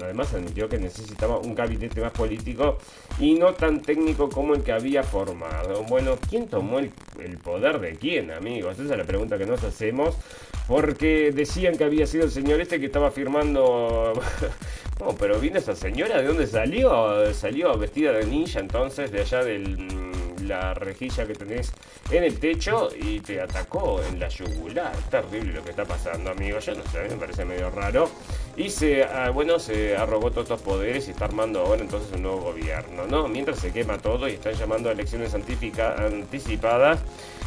además 0.00 0.32
admitió 0.32 0.68
que 0.68 0.78
necesitaba 0.78 1.38
un 1.38 1.54
gabinete 1.54 2.00
más 2.00 2.12
político 2.12 2.78
y 3.18 3.34
no 3.34 3.54
tan 3.54 3.82
técnico 3.82 4.28
como 4.28 4.54
el 4.54 4.62
que 4.62 4.72
había 4.72 5.02
formado. 5.02 5.82
Bueno, 5.84 6.16
¿quién 6.30 6.46
tomó 6.46 6.78
el, 6.78 6.92
poder 7.42 7.80
de 7.80 7.96
quién, 7.96 8.30
amigos? 8.30 8.78
Esa 8.78 8.92
es 8.92 8.98
la 8.98 9.04
pregunta 9.04 9.36
que 9.36 9.46
nos 9.46 9.62
hacemos. 9.64 10.16
Porque 10.68 11.30
decían 11.30 11.76
que 11.76 11.84
había 11.84 12.06
sido 12.06 12.24
el 12.24 12.30
señor 12.30 12.60
este 12.60 12.80
que 12.80 12.86
estaba 12.86 13.10
firmando... 13.10 14.12
no, 15.00 15.08
pero 15.18 15.38
vino 15.40 15.58
esa 15.58 15.74
señora, 15.74 16.20
¿de 16.20 16.28
dónde 16.28 16.46
salió? 16.46 17.32
Salió 17.34 17.76
vestida 17.76 18.12
de 18.12 18.26
ninja 18.26 18.60
entonces, 18.60 19.10
de 19.10 19.20
allá 19.20 19.42
del 19.44 20.12
la 20.46 20.74
rejilla 20.74 21.26
que 21.26 21.34
tenés 21.34 21.72
en 22.10 22.22
el 22.24 22.38
techo 22.38 22.88
y 22.98 23.20
te 23.20 23.40
atacó 23.40 24.00
en 24.02 24.20
la 24.20 24.28
yugular. 24.28 24.92
Terrible 25.10 25.52
lo 25.52 25.64
que 25.64 25.70
está 25.70 25.84
pasando, 25.84 26.30
amigo. 26.30 26.58
Yo 26.58 26.74
no 26.74 26.82
sé, 26.90 27.08
me 27.08 27.16
parece 27.16 27.44
medio 27.44 27.70
raro. 27.70 28.08
Y 28.56 28.70
se, 28.70 29.04
ah, 29.04 29.30
bueno, 29.30 29.58
se 29.58 29.96
arrogó 29.96 30.30
todos 30.30 30.44
estos 30.44 30.62
poderes 30.62 31.08
y 31.08 31.12
está 31.12 31.26
armando 31.26 31.60
ahora 31.60 31.82
entonces 31.82 32.12
un 32.12 32.22
nuevo 32.22 32.40
gobierno, 32.40 33.06
¿no? 33.06 33.28
Mientras 33.28 33.58
se 33.58 33.72
quema 33.72 33.98
todo 33.98 34.28
y 34.28 34.32
están 34.32 34.54
llamando 34.54 34.88
a 34.88 34.92
elecciones 34.92 35.34
anticipadas. 35.34 37.00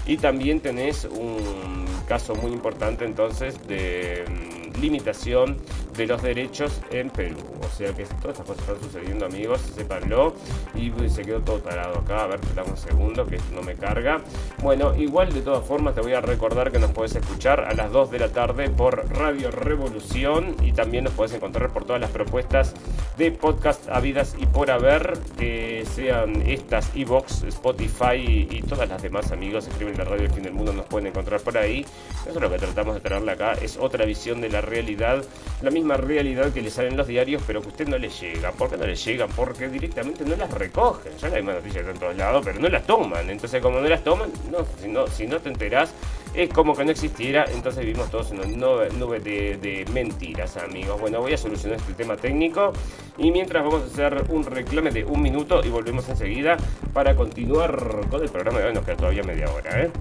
Y 0.05 0.17
también 0.17 0.61
tenés 0.61 1.05
un 1.05 1.85
caso 2.07 2.33
muy 2.35 2.51
importante 2.51 3.03
entonces 3.03 3.67
de 3.67 4.23
mm, 4.27 4.66
limitación 4.79 5.57
de 5.95 6.07
los 6.07 6.21
derechos 6.21 6.81
en 6.91 7.09
Perú. 7.09 7.37
O 7.61 7.75
sea 7.75 7.93
que 7.93 8.05
todas 8.05 8.39
estas 8.39 8.45
cosas 8.45 8.59
están 8.59 8.81
sucediendo, 8.81 9.25
amigos. 9.25 9.61
Paró 9.87 10.35
y 10.75 10.91
se 11.09 11.23
quedó 11.23 11.39
todo 11.41 11.59
tarado 11.59 11.99
acá. 11.99 12.23
A 12.23 12.27
ver, 12.27 12.39
dame 12.55 12.71
un 12.71 12.77
segundo 12.77 13.25
que 13.25 13.39
no 13.53 13.61
me 13.61 13.75
carga. 13.75 14.21
Bueno, 14.61 14.95
igual 14.95 15.33
de 15.33 15.41
todas 15.41 15.65
formas 15.65 15.95
te 15.95 16.01
voy 16.01 16.13
a 16.13 16.21
recordar 16.21 16.71
que 16.71 16.79
nos 16.79 16.91
puedes 16.91 17.15
escuchar 17.15 17.61
a 17.61 17.73
las 17.73 17.91
2 17.91 18.11
de 18.11 18.19
la 18.19 18.29
tarde 18.29 18.69
por 18.69 19.09
Radio 19.17 19.51
Revolución 19.51 20.55
y 20.61 20.73
también 20.73 21.05
nos 21.05 21.13
puedes 21.13 21.33
encontrar 21.33 21.71
por 21.71 21.85
todas 21.85 22.01
las 22.01 22.11
propuestas 22.11 22.73
de 23.17 23.31
podcast 23.31 23.87
habidas 23.89 24.35
y 24.37 24.45
por 24.45 24.69
haber, 24.69 25.17
que 25.37 25.85
sean 25.95 26.41
estas, 26.43 26.91
Evox, 26.95 27.43
Spotify 27.43 28.47
y, 28.51 28.61
todas 28.67 28.89
las 28.89 29.01
demás 29.01 29.31
amigos. 29.31 29.67
Escriben 29.67 29.97
la 29.97 30.03
radio 30.03 30.25
El 30.25 30.31
Fin 30.31 30.43
del 30.43 30.53
Mundo, 30.53 30.73
nos 30.73 30.85
pueden 30.85 31.07
encontrar 31.07 31.39
por 31.41 31.57
ahí. 31.57 31.85
Eso 32.21 32.35
es 32.35 32.41
lo 32.41 32.49
que 32.49 32.57
tratamos 32.57 32.95
de 32.95 33.01
traerle 33.01 33.31
acá. 33.31 33.53
Es 33.53 33.77
otra 33.77 34.05
visión 34.05 34.41
de 34.41 34.49
la 34.49 34.61
realidad. 34.67 35.23
La 35.61 35.71
misma 35.71 35.97
realidad 35.97 36.53
que 36.53 36.61
le 36.61 36.69
salen 36.69 36.95
los 36.95 37.07
diarios, 37.07 37.41
pero 37.47 37.61
que 37.61 37.69
usted 37.69 37.87
no 37.87 37.97
le 37.97 38.09
llegan. 38.09 38.53
¿Por 38.53 38.69
qué 38.69 38.77
no 38.77 38.85
le 38.85 38.95
llegan? 38.95 39.29
Porque 39.35 39.69
directamente 39.69 40.23
no 40.23 40.35
las 40.35 40.51
recogen. 40.51 41.17
Ya 41.17 41.29
la 41.29 41.35
misma 41.37 41.53
noticia 41.53 41.79
está 41.79 41.91
en 41.91 41.97
todos 41.97 42.15
lados, 42.15 42.45
pero 42.45 42.59
no 42.59 42.69
las 42.69 42.85
toman. 42.85 43.29
Entonces, 43.29 43.61
como 43.61 43.79
no 43.79 43.87
las 43.87 44.03
toman, 44.03 44.29
no, 44.51 45.07
si, 45.09 45.25
no, 45.25 45.39
te 45.39 45.49
enterás, 45.49 45.93
es 46.35 46.49
como 46.49 46.75
que 46.75 46.85
no 46.85 46.91
existiera. 46.91 47.45
Entonces 47.51 47.83
vivimos 47.83 48.11
todos 48.11 48.31
en 48.31 48.39
una 48.39 48.89
nube, 48.89 49.19
de, 49.19 49.57
de, 49.57 49.85
mentiras, 49.91 50.57
amigos. 50.57 51.01
Bueno, 51.01 51.21
voy 51.21 51.33
a 51.33 51.37
solucionar 51.37 51.79
este 51.79 51.93
tema 51.93 52.17
técnico. 52.17 52.73
Y 53.17 53.31
mientras 53.31 53.63
vamos 53.63 53.81
a 53.81 53.85
hacer 53.85 54.25
un 54.29 54.45
reclame 54.45 54.91
de 54.91 55.05
un 55.05 55.21
minuto 55.21 55.61
y 55.65 55.69
volvemos 55.69 56.07
enseguida 56.07 56.57
para 56.93 57.15
continuar 57.15 58.07
con 58.11 58.21
el 58.21 58.29
programa 58.29 58.59
de 58.59 58.65
hoy. 58.65 58.73
Nos 58.73 58.85
queda 58.85 58.97
todavía 58.97 59.23
media 59.23 59.49
hora, 59.51 59.81
¿eh? 59.81 59.91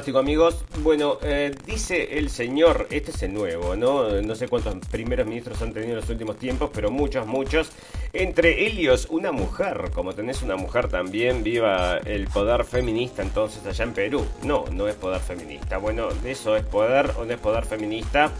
Fantástico 0.00 0.18
amigos. 0.18 0.64
Bueno, 0.78 1.18
eh, 1.20 1.54
dice 1.66 2.16
el 2.16 2.30
señor, 2.30 2.86
este 2.88 3.10
es 3.10 3.22
el 3.22 3.34
nuevo, 3.34 3.76
¿no? 3.76 4.22
No 4.22 4.34
sé 4.34 4.48
cuántos 4.48 4.74
primeros 4.90 5.26
ministros 5.26 5.60
han 5.60 5.74
tenido 5.74 5.90
en 5.90 5.96
los 6.00 6.08
últimos 6.08 6.38
tiempos, 6.38 6.70
pero 6.72 6.90
muchos, 6.90 7.26
muchos. 7.26 7.70
Entre 8.14 8.66
Helios, 8.66 9.08
una 9.10 9.30
mujer, 9.30 9.90
como 9.92 10.14
tenés 10.14 10.40
una 10.40 10.56
mujer 10.56 10.88
también, 10.88 11.42
viva 11.42 11.98
el 11.98 12.28
poder 12.28 12.64
feminista 12.64 13.20
entonces 13.20 13.66
allá 13.66 13.84
en 13.84 13.92
Perú. 13.92 14.24
No, 14.42 14.64
no 14.72 14.88
es 14.88 14.94
poder 14.94 15.20
feminista. 15.20 15.76
Bueno, 15.76 16.08
eso 16.24 16.56
es 16.56 16.64
poder 16.64 17.12
o 17.18 17.26
no 17.26 17.34
es 17.34 17.38
poder 17.38 17.66
feminista. 17.66 18.32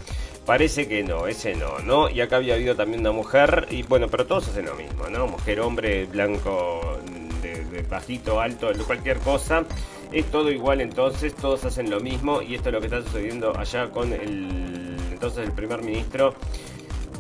Parece 0.46 0.88
que 0.88 1.02
no, 1.02 1.26
ese 1.26 1.56
no, 1.56 1.78
¿no? 1.80 2.08
Y 2.08 2.22
acá 2.22 2.36
había 2.36 2.54
habido 2.54 2.74
también 2.74 3.00
una 3.00 3.12
mujer, 3.12 3.66
y 3.70 3.82
bueno, 3.82 4.08
pero 4.08 4.24
todos 4.24 4.48
hacen 4.48 4.64
lo 4.64 4.76
mismo, 4.76 5.10
¿no? 5.10 5.26
Mujer, 5.26 5.60
hombre, 5.60 6.06
blanco, 6.06 7.00
de, 7.42 7.82
bajito, 7.82 8.40
alto, 8.40 8.70
cualquier 8.86 9.18
cosa. 9.18 9.66
Es 10.12 10.26
todo 10.26 10.50
igual 10.50 10.80
entonces, 10.80 11.34
todos 11.34 11.64
hacen 11.64 11.88
lo 11.90 12.00
mismo 12.00 12.42
y 12.42 12.56
esto 12.56 12.70
es 12.70 12.72
lo 12.74 12.80
que 12.80 12.86
está 12.86 13.02
sucediendo 13.02 13.56
allá 13.56 13.90
con 13.90 14.12
el 14.12 14.96
entonces 15.12 15.46
el 15.46 15.52
primer 15.52 15.82
ministro 15.82 16.34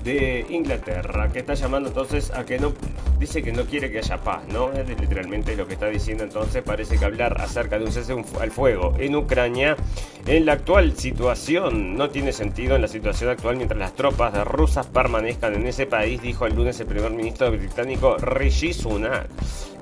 de 0.02 0.46
Inglaterra, 0.48 1.30
que 1.30 1.40
está 1.40 1.52
llamando 1.52 1.90
entonces 1.90 2.30
a 2.30 2.46
que 2.46 2.58
no, 2.58 2.72
dice 3.20 3.42
que 3.42 3.52
no 3.52 3.64
quiere 3.66 3.90
que 3.90 3.98
haya 3.98 4.16
paz, 4.16 4.42
¿no? 4.48 4.72
Es 4.72 4.88
literalmente 4.88 5.54
lo 5.54 5.66
que 5.66 5.74
está 5.74 5.86
diciendo 5.86 6.24
entonces, 6.24 6.62
parece 6.62 6.98
que 6.98 7.04
hablar 7.04 7.38
acerca 7.38 7.78
de 7.78 7.84
un 7.84 7.92
cese 7.92 8.14
al 8.40 8.50
fuego 8.50 8.94
en 8.98 9.14
Ucrania, 9.14 9.76
en 10.26 10.46
la 10.46 10.54
actual 10.54 10.96
situación, 10.96 11.96
no 11.96 12.08
tiene 12.08 12.32
sentido 12.32 12.76
en 12.76 12.82
la 12.82 12.88
situación 12.88 13.28
actual 13.30 13.56
mientras 13.56 13.78
las 13.78 13.94
tropas 13.94 14.32
rusas 14.46 14.86
permanezcan 14.86 15.54
en 15.54 15.66
ese 15.66 15.84
país, 15.84 16.22
dijo 16.22 16.46
el 16.46 16.54
lunes 16.54 16.80
el 16.80 16.86
primer 16.86 17.10
ministro 17.10 17.50
británico 17.50 18.16
Rishi 18.16 18.72
Sunak, 18.72 19.28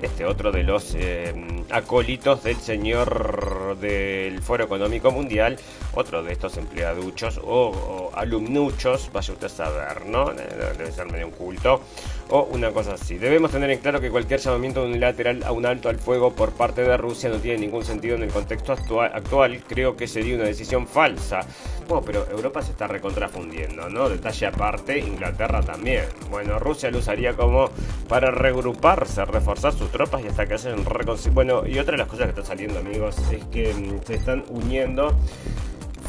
este 0.01 0.25
otro 0.25 0.51
de 0.51 0.63
los 0.63 0.93
eh, 0.95 1.33
acólitos 1.69 2.43
del 2.43 2.57
señor 2.57 3.77
del 3.79 4.41
Foro 4.41 4.65
Económico 4.65 5.11
Mundial, 5.11 5.57
otro 5.93 6.23
de 6.23 6.33
estos 6.33 6.57
empleaduchos 6.57 7.37
o, 7.37 7.69
o 7.69 8.11
alumnuchos, 8.15 9.09
vaya 9.13 9.33
usted 9.33 9.47
a 9.47 9.49
saber, 9.49 10.05
¿no? 10.05 10.31
Debe 10.31 10.91
ser 10.91 11.09
medio 11.09 11.27
un 11.27 11.33
culto 11.33 11.81
o 12.29 12.43
una 12.51 12.71
cosa 12.71 12.93
así. 12.93 13.17
Debemos 13.17 13.51
tener 13.51 13.69
en 13.69 13.79
claro 13.79 13.99
que 13.99 14.09
cualquier 14.09 14.39
llamamiento 14.39 14.83
unilateral 14.83 15.43
a 15.43 15.51
un 15.51 15.65
alto 15.65 15.89
al 15.89 15.97
fuego 15.97 16.33
por 16.33 16.51
parte 16.51 16.81
de 16.81 16.97
Rusia 16.97 17.29
no 17.29 17.37
tiene 17.37 17.59
ningún 17.59 17.83
sentido 17.83 18.15
en 18.15 18.23
el 18.23 18.31
contexto 18.31 18.73
actual. 18.73 19.63
Creo 19.67 19.95
que 19.95 20.07
sería 20.07 20.35
una 20.35 20.45
decisión 20.45 20.87
falsa. 20.87 21.41
Bueno, 21.87 22.03
pero 22.05 22.29
Europa 22.29 22.61
se 22.61 22.71
está 22.71 22.87
recontrafundiendo, 22.87 23.89
¿no? 23.89 24.09
Detalle 24.09 24.45
aparte, 24.45 24.99
Inglaterra 24.99 25.61
también. 25.61 26.05
Bueno, 26.29 26.59
Rusia 26.59 26.91
lo 26.91 26.99
usaría 26.99 27.33
como 27.33 27.69
para 28.07 28.31
regruparse, 28.31 29.25
reforzar 29.25 29.73
sus 29.73 29.91
tropas 29.91 30.23
y 30.23 30.27
hasta 30.27 30.45
que 30.45 30.53
hacen 30.53 30.85
reconciliación. 30.85 31.33
Bueno, 31.33 31.65
y 31.65 31.79
otra 31.79 31.93
de 31.93 31.97
las 31.97 32.07
cosas 32.07 32.25
que 32.25 32.39
está 32.39 32.45
saliendo, 32.45 32.79
amigos, 32.79 33.17
es 33.31 33.43
que 33.45 33.73
mm, 33.73 34.05
se 34.05 34.15
están 34.15 34.43
uniendo 34.49 35.15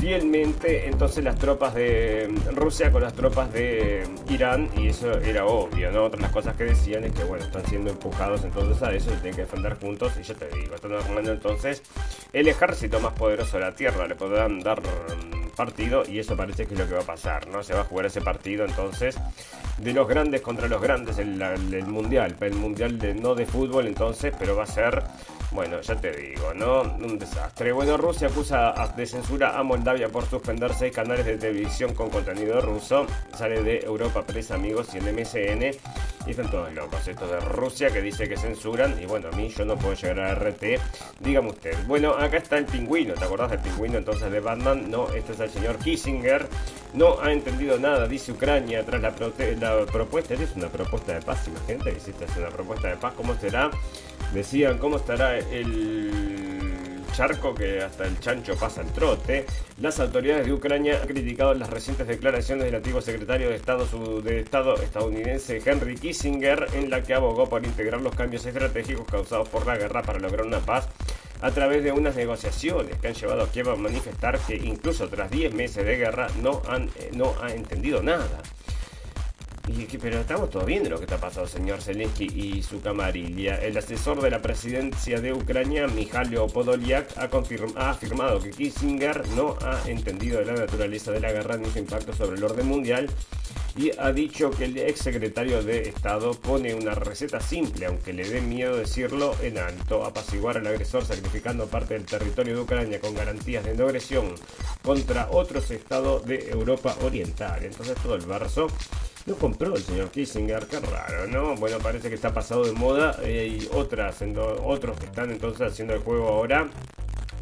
fielmente 0.00 0.88
entonces 0.88 1.22
las 1.22 1.36
tropas 1.36 1.74
de 1.74 2.32
Rusia 2.52 2.90
con 2.90 3.02
las 3.02 3.12
tropas 3.12 3.52
de 3.52 4.02
Irán 4.30 4.70
y 4.76 4.88
eso 4.88 5.12
era 5.20 5.44
obvio, 5.44 5.92
¿no? 5.92 6.04
Otras 6.04 6.22
las 6.22 6.32
cosas 6.32 6.56
que 6.56 6.64
decían 6.64 7.04
es 7.04 7.12
que 7.12 7.22
bueno, 7.24 7.44
están 7.44 7.66
siendo 7.66 7.90
empujados 7.90 8.42
entonces 8.42 8.82
a 8.82 8.92
eso 8.92 9.10
y 9.10 9.16
tienen 9.16 9.34
que 9.34 9.42
defender 9.42 9.78
juntos 9.78 10.14
y 10.18 10.22
yo 10.22 10.34
te 10.34 10.48
digo, 10.48 10.74
están 10.74 10.94
armando 10.94 11.32
entonces 11.32 11.82
el 12.32 12.48
ejército 12.48 12.98
más 12.98 13.12
poderoso 13.12 13.58
de 13.58 13.64
la 13.64 13.74
Tierra, 13.74 14.06
le 14.06 14.14
podrán 14.14 14.60
dar 14.60 14.80
partido 15.54 16.04
y 16.08 16.18
eso 16.18 16.34
parece 16.36 16.66
que 16.66 16.72
es 16.72 16.80
lo 16.80 16.88
que 16.88 16.94
va 16.94 17.02
a 17.02 17.06
pasar, 17.06 17.48
¿no? 17.48 17.62
Se 17.62 17.74
va 17.74 17.82
a 17.82 17.84
jugar 17.84 18.06
ese 18.06 18.22
partido 18.22 18.64
entonces 18.64 19.18
de 19.76 19.92
los 19.92 20.08
grandes 20.08 20.40
contra 20.40 20.68
los 20.68 20.80
grandes, 20.80 21.18
el, 21.18 21.40
el 21.42 21.86
mundial, 21.86 22.34
el 22.40 22.54
mundial 22.54 22.98
de, 22.98 23.14
no 23.14 23.34
de 23.34 23.44
fútbol 23.44 23.86
entonces, 23.86 24.32
pero 24.38 24.56
va 24.56 24.62
a 24.62 24.66
ser 24.66 25.02
bueno, 25.52 25.80
ya 25.80 25.96
te 25.96 26.12
digo, 26.12 26.54
¿no? 26.54 26.82
Un 26.82 27.18
desastre. 27.18 27.72
Bueno, 27.72 27.96
Rusia 27.96 28.28
acusa 28.28 28.72
de 28.96 29.06
censura 29.06 29.58
a 29.58 29.62
Moldavia 29.62 30.08
por 30.08 30.24
suspender 30.24 30.72
seis 30.74 30.94
canales 30.94 31.26
de 31.26 31.38
televisión 31.38 31.92
con 31.94 32.08
contenido 32.08 32.60
ruso. 32.60 33.06
Sale 33.36 33.62
de 33.62 33.80
Europa 33.80 34.22
Press, 34.24 34.52
amigos, 34.52 34.88
y 34.94 34.98
en 34.98 35.14
MSN. 35.14 35.76
Y 36.26 36.30
están 36.30 36.50
todos 36.50 36.72
locos. 36.72 37.06
Esto 37.08 37.26
de 37.26 37.40
Rusia 37.40 37.90
que 37.90 38.00
dice 38.00 38.28
que 38.28 38.36
censuran. 38.36 39.00
Y 39.02 39.06
bueno, 39.06 39.28
a 39.32 39.36
mí 39.36 39.48
yo 39.48 39.64
no 39.64 39.76
puedo 39.76 39.94
llegar 39.94 40.20
a 40.20 40.34
RT. 40.34 40.62
Dígame 41.18 41.48
usted. 41.48 41.76
Bueno, 41.86 42.12
acá 42.12 42.36
está 42.36 42.56
el 42.58 42.66
pingüino. 42.66 43.14
¿Te 43.14 43.24
acordás 43.24 43.50
del 43.50 43.60
pingüino 43.60 43.98
entonces 43.98 44.30
de 44.30 44.40
Batman? 44.40 44.90
No, 44.90 45.08
este 45.12 45.32
es 45.32 45.40
el 45.40 45.50
señor 45.50 45.78
Kissinger. 45.78 46.46
No 46.94 47.20
ha 47.20 47.32
entendido 47.32 47.78
nada, 47.78 48.06
dice 48.06 48.32
Ucrania, 48.32 48.84
tras 48.84 49.00
la, 49.00 49.14
la 49.60 49.86
propuesta. 49.86 50.34
Es 50.34 50.56
una 50.56 50.68
propuesta 50.68 51.14
de 51.14 51.22
paz, 51.22 51.46
imagínate 51.46 51.92
que 51.92 51.98
es 51.98 52.36
una 52.36 52.48
propuesta 52.48 52.88
de 52.88 52.96
paz, 52.96 53.14
¿cómo 53.16 53.34
será? 53.34 53.70
Decían 54.32 54.78
cómo 54.78 54.96
estará 54.96 55.39
el 55.52 56.30
charco 57.12 57.54
que 57.54 57.82
hasta 57.82 58.06
el 58.06 58.18
chancho 58.20 58.56
pasa 58.56 58.82
el 58.82 58.88
trote. 58.92 59.44
Las 59.80 60.00
autoridades 60.00 60.46
de 60.46 60.52
Ucrania 60.52 61.00
han 61.00 61.08
criticado 61.08 61.54
las 61.54 61.68
recientes 61.70 62.06
declaraciones 62.06 62.64
del 62.64 62.74
antiguo 62.76 63.00
secretario 63.00 63.50
de 63.50 63.56
Estado, 63.56 63.84
de 64.22 64.40
Estado 64.40 64.74
estadounidense 64.76 65.60
Henry 65.64 65.96
Kissinger, 65.96 66.68
en 66.74 66.90
la 66.90 67.02
que 67.02 67.14
abogó 67.14 67.48
por 67.48 67.64
integrar 67.64 68.00
los 68.00 68.14
cambios 68.14 68.46
estratégicos 68.46 69.06
causados 69.06 69.48
por 69.48 69.66
la 69.66 69.76
guerra 69.76 70.02
para 70.02 70.18
lograr 70.18 70.46
una 70.46 70.60
paz 70.60 70.88
a 71.42 71.50
través 71.50 71.82
de 71.82 71.92
unas 71.92 72.16
negociaciones 72.16 72.98
que 72.98 73.08
han 73.08 73.14
llevado 73.14 73.42
a 73.42 73.50
Kiev 73.50 73.70
a 73.70 73.76
manifestar 73.76 74.38
que 74.38 74.56
incluso 74.56 75.08
tras 75.08 75.30
10 75.30 75.54
meses 75.54 75.84
de 75.84 75.96
guerra 75.96 76.28
no, 76.42 76.62
han, 76.68 76.90
eh, 76.96 77.10
no 77.14 77.34
ha 77.42 77.52
entendido 77.52 78.02
nada 78.02 78.42
pero 80.00 80.20
estamos 80.20 80.50
todos 80.50 80.66
viendo 80.66 80.90
lo 80.90 80.98
que 80.98 81.04
está 81.04 81.18
pasando, 81.18 81.48
señor 81.48 81.80
Zelensky 81.80 82.26
y 82.34 82.62
su 82.62 82.80
camarilla. 82.80 83.56
El 83.56 83.76
asesor 83.76 84.20
de 84.20 84.30
la 84.30 84.40
presidencia 84.40 85.20
de 85.20 85.32
Ucrania, 85.32 85.86
Mijailo 85.86 86.46
Podolyak, 86.48 87.16
ha, 87.16 87.28
ha, 87.76 87.90
afirmado 87.90 88.40
que 88.40 88.50
Kissinger 88.50 89.26
no 89.30 89.56
ha 89.62 89.80
entendido 89.88 90.42
la 90.42 90.54
naturaleza 90.54 91.12
de 91.12 91.20
la 91.20 91.32
guerra 91.32 91.56
ni 91.56 91.68
su 91.70 91.78
impacto 91.78 92.12
sobre 92.12 92.36
el 92.36 92.44
orden 92.44 92.66
mundial 92.66 93.08
y 93.76 93.92
ha 93.98 94.12
dicho 94.12 94.50
que 94.50 94.64
el 94.64 94.78
exsecretario 94.78 95.62
de 95.62 95.88
Estado 95.88 96.32
pone 96.34 96.74
una 96.74 96.94
receta 96.94 97.40
simple, 97.40 97.86
aunque 97.86 98.12
le 98.12 98.28
dé 98.28 98.40
miedo 98.40 98.76
decirlo 98.76 99.34
en 99.42 99.58
alto, 99.58 100.04
apaciguar 100.04 100.58
al 100.58 100.66
agresor 100.66 101.04
sacrificando 101.04 101.66
parte 101.66 101.94
del 101.94 102.04
territorio 102.04 102.56
de 102.56 102.62
Ucrania 102.62 103.00
con 103.00 103.14
garantías 103.14 103.64
de 103.64 103.74
no 103.74 103.84
agresión 103.84 104.34
contra 104.82 105.28
otros 105.30 105.70
estados 105.70 106.24
de 106.26 106.50
Europa 106.50 106.96
Oriental. 107.02 107.64
Entonces 107.64 107.94
todo 108.02 108.16
el 108.16 108.26
verso 108.26 108.66
lo 109.26 109.36
compró 109.36 109.76
el 109.76 109.82
señor 109.82 110.10
Kissinger, 110.10 110.66
qué 110.66 110.80
raro, 110.80 111.26
¿no? 111.26 111.54
Bueno, 111.56 111.78
parece 111.78 112.08
que 112.08 112.14
está 112.14 112.32
pasado 112.32 112.64
de 112.64 112.72
moda 112.72 113.18
eh, 113.22 113.58
y 113.60 113.68
otras, 113.74 114.22
otros 114.64 114.98
que 114.98 115.06
están 115.06 115.30
entonces 115.30 115.72
haciendo 115.72 115.94
el 115.94 116.00
juego 116.00 116.28
ahora. 116.28 116.68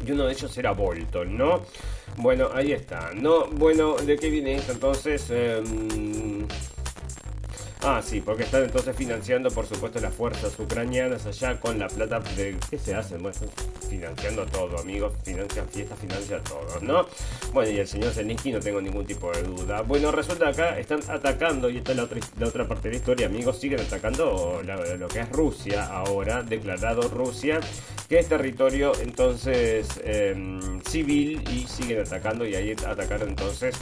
Y 0.05 0.11
uno 0.11 0.25
de 0.25 0.33
ellos 0.33 0.57
era 0.57 0.71
Bolton, 0.71 1.37
¿no? 1.37 1.61
Bueno, 2.17 2.49
ahí 2.53 2.71
está, 2.71 3.11
¿no? 3.13 3.47
Bueno, 3.47 3.95
¿de 3.95 4.17
qué 4.17 4.29
viene 4.29 4.55
esto 4.55 4.71
entonces? 4.71 5.25
Eh, 5.29 5.61
Ah, 7.81 8.01
sí, 8.03 8.19
porque 8.19 8.43
están 8.43 8.63
entonces 8.63 8.93
financiando, 8.93 9.49
por 9.51 9.65
supuesto, 9.65 10.01
las 10.01 10.13
fuerzas 10.13 10.59
ucranianas 10.59 11.25
allá 11.25 11.57
con 11.61 11.79
la 11.79 11.87
plata 11.87 12.19
de... 12.35 12.57
¿Qué 12.69 12.77
se 12.77 12.93
hace? 12.93 13.17
Bueno, 13.17 13.37
financiando 13.89 14.45
todo, 14.47 14.77
amigos. 14.79 15.13
Financian 15.23 15.65
fiestas, 15.69 15.97
financian 15.97 16.43
todo, 16.43 16.81
¿no? 16.81 17.05
Bueno, 17.53 17.71
y 17.71 17.79
el 17.79 17.87
señor 17.87 18.11
Zelensky 18.11 18.51
no 18.51 18.59
tengo 18.59 18.81
ningún 18.81 19.05
tipo 19.05 19.31
de 19.31 19.43
duda. 19.43 19.81
Bueno, 19.83 20.11
resulta 20.11 20.49
acá 20.49 20.77
están 20.77 20.99
atacando, 21.07 21.69
y 21.69 21.77
esta 21.77 21.91
es 21.91 21.97
la 21.97 22.03
otra, 22.03 22.19
la 22.37 22.47
otra 22.47 22.67
parte 22.67 22.89
de 22.89 22.95
la 22.95 22.99
historia, 22.99 23.27
amigos, 23.27 23.57
siguen 23.57 23.79
atacando 23.79 24.61
lo 24.61 25.07
que 25.07 25.21
es 25.21 25.29
Rusia 25.29 25.85
ahora, 25.85 26.43
declarado 26.43 27.03
Rusia, 27.07 27.61
que 28.09 28.19
es 28.19 28.27
territorio 28.27 28.91
entonces 29.01 29.87
em, 30.03 30.81
civil 30.81 31.43
y 31.53 31.67
siguen 31.67 32.01
atacando 32.01 32.45
y 32.45 32.55
ahí 32.55 32.71
atacaron 32.71 33.29
entonces 33.29 33.75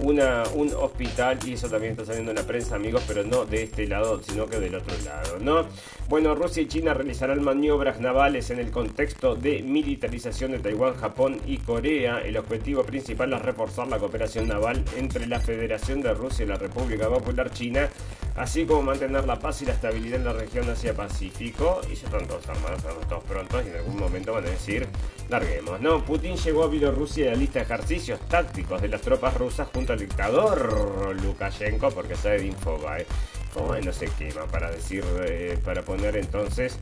una, 0.00 0.42
un 0.54 0.72
hospital 0.72 1.38
y 1.44 1.52
eso 1.52 1.68
también 1.68 1.92
está 1.92 2.06
saliendo 2.06 2.30
en 2.32 2.38
la 2.38 2.44
prensa, 2.44 2.76
amigos, 2.76 3.02
pero 3.06 3.22
no 3.22 3.43
de 3.44 3.64
este 3.64 3.86
lado, 3.86 4.20
sino 4.22 4.46
que 4.46 4.58
del 4.58 4.74
otro 4.74 4.94
lado, 5.04 5.38
¿no? 5.40 5.66
Bueno, 6.06 6.34
Rusia 6.34 6.62
y 6.62 6.68
China 6.68 6.92
realizarán 6.92 7.42
maniobras 7.42 7.98
navales 7.98 8.50
en 8.50 8.58
el 8.58 8.70
contexto 8.70 9.34
de 9.36 9.62
militarización 9.62 10.52
de 10.52 10.58
Taiwán, 10.58 10.94
Japón 10.96 11.40
y 11.46 11.56
Corea. 11.56 12.18
El 12.18 12.36
objetivo 12.36 12.84
principal 12.84 13.32
es 13.32 13.40
reforzar 13.40 13.88
la 13.88 13.98
cooperación 13.98 14.46
naval 14.46 14.84
entre 14.98 15.26
la 15.26 15.40
Federación 15.40 16.02
de 16.02 16.12
Rusia 16.12 16.44
y 16.44 16.48
la 16.48 16.56
República 16.56 17.08
Popular 17.08 17.50
China, 17.50 17.88
así 18.36 18.66
como 18.66 18.82
mantener 18.82 19.24
la 19.24 19.38
paz 19.38 19.62
y 19.62 19.64
la 19.64 19.72
estabilidad 19.72 20.18
en 20.18 20.26
la 20.26 20.34
región 20.34 20.68
Asia-Pacífico. 20.68 21.80
Y 21.90 21.94
ya 21.94 22.04
están 22.04 22.28
todos 22.28 22.46
armados, 22.50 22.80
estamos 22.80 23.08
todos 23.08 23.24
prontos 23.24 23.64
y 23.64 23.70
en 23.70 23.76
algún 23.76 23.96
momento 23.96 24.34
van 24.34 24.44
a 24.44 24.50
decir, 24.50 24.86
larguemos, 25.30 25.80
¿no? 25.80 26.04
Putin 26.04 26.36
llegó 26.36 26.64
a 26.64 26.68
Bielorrusia 26.68 27.24
y 27.24 27.28
a 27.28 27.34
lista 27.34 27.60
de 27.60 27.64
ejercicios 27.64 28.20
tácticos 28.28 28.82
de 28.82 28.88
las 28.88 29.00
tropas 29.00 29.32
rusas 29.38 29.68
junto 29.72 29.94
al 29.94 29.98
dictador 29.98 31.16
Lukashenko, 31.22 31.88
porque 31.92 32.14
sabe 32.14 32.40
de 32.40 32.46
Infobae 32.48 33.06
no 33.54 33.92
se 33.92 34.06
quema 34.06 34.46
para 34.46 34.70
decir, 34.70 35.04
eh, 35.20 35.58
para 35.64 35.82
poner 35.82 36.16
entonces 36.16 36.78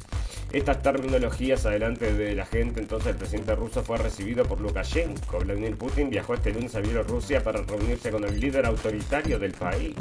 estas 0.52 0.82
terminologías 0.82 1.64
adelante 1.66 2.12
de 2.12 2.34
la 2.34 2.44
gente. 2.44 2.80
Entonces 2.80 3.12
el 3.12 3.16
presidente 3.16 3.54
ruso 3.54 3.82
fue 3.82 3.98
recibido 3.98 4.44
por 4.44 4.60
Lukashenko. 4.60 5.38
Vladimir 5.38 5.76
Putin 5.76 6.10
viajó 6.10 6.34
este 6.34 6.52
lunes 6.52 6.74
a 6.74 6.80
Bielorrusia 6.80 7.42
para 7.42 7.62
reunirse 7.62 8.10
con 8.10 8.24
el 8.24 8.38
líder 8.38 8.66
autoritario 8.66 9.38
del 9.38 9.52
país. 9.52 9.94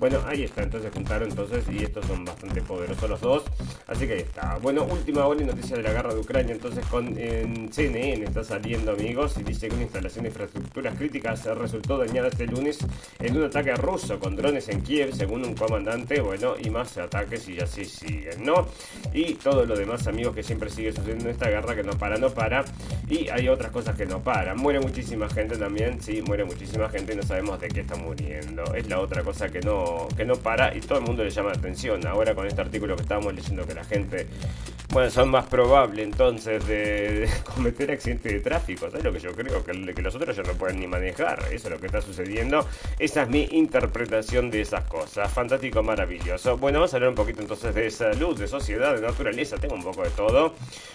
Bueno, 0.00 0.20
ahí 0.26 0.42
está, 0.42 0.62
entonces 0.62 0.92
juntaron 0.92 1.30
entonces 1.30 1.64
y 1.70 1.84
estos 1.84 2.04
son 2.06 2.24
bastante 2.24 2.60
poderosos 2.62 3.08
los 3.08 3.20
dos. 3.20 3.44
Así 3.86 4.06
que 4.06 4.14
ahí 4.14 4.20
está. 4.20 4.58
Bueno, 4.60 4.84
última 4.84 5.26
hora 5.26 5.40
y 5.40 5.44
noticia 5.44 5.76
de 5.76 5.82
la 5.82 5.92
guerra 5.92 6.12
de 6.12 6.20
Ucrania. 6.20 6.54
Entonces 6.54 6.84
con 6.86 7.16
en 7.18 7.72
CNN 7.72 8.24
está 8.24 8.42
saliendo 8.42 8.92
amigos 8.92 9.36
y 9.38 9.44
dice 9.44 9.68
que 9.68 9.74
una 9.74 9.84
instalación 9.84 10.24
de 10.24 10.30
infraestructuras 10.30 10.96
críticas 10.96 11.44
resultó 11.44 11.98
dañada 11.98 12.28
este 12.28 12.46
lunes 12.46 12.78
en 13.18 13.36
un 13.36 13.44
ataque 13.44 13.74
ruso 13.76 14.18
con 14.18 14.34
drones 14.34 14.68
en 14.68 14.82
Kiev, 14.82 15.14
según 15.14 15.44
un 15.44 15.54
comandante. 15.54 16.20
Bueno, 16.20 16.54
y 16.60 16.70
más 16.70 16.98
ataques 16.98 17.48
y 17.48 17.60
así 17.60 17.84
siguen, 17.84 18.44
¿no? 18.44 18.66
Y 19.12 19.34
todo 19.34 19.64
lo 19.64 19.76
demás 19.84 20.06
amigos 20.06 20.34
que 20.34 20.42
siempre 20.42 20.70
sigue 20.70 20.92
sucediendo 20.92 21.24
en 21.24 21.30
esta 21.30 21.48
guerra 21.48 21.74
que 21.74 21.82
no 21.82 21.92
para, 21.92 22.16
no 22.16 22.30
para. 22.30 22.64
Y 23.08 23.28
hay 23.28 23.48
otras 23.48 23.70
cosas 23.70 23.96
que 23.96 24.06
no 24.06 24.20
paran. 24.20 24.56
Muere 24.56 24.80
muchísima 24.80 25.28
gente 25.28 25.56
también, 25.56 26.00
sí, 26.00 26.22
muere 26.22 26.44
muchísima 26.44 26.88
gente 26.88 27.12
y 27.12 27.16
no 27.16 27.22
sabemos 27.22 27.60
de 27.60 27.68
qué 27.68 27.80
está 27.80 27.96
muriendo. 27.96 28.62
Es 28.74 28.88
la 28.88 29.00
otra 29.00 29.22
cosa 29.22 29.48
que 29.50 29.60
no, 29.60 30.08
que 30.16 30.24
no 30.24 30.36
para 30.36 30.74
y 30.74 30.80
todo 30.80 30.98
el 30.98 31.04
mundo 31.04 31.24
le 31.24 31.30
llama 31.30 31.50
la 31.50 31.58
atención. 31.58 32.06
Ahora 32.06 32.34
con 32.34 32.46
este 32.46 32.60
artículo 32.60 32.96
que 32.96 33.02
estábamos 33.02 33.34
leyendo 33.34 33.66
que 33.66 33.74
la 33.74 33.84
gente, 33.84 34.26
bueno, 34.94 35.10
son 35.10 35.28
más 35.28 35.46
probable 35.46 36.04
entonces 36.04 36.64
de, 36.68 37.28
cometer 37.54 37.90
accidentes 37.90 38.32
de 38.32 38.38
tráfico. 38.38 38.88
¿Sabes 38.88 39.02
lo 39.02 39.12
que 39.12 39.18
yo 39.18 39.32
creo? 39.32 39.64
Que, 39.64 39.92
que 39.92 40.02
los 40.02 40.14
otros 40.14 40.36
ya 40.36 40.44
no 40.44 40.52
pueden 40.52 40.78
ni 40.78 40.86
manejar. 40.86 41.40
Eso 41.50 41.66
es 41.66 41.70
lo 41.70 41.80
que 41.80 41.86
está 41.86 42.00
sucediendo. 42.00 42.64
Esa 43.00 43.22
es 43.22 43.28
mi 43.28 43.48
interpretación 43.50 44.52
de 44.52 44.60
esas 44.60 44.84
cosas. 44.84 45.32
Fantástico, 45.32 45.82
maravilloso. 45.82 46.56
Bueno, 46.58 46.78
vamos 46.78 46.94
a 46.94 46.98
hablar 46.98 47.08
un 47.08 47.16
poquito 47.16 47.40
entonces 47.40 47.74
de 47.74 47.90
salud, 47.90 48.38
de 48.38 48.46
sociedad, 48.46 48.94
de 48.94 49.00
naturaleza. 49.00 49.56
Tengo 49.56 49.74
un 49.74 49.82
poco 49.82 50.04
de 50.04 50.10
todo. 50.10 50.54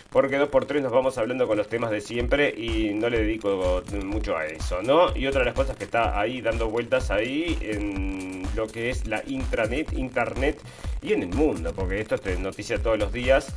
Porque 0.10 0.38
dos 0.38 0.48
por 0.48 0.66
tres 0.66 0.82
nos 0.82 0.94
vamos 0.94 1.18
hablando 1.18 1.46
con 1.46 1.58
los 1.58 1.68
temas 1.68 1.92
de 1.92 2.00
siempre 2.00 2.54
y 2.56 2.94
no 2.94 3.10
le 3.10 3.20
dedico 3.20 3.84
mucho 4.06 4.38
a 4.38 4.46
eso, 4.46 4.82
¿no? 4.82 5.16
Y 5.16 5.28
otra 5.28 5.42
de 5.42 5.46
las 5.48 5.56
cosas 5.56 5.76
que 5.76 5.84
está 5.84 6.18
ahí 6.18 6.42
dando 6.42 6.70
vueltas 6.70 7.12
ahí 7.12 7.58
en 7.62 8.44
lo 8.56 8.66
que 8.66 8.90
es 8.90 9.06
la 9.08 9.22
intranet, 9.28 9.92
internet 9.92 10.62
y 11.02 11.12
en 11.14 11.24
el 11.24 11.30
mundo, 11.30 11.74
porque 11.76 12.00
esto 12.00 12.16
es 12.16 12.40
noticia 12.40 12.82
todos 12.82 12.98
los 12.98 13.12
días 13.12 13.54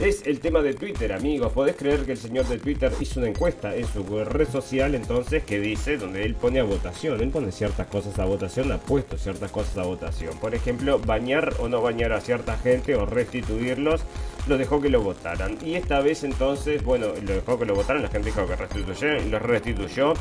es 0.00 0.26
el 0.26 0.40
tema 0.40 0.62
de 0.62 0.74
Twitter, 0.74 1.12
amigos. 1.12 1.52
Podés 1.52 1.76
creer 1.76 2.04
que 2.04 2.12
el 2.12 2.18
señor 2.18 2.46
de 2.46 2.58
Twitter 2.58 2.92
hizo 3.00 3.20
una 3.20 3.28
encuesta 3.28 3.74
en 3.74 3.86
su 3.86 4.02
red 4.24 4.48
social, 4.48 4.94
entonces, 4.94 5.42
que 5.42 5.58
dice, 5.58 5.96
donde 5.96 6.24
él 6.24 6.34
pone 6.34 6.60
a 6.60 6.64
votación. 6.64 7.20
Él 7.20 7.30
pone 7.30 7.50
ciertas 7.50 7.86
cosas 7.88 8.18
a 8.18 8.24
votación, 8.24 8.70
ha 8.70 8.78
puesto 8.78 9.18
ciertas 9.18 9.50
cosas 9.50 9.76
a 9.78 9.82
votación. 9.82 10.36
Por 10.38 10.54
ejemplo, 10.54 10.98
bañar 10.98 11.54
o 11.58 11.68
no 11.68 11.82
bañar 11.82 12.12
a 12.12 12.20
cierta 12.20 12.56
gente 12.58 12.94
o 12.94 13.06
restituirlos, 13.06 14.02
lo 14.46 14.56
dejó 14.56 14.80
que 14.80 14.88
lo 14.88 15.02
votaran. 15.02 15.58
Y 15.64 15.74
esta 15.74 16.00
vez, 16.00 16.22
entonces, 16.22 16.82
bueno, 16.84 17.08
lo 17.08 17.34
dejó 17.34 17.58
que 17.58 17.66
lo 17.66 17.74
votaran, 17.74 18.02
la 18.02 18.08
gente 18.08 18.28
dijo 18.28 18.46
que 18.46 18.56
restituyó 18.56 19.18
lo 19.28 19.38
restituyó 19.38 20.14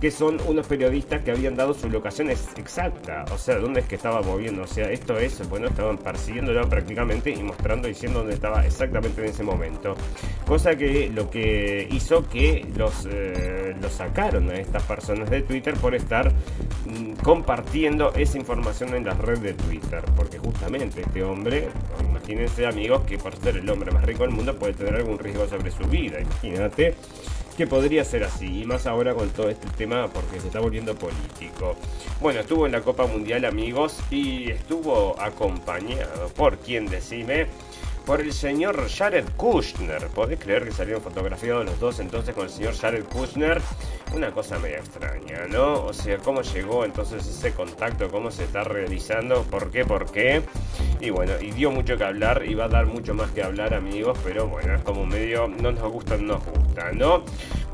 que 0.00 0.10
son 0.10 0.38
unos 0.46 0.66
periodistas 0.66 1.22
que 1.22 1.30
habían 1.30 1.56
dado 1.56 1.74
su 1.74 1.88
locación 1.88 2.30
exacta, 2.30 3.24
o 3.32 3.38
sea, 3.38 3.56
dónde 3.56 3.80
es 3.80 3.86
que 3.86 3.96
estaba 3.96 4.20
moviendo, 4.22 4.62
o 4.62 4.66
sea, 4.66 4.90
esto 4.90 5.18
es, 5.18 5.48
bueno, 5.48 5.68
estaban 5.68 5.96
persiguiéndolo 5.98 6.68
prácticamente 6.68 7.30
y 7.30 7.42
mostrando, 7.42 7.88
diciendo 7.88 8.20
dónde 8.20 8.34
estaba 8.34 8.66
exactamente 8.66 9.22
en 9.22 9.28
ese 9.28 9.42
momento, 9.42 9.94
cosa 10.46 10.76
que 10.76 11.08
lo 11.08 11.30
que 11.30 11.88
hizo 11.90 12.28
que 12.28 12.66
los, 12.76 13.06
eh, 13.10 13.74
los 13.80 13.92
sacaron 13.92 14.50
a 14.50 14.54
estas 14.54 14.82
personas 14.82 15.30
de 15.30 15.42
Twitter 15.42 15.74
por 15.74 15.94
estar 15.94 16.30
mm, 16.30 17.12
compartiendo 17.22 18.12
esa 18.14 18.38
información 18.38 18.94
en 18.94 19.06
la 19.06 19.14
red 19.14 19.38
de 19.38 19.54
Twitter, 19.54 20.02
porque 20.14 20.38
justamente 20.38 21.00
este 21.00 21.22
hombre, 21.22 21.68
imagínense 22.06 22.66
amigos, 22.66 23.02
que 23.02 23.16
por 23.16 23.34
ser 23.36 23.56
el 23.56 23.68
hombre 23.70 23.90
más 23.92 24.04
rico 24.04 24.24
del 24.24 24.32
mundo 24.32 24.56
puede 24.56 24.74
tener 24.74 24.96
algún 24.96 25.18
riesgo 25.18 25.46
sobre 25.46 25.70
su 25.70 25.84
vida, 25.84 26.20
imagínate 26.20 26.94
que 27.56 27.66
podría 27.66 28.04
ser 28.04 28.24
así, 28.24 28.62
y 28.62 28.64
más 28.66 28.86
ahora 28.86 29.14
con 29.14 29.30
todo 29.30 29.48
este 29.48 29.68
tema 29.70 30.08
porque 30.08 30.40
se 30.40 30.48
está 30.48 30.60
volviendo 30.60 30.94
político. 30.94 31.76
Bueno, 32.20 32.40
estuvo 32.40 32.66
en 32.66 32.72
la 32.72 32.82
Copa 32.82 33.06
Mundial, 33.06 33.44
amigos, 33.44 33.98
y 34.10 34.50
estuvo 34.50 35.20
acompañado 35.20 36.28
por 36.36 36.58
quien 36.58 36.86
decime 36.86 37.46
por 38.06 38.20
el 38.20 38.32
señor 38.32 38.88
Jared 38.88 39.24
Kushner. 39.36 40.06
¿Podés 40.06 40.38
creer 40.38 40.64
que 40.64 40.70
salieron 40.70 41.02
fotografiados 41.02 41.66
los 41.66 41.80
dos 41.80 41.98
entonces 41.98 42.34
con 42.34 42.44
el 42.44 42.50
señor 42.50 42.76
Jared 42.76 43.04
Kushner? 43.04 43.60
Una 44.14 44.30
cosa 44.30 44.60
media 44.60 44.78
extraña, 44.78 45.46
¿no? 45.50 45.84
O 45.84 45.92
sea, 45.92 46.16
cómo 46.18 46.42
llegó 46.42 46.84
entonces 46.84 47.26
ese 47.26 47.52
contacto, 47.52 48.08
cómo 48.08 48.30
se 48.30 48.44
está 48.44 48.62
realizando, 48.62 49.42
por 49.42 49.72
qué, 49.72 49.84
por 49.84 50.10
qué. 50.12 50.42
Y 51.00 51.10
bueno, 51.10 51.32
y 51.40 51.50
dio 51.50 51.72
mucho 51.72 51.96
que 51.96 52.04
hablar 52.04 52.44
y 52.46 52.54
va 52.54 52.66
a 52.66 52.68
dar 52.68 52.86
mucho 52.86 53.12
más 53.12 53.32
que 53.32 53.42
hablar, 53.42 53.74
amigos, 53.74 54.16
pero 54.22 54.46
bueno, 54.46 54.76
es 54.76 54.82
como 54.82 55.04
medio, 55.04 55.48
no 55.48 55.72
nos 55.72 55.92
gusta, 55.92 56.16
no 56.16 56.34
nos 56.34 56.46
gusta, 56.46 56.92
¿no? 56.92 57.24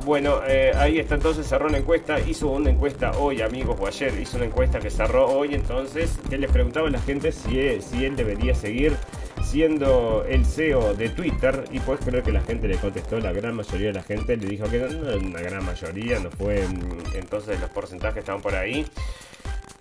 Bueno, 0.06 0.40
eh, 0.48 0.72
ahí 0.74 0.98
está 0.98 1.14
entonces, 1.14 1.46
cerró 1.46 1.66
una 1.66 1.78
encuesta, 1.78 2.18
hizo 2.18 2.48
una 2.48 2.70
encuesta 2.70 3.12
hoy, 3.18 3.42
amigos, 3.42 3.76
o 3.78 3.86
ayer 3.86 4.18
hizo 4.18 4.38
una 4.38 4.46
encuesta 4.46 4.80
que 4.80 4.90
cerró 4.90 5.28
hoy, 5.28 5.54
entonces, 5.54 6.18
que 6.28 6.38
les 6.38 6.50
preguntaba 6.50 6.88
a 6.88 6.90
la 6.90 7.00
gente 7.00 7.30
si, 7.30 7.80
si 7.82 8.04
él 8.04 8.16
debería 8.16 8.54
seguir 8.54 8.96
siendo 9.42 10.24
el 10.28 10.44
CEO 10.44 10.94
de 10.94 11.08
Twitter 11.10 11.64
y 11.70 11.80
puedes 11.80 12.04
creer 12.04 12.22
que 12.22 12.32
la 12.32 12.40
gente 12.42 12.68
le 12.68 12.76
contestó, 12.76 13.18
la 13.18 13.32
gran 13.32 13.54
mayoría 13.54 13.88
de 13.88 13.92
la 13.94 14.02
gente 14.02 14.36
le 14.36 14.46
dijo 14.46 14.68
que 14.70 14.78
no, 14.78 14.88
no 14.88 15.16
una 15.16 15.40
gran 15.40 15.64
mayoría, 15.64 16.18
no 16.20 16.30
fue 16.30 16.66
mm, 16.66 17.16
entonces 17.16 17.60
los 17.60 17.70
porcentajes 17.70 18.18
estaban 18.18 18.42
por 18.42 18.54
ahí. 18.54 18.86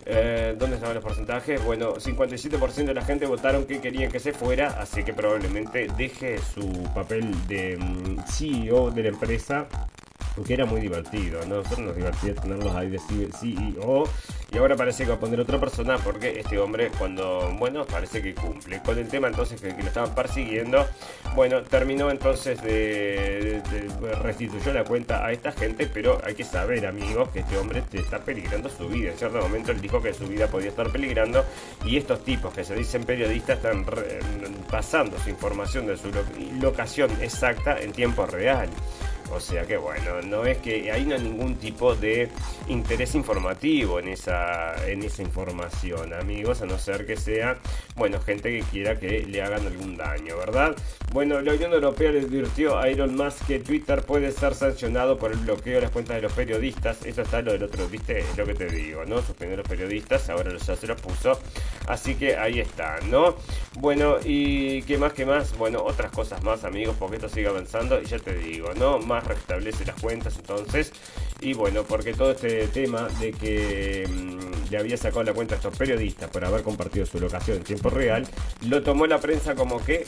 Eh, 0.04 0.56
¿Dónde 0.58 0.76
estaban 0.76 0.96
los 0.96 1.04
porcentajes? 1.04 1.64
Bueno, 1.64 1.94
57% 1.94 2.84
de 2.86 2.94
la 2.94 3.04
gente 3.04 3.24
votaron 3.26 3.64
que 3.66 3.80
querían 3.80 4.10
que 4.10 4.18
se 4.18 4.32
fuera, 4.32 4.68
así 4.80 5.04
que 5.04 5.12
probablemente 5.12 5.86
deje 5.96 6.38
su 6.38 6.68
papel 6.92 7.32
de 7.46 7.76
mm, 7.78 8.18
CEO 8.26 8.90
de 8.90 9.02
la 9.04 9.08
empresa 9.10 9.68
porque 10.34 10.54
era 10.54 10.64
muy 10.64 10.80
divertido, 10.80 11.40
¿no? 11.46 11.56
Nosotros 11.56 11.80
nos 11.80 11.96
divertía 11.96 12.34
tenerlos 12.34 12.74
ahí 12.74 12.90
de 12.90 12.98
CEO 12.98 14.04
y 14.52 14.58
ahora 14.58 14.76
parece 14.76 15.04
que 15.04 15.10
va 15.10 15.16
a 15.16 15.20
poner 15.20 15.40
otra 15.40 15.58
persona 15.58 15.96
porque 15.98 16.40
este 16.40 16.58
hombre 16.58 16.90
cuando, 16.98 17.54
bueno, 17.58 17.86
parece 17.86 18.22
que 18.22 18.34
cumple. 18.34 18.82
Con 18.82 18.98
el 18.98 19.08
tema 19.08 19.28
entonces 19.28 19.58
que, 19.58 19.70
lo 19.72 19.86
estaban 19.86 20.14
persiguiendo, 20.14 20.86
bueno, 21.34 21.62
terminó 21.62 22.10
entonces 22.10 22.62
de, 22.62 23.62
restituyó 24.20 24.74
la 24.74 24.84
cuenta 24.84 25.24
a 25.24 25.32
esta 25.32 25.52
gente, 25.52 25.86
pero 25.86 26.20
hay 26.22 26.34
que 26.34 26.44
saber, 26.44 26.86
amigos, 26.86 27.30
que 27.30 27.40
este 27.40 27.56
hombre 27.56 27.82
te 27.82 28.00
está 28.00 28.18
peligrando 28.18 28.68
su 28.68 28.88
vida. 28.88 29.12
En 29.12 29.18
cierto 29.18 29.40
momento 29.40 29.72
él 29.72 29.80
dijo 29.80 30.02
que 30.02 30.12
su 30.12 30.26
vida 30.26 30.46
podía 30.48 30.68
estar 30.68 30.90
peligrando 30.90 31.44
y 31.86 31.96
estos 31.96 32.22
tipos 32.22 32.52
que 32.52 32.64
se 32.64 32.74
dicen 32.74 33.04
periodistas 33.04 33.56
están 33.56 33.86
pasando 34.70 35.18
su 35.18 35.30
información 35.30 35.86
de 35.86 35.96
su 35.96 36.10
locación 36.60 37.10
exacta 37.22 37.80
en 37.80 37.92
tiempo 37.92 38.26
real. 38.26 38.68
O 39.34 39.40
sea 39.40 39.64
que 39.64 39.76
bueno, 39.76 40.20
no 40.22 40.44
es 40.44 40.58
que 40.58 40.92
ahí 40.92 41.04
no 41.04 41.14
hay 41.14 41.22
ningún 41.22 41.56
tipo 41.56 41.94
de 41.94 42.28
interés 42.68 43.14
informativo 43.14 43.98
en 43.98 44.08
esa, 44.08 44.74
en 44.86 45.02
esa 45.02 45.22
información, 45.22 46.12
amigos, 46.12 46.60
a 46.60 46.66
no 46.66 46.78
ser 46.78 47.06
que 47.06 47.16
sea, 47.16 47.56
bueno, 47.96 48.20
gente 48.20 48.50
que 48.50 48.62
quiera 48.70 48.98
que 48.98 49.24
le 49.26 49.42
hagan 49.42 49.66
algún 49.66 49.96
daño, 49.96 50.36
¿verdad? 50.36 50.76
Bueno, 51.12 51.40
la 51.40 51.54
Unión 51.54 51.72
Europea 51.72 52.10
le 52.10 52.20
advirtió 52.20 52.78
a 52.78 52.88
Elon 52.88 53.16
Musk 53.16 53.46
que 53.46 53.58
Twitter 53.58 54.02
puede 54.02 54.32
ser 54.32 54.54
sancionado 54.54 55.18
por 55.18 55.32
el 55.32 55.38
bloqueo 55.38 55.76
de 55.76 55.82
las 55.82 55.90
cuentas 55.90 56.16
de 56.16 56.22
los 56.22 56.32
periodistas. 56.32 57.04
Eso 57.04 57.22
está 57.22 57.42
lo 57.42 57.52
del 57.52 57.62
otro, 57.62 57.88
¿viste? 57.88 58.24
Lo 58.36 58.46
que 58.46 58.54
te 58.54 58.66
digo, 58.66 59.04
¿no? 59.04 59.20
Suspendió 59.22 59.56
los 59.56 59.68
periodistas, 59.68 60.28
ahora 60.30 60.56
ya 60.56 60.76
se 60.76 60.86
los 60.86 61.00
puso. 61.00 61.38
Así 61.86 62.14
que 62.14 62.36
ahí 62.36 62.60
está, 62.60 62.98
¿no? 63.08 63.36
Bueno, 63.78 64.16
y 64.24 64.82
¿qué 64.82 64.98
más, 64.98 65.12
qué 65.12 65.26
más? 65.26 65.56
Bueno, 65.56 65.82
otras 65.82 66.10
cosas 66.12 66.42
más, 66.42 66.64
amigos, 66.64 66.96
porque 66.98 67.16
esto 67.16 67.28
sigue 67.28 67.48
avanzando 67.48 68.00
y 68.00 68.06
ya 68.06 68.18
te 68.18 68.34
digo, 68.34 68.72
¿no? 68.74 68.98
Más 68.98 69.21
restablece 69.22 69.84
las 69.84 70.00
cuentas 70.00 70.36
entonces. 70.36 70.92
Y 71.40 71.54
bueno, 71.54 71.82
porque 71.84 72.14
todo 72.14 72.32
este 72.32 72.68
tema 72.68 73.08
de 73.20 73.32
que 73.32 74.08
mm, 74.08 74.70
le 74.70 74.78
había 74.78 74.96
sacado 74.96 75.22
la 75.24 75.32
cuenta 75.32 75.54
a 75.54 75.58
estos 75.58 75.76
periodistas 75.76 76.30
por 76.30 76.44
haber 76.44 76.62
compartido 76.62 77.06
su 77.06 77.18
locación 77.18 77.58
en 77.58 77.64
tiempo 77.64 77.90
real, 77.90 78.26
lo 78.68 78.82
tomó 78.82 79.06
la 79.06 79.18
prensa 79.18 79.54
como 79.54 79.84
que 79.84 80.06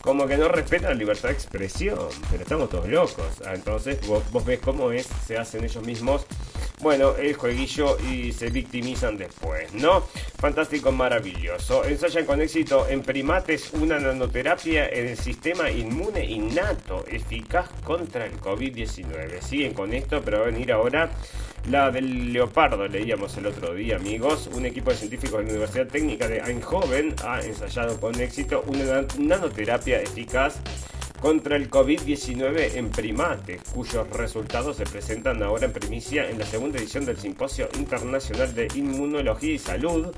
como 0.00 0.26
que 0.26 0.38
no 0.38 0.48
respeta 0.48 0.88
la 0.88 0.94
libertad 0.94 1.28
de 1.28 1.34
expresión, 1.34 2.08
pero 2.30 2.42
estamos 2.42 2.70
todos 2.70 2.88
locos. 2.88 3.26
Ah, 3.44 3.52
entonces 3.54 4.06
vos, 4.06 4.22
vos, 4.30 4.44
ves 4.44 4.60
cómo 4.60 4.90
es, 4.92 5.06
se 5.26 5.36
hacen 5.36 5.64
ellos 5.64 5.84
mismos, 5.84 6.24
bueno, 6.80 7.16
el 7.16 7.34
jueguillo 7.34 7.98
y 7.98 8.32
se 8.32 8.50
victimizan 8.50 9.16
después, 9.16 9.72
¿no? 9.74 10.04
Fantástico, 10.38 10.92
maravilloso. 10.92 11.84
Ensayan 11.84 12.24
con 12.24 12.40
éxito 12.40 12.86
en 12.88 13.02
primates 13.02 13.72
una 13.72 13.98
nanoterapia 13.98 14.88
en 14.88 15.08
el 15.08 15.16
sistema 15.16 15.70
inmune 15.70 16.24
innato, 16.24 17.04
eficaz 17.08 17.68
contra 17.82 18.26
el 18.26 18.40
COVID-19. 18.40 19.40
Siguen 19.40 19.74
con 19.74 19.92
esto, 19.92 20.22
pero 20.24 20.38
va 20.38 20.44
a 20.44 20.50
venir 20.50 20.72
ahora 20.72 21.10
la 21.68 21.90
del 21.90 22.32
leopardo, 22.32 22.86
leíamos 22.86 23.36
el 23.36 23.46
otro 23.46 23.74
día, 23.74 23.96
amigos. 23.96 24.48
Un 24.54 24.64
equipo 24.64 24.90
de 24.90 24.96
científicos 24.96 25.38
de 25.40 25.44
la 25.44 25.50
Universidad 25.50 25.88
Técnica 25.88 26.28
de 26.28 26.38
Eindhoven 26.38 27.14
ha 27.24 27.40
ensayado 27.40 28.00
con 28.00 28.18
éxito 28.20 28.62
una 28.66 29.04
nanoterapia 29.18 30.00
eficaz 30.00 30.60
contra 31.20 31.56
el 31.56 31.70
COVID-19 31.70 32.76
en 32.76 32.90
primates, 32.90 33.62
cuyos 33.74 34.08
resultados 34.10 34.76
se 34.76 34.84
presentan 34.84 35.42
ahora 35.42 35.66
en 35.66 35.72
primicia 35.72 36.28
en 36.30 36.38
la 36.38 36.46
segunda 36.46 36.78
edición 36.78 37.04
del 37.04 37.18
Simposio 37.18 37.68
Internacional 37.76 38.54
de 38.54 38.68
Inmunología 38.74 39.52
y 39.52 39.58
Salud 39.58 40.08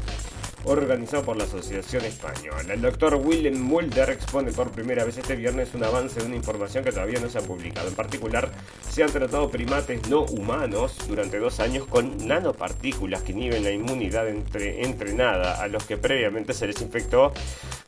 organizado 0.65 1.23
por 1.23 1.37
la 1.37 1.45
Asociación 1.45 2.05
Española. 2.05 2.75
El 2.75 2.81
doctor 2.81 3.15
Willem 3.15 3.61
Mulder 3.61 4.11
expone 4.11 4.53
por 4.53 4.71
primera 4.71 5.05
vez 5.05 5.19
este 5.19 5.37
viernes 5.37 5.75
un 5.75 5.85
avance 5.85 6.21
de 6.21 6.27
una 6.27 6.37
información 6.37 6.85
que 6.85 6.93
todavía 6.93 7.21
no 7.21 7.29
se 7.29 7.39
ha 7.39 7.43
publicado. 7.43 7.89
En 7.89 7.95
particular, 7.95 8.51
se 8.89 9.03
han 9.03 9.11
tratado 9.11 9.51
primates 9.51 10.09
no 10.09 10.23
humanos 10.23 10.97
durante 11.09 11.39
dos 11.39 11.61
años 11.61 11.87
con 11.87 12.27
nanopartículas 12.27 13.23
que 13.23 13.33
inhiben 13.33 13.65
la 13.65 13.71
inmunidad 13.71 14.29
entre, 14.29 14.85
entrenada 14.85 15.63
a 15.63 15.69
los 15.69 15.85
que 15.85 15.97
previamente 15.97 16.53
se 16.53 16.67
les 16.67 16.81
infectó 16.83 17.33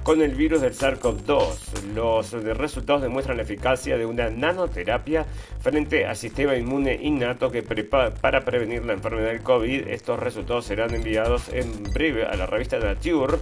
con 0.02 0.20
el 0.20 0.34
virus 0.34 0.60
del 0.60 0.74
SARS-CoV-2. 0.74 1.92
Los 1.94 2.32
resultados 2.32 3.02
demuestran 3.02 3.36
la 3.36 3.44
eficacia 3.44 3.96
de 3.96 4.06
una 4.06 4.30
nanoterapia 4.30 5.26
frente 5.62 6.06
al 6.06 6.16
sistema 6.16 6.56
inmune 6.56 6.98
innato 7.00 7.50
que 7.50 7.62
para 7.62 8.44
prevenir 8.44 8.84
la 8.84 8.94
enfermedad 8.94 9.28
del 9.28 9.42
COVID. 9.42 9.88
Estos 9.88 10.18
resultados 10.18 10.64
serán 10.66 10.94
enviados 10.94 11.48
en 11.48 11.84
breve 11.92 12.26
a 12.26 12.36
la 12.36 12.46
revista 12.46 12.78
Nature 12.78 13.38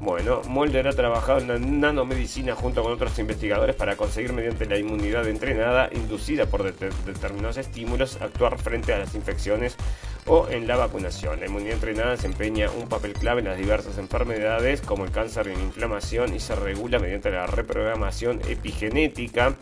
bueno, 0.00 0.42
Mulder 0.46 0.88
ha 0.88 0.92
trabajado 0.92 1.38
en 1.38 1.48
la 1.48 1.58
nanomedicina 1.58 2.54
junto 2.54 2.82
con 2.82 2.92
otros 2.92 3.18
investigadores 3.18 3.74
para 3.76 3.96
conseguir 3.96 4.32
mediante 4.34 4.66
la 4.66 4.78
inmunidad 4.78 5.26
entrenada 5.26 5.88
inducida 5.90 6.46
por 6.46 6.62
determinados 6.62 7.56
estímulos 7.56 8.20
actuar 8.20 8.58
frente 8.58 8.92
a 8.92 8.98
las 8.98 9.14
infecciones 9.14 9.76
o 10.26 10.48
en 10.48 10.66
la 10.66 10.76
vacunación. 10.76 11.40
La 11.40 11.46
inmunidad 11.46 11.74
entrenada 11.74 12.10
desempeña 12.12 12.70
un 12.70 12.88
papel 12.88 13.12
clave 13.12 13.40
en 13.40 13.48
las 13.48 13.58
diversas 13.58 13.98
enfermedades 13.98 14.80
como 14.80 15.04
el 15.04 15.10
cáncer 15.10 15.46
y 15.48 15.56
la 15.56 15.62
inflamación 15.62 16.34
y 16.34 16.40
se 16.40 16.54
regula 16.54 16.98
mediante 16.98 17.30
la 17.30 17.46
reprogramación 17.46 18.40
epigenética 18.48 19.54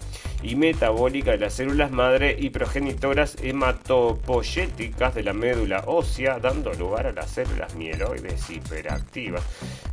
y 0.43 0.57
metabólica 0.57 1.33
de 1.33 1.39
las 1.39 1.55
células 1.55 1.91
madre 1.91 2.37
y 2.39 2.51
progenitoras 2.51 3.37
hematopoyéticas 3.43 5.15
de 5.15 5.23
la 5.23 5.33
médula 5.33 5.85
ósea, 5.87 6.39
dando 6.39 6.73
lugar 6.75 7.07
a 7.07 7.13
las 7.13 7.31
células 7.31 7.75
mieloides 7.75 8.51
hiperactivas. 8.51 9.43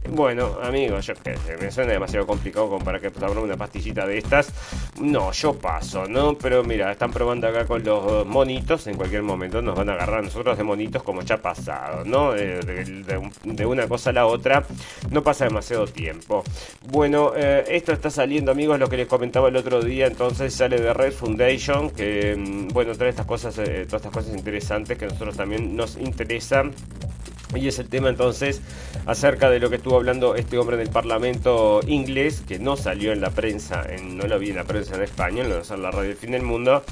Bueno, 0.09 0.57
amigos, 0.61 1.05
yo 1.05 1.13
que 1.15 1.37
me 1.59 1.71
suena 1.71 1.93
demasiado 1.93 2.27
complicado 2.27 2.69
como 2.69 2.83
para 2.83 2.99
que 2.99 3.07
abra 3.07 3.39
una 3.39 3.55
pastillita 3.55 4.05
de 4.05 4.17
estas. 4.17 4.51
No, 4.99 5.31
yo 5.31 5.53
paso, 5.53 6.05
¿no? 6.05 6.37
Pero 6.37 6.63
mira, 6.63 6.91
están 6.91 7.11
probando 7.11 7.47
acá 7.47 7.65
con 7.65 7.83
los 7.83 8.25
monitos, 8.25 8.87
en 8.87 8.97
cualquier 8.97 9.23
momento 9.23 9.61
nos 9.61 9.75
van 9.75 9.89
a 9.89 9.93
agarrar 9.93 10.23
nosotros 10.23 10.59
monitos 10.63 11.03
como 11.03 11.21
ya 11.21 11.35
ha 11.35 11.41
pasado, 11.41 12.03
¿no? 12.05 12.31
De, 12.33 13.65
una 13.65 13.87
cosa 13.87 14.09
a 14.09 14.13
la 14.13 14.25
otra, 14.25 14.65
no 15.09 15.23
pasa 15.23 15.45
demasiado 15.45 15.85
tiempo. 15.85 16.43
Bueno, 16.89 17.33
eh, 17.35 17.63
esto 17.69 17.93
está 17.93 18.09
saliendo, 18.09 18.51
amigos, 18.51 18.79
lo 18.79 18.89
que 18.89 18.97
les 18.97 19.07
comentaba 19.07 19.49
el 19.49 19.55
otro 19.55 19.81
día, 19.81 20.07
entonces 20.07 20.53
sale 20.53 20.79
de 20.79 20.93
Red 20.93 21.13
Foundation, 21.13 21.91
que, 21.91 22.35
mm, 22.35 22.69
bueno, 22.69 22.93
trae 22.95 23.09
estas 23.09 23.25
cosas, 23.25 23.57
eh, 23.59 23.85
todas 23.87 24.01
estas 24.01 24.11
cosas 24.11 24.35
interesantes 24.35 24.97
que 24.97 25.05
a 25.05 25.07
nosotros 25.09 25.37
también 25.37 25.75
nos 25.75 25.97
interesan. 25.97 26.73
Y 27.55 27.67
es 27.67 27.79
el 27.79 27.89
tema 27.89 28.09
entonces 28.09 28.61
acerca 29.05 29.49
de 29.49 29.59
lo 29.59 29.69
que 29.69 29.75
estuvo 29.75 29.97
hablando 29.97 30.35
este 30.35 30.57
hombre 30.57 30.77
en 30.77 30.83
el 30.83 30.89
Parlamento 30.89 31.81
inglés, 31.85 32.43
que 32.47 32.59
no 32.59 32.77
salió 32.77 33.11
en 33.11 33.19
la 33.19 33.29
prensa, 33.29 33.83
en, 33.89 34.17
no 34.17 34.25
lo 34.25 34.39
vi 34.39 34.51
en 34.51 34.55
la 34.55 34.63
prensa 34.63 34.95
en 34.95 35.03
España, 35.03 35.43
lo 35.43 35.61
en 35.61 35.81
la 35.81 35.91
radio 35.91 36.09
del 36.09 36.17
fin 36.17 36.31
del 36.31 36.43
mundo, 36.43 36.83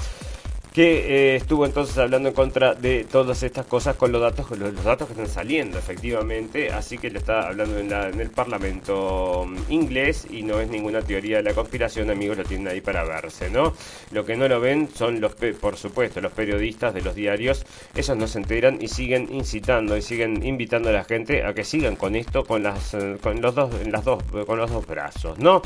que 0.80 1.34
eh, 1.34 1.36
estuvo 1.36 1.66
entonces 1.66 1.98
hablando 1.98 2.30
en 2.30 2.34
contra 2.34 2.72
de 2.72 3.04
todas 3.04 3.42
estas 3.42 3.66
cosas 3.66 3.96
con 3.96 4.12
los 4.12 4.22
datos, 4.22 4.48
los, 4.52 4.72
los 4.72 4.82
datos 4.82 5.08
que 5.08 5.12
están 5.12 5.28
saliendo 5.28 5.76
efectivamente, 5.76 6.72
así 6.72 6.96
que 6.96 7.10
le 7.10 7.18
está 7.18 7.48
hablando 7.48 7.78
en, 7.78 7.92
el 8.18 8.30
Parlamento 8.30 9.44
mm, 9.46 9.70
inglés 9.70 10.26
y 10.30 10.42
no 10.42 10.58
es 10.58 10.70
ninguna 10.70 11.02
teoría 11.02 11.36
de 11.36 11.42
la 11.42 11.52
conspiración, 11.52 12.08
amigos, 12.08 12.38
lo 12.38 12.44
tienen 12.44 12.68
ahí 12.68 12.80
para 12.80 13.04
verse, 13.04 13.50
¿no? 13.50 13.74
Lo 14.10 14.24
que 14.24 14.36
no 14.36 14.48
lo 14.48 14.58
ven 14.58 14.88
son 14.94 15.20
los, 15.20 15.34
por 15.34 15.76
supuesto, 15.76 16.22
los 16.22 16.32
periodistas 16.32 16.94
de 16.94 17.02
los 17.02 17.14
diarios, 17.14 17.66
esos 17.94 18.16
no 18.16 18.26
se 18.26 18.38
enteran 18.38 18.78
y 18.80 18.88
siguen 18.88 19.28
incitando 19.30 19.98
y 19.98 20.00
siguen 20.00 20.42
invitando 20.46 20.88
a 20.88 20.92
la 20.92 21.04
gente 21.04 21.44
a 21.44 21.52
que 21.52 21.64
sigan 21.64 21.94
con 21.96 22.16
esto, 22.16 22.42
con 22.46 22.62
las, 22.62 22.94
eh, 22.94 23.18
con 23.20 23.42
los 23.42 23.54
dos, 23.54 23.70
las 23.86 24.02
dos, 24.02 24.22
con 24.46 24.56
los 24.56 24.70
dos 24.70 24.86
brazos, 24.86 25.38
¿no? 25.38 25.60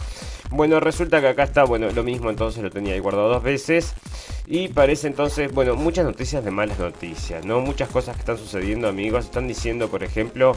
Bueno, 0.50 0.80
resulta 0.80 1.20
que 1.20 1.28
acá 1.28 1.44
está, 1.44 1.62
bueno, 1.62 1.88
lo 1.92 2.02
mismo 2.02 2.30
entonces 2.30 2.64
lo 2.64 2.70
tenía 2.70 2.94
ahí 2.94 3.00
guardado 3.00 3.28
dos 3.28 3.44
veces 3.44 3.94
y 4.46 4.68
parece 4.68 5.03
entonces, 5.05 5.52
bueno, 5.52 5.76
muchas 5.76 6.05
noticias 6.05 6.44
de 6.44 6.50
malas 6.50 6.78
noticias, 6.78 7.44
¿no? 7.44 7.61
Muchas 7.61 7.88
cosas 7.88 8.16
que 8.16 8.20
están 8.20 8.38
sucediendo, 8.38 8.88
amigos. 8.88 9.24
Están 9.24 9.46
diciendo, 9.46 9.88
por 9.88 10.02
ejemplo, 10.02 10.55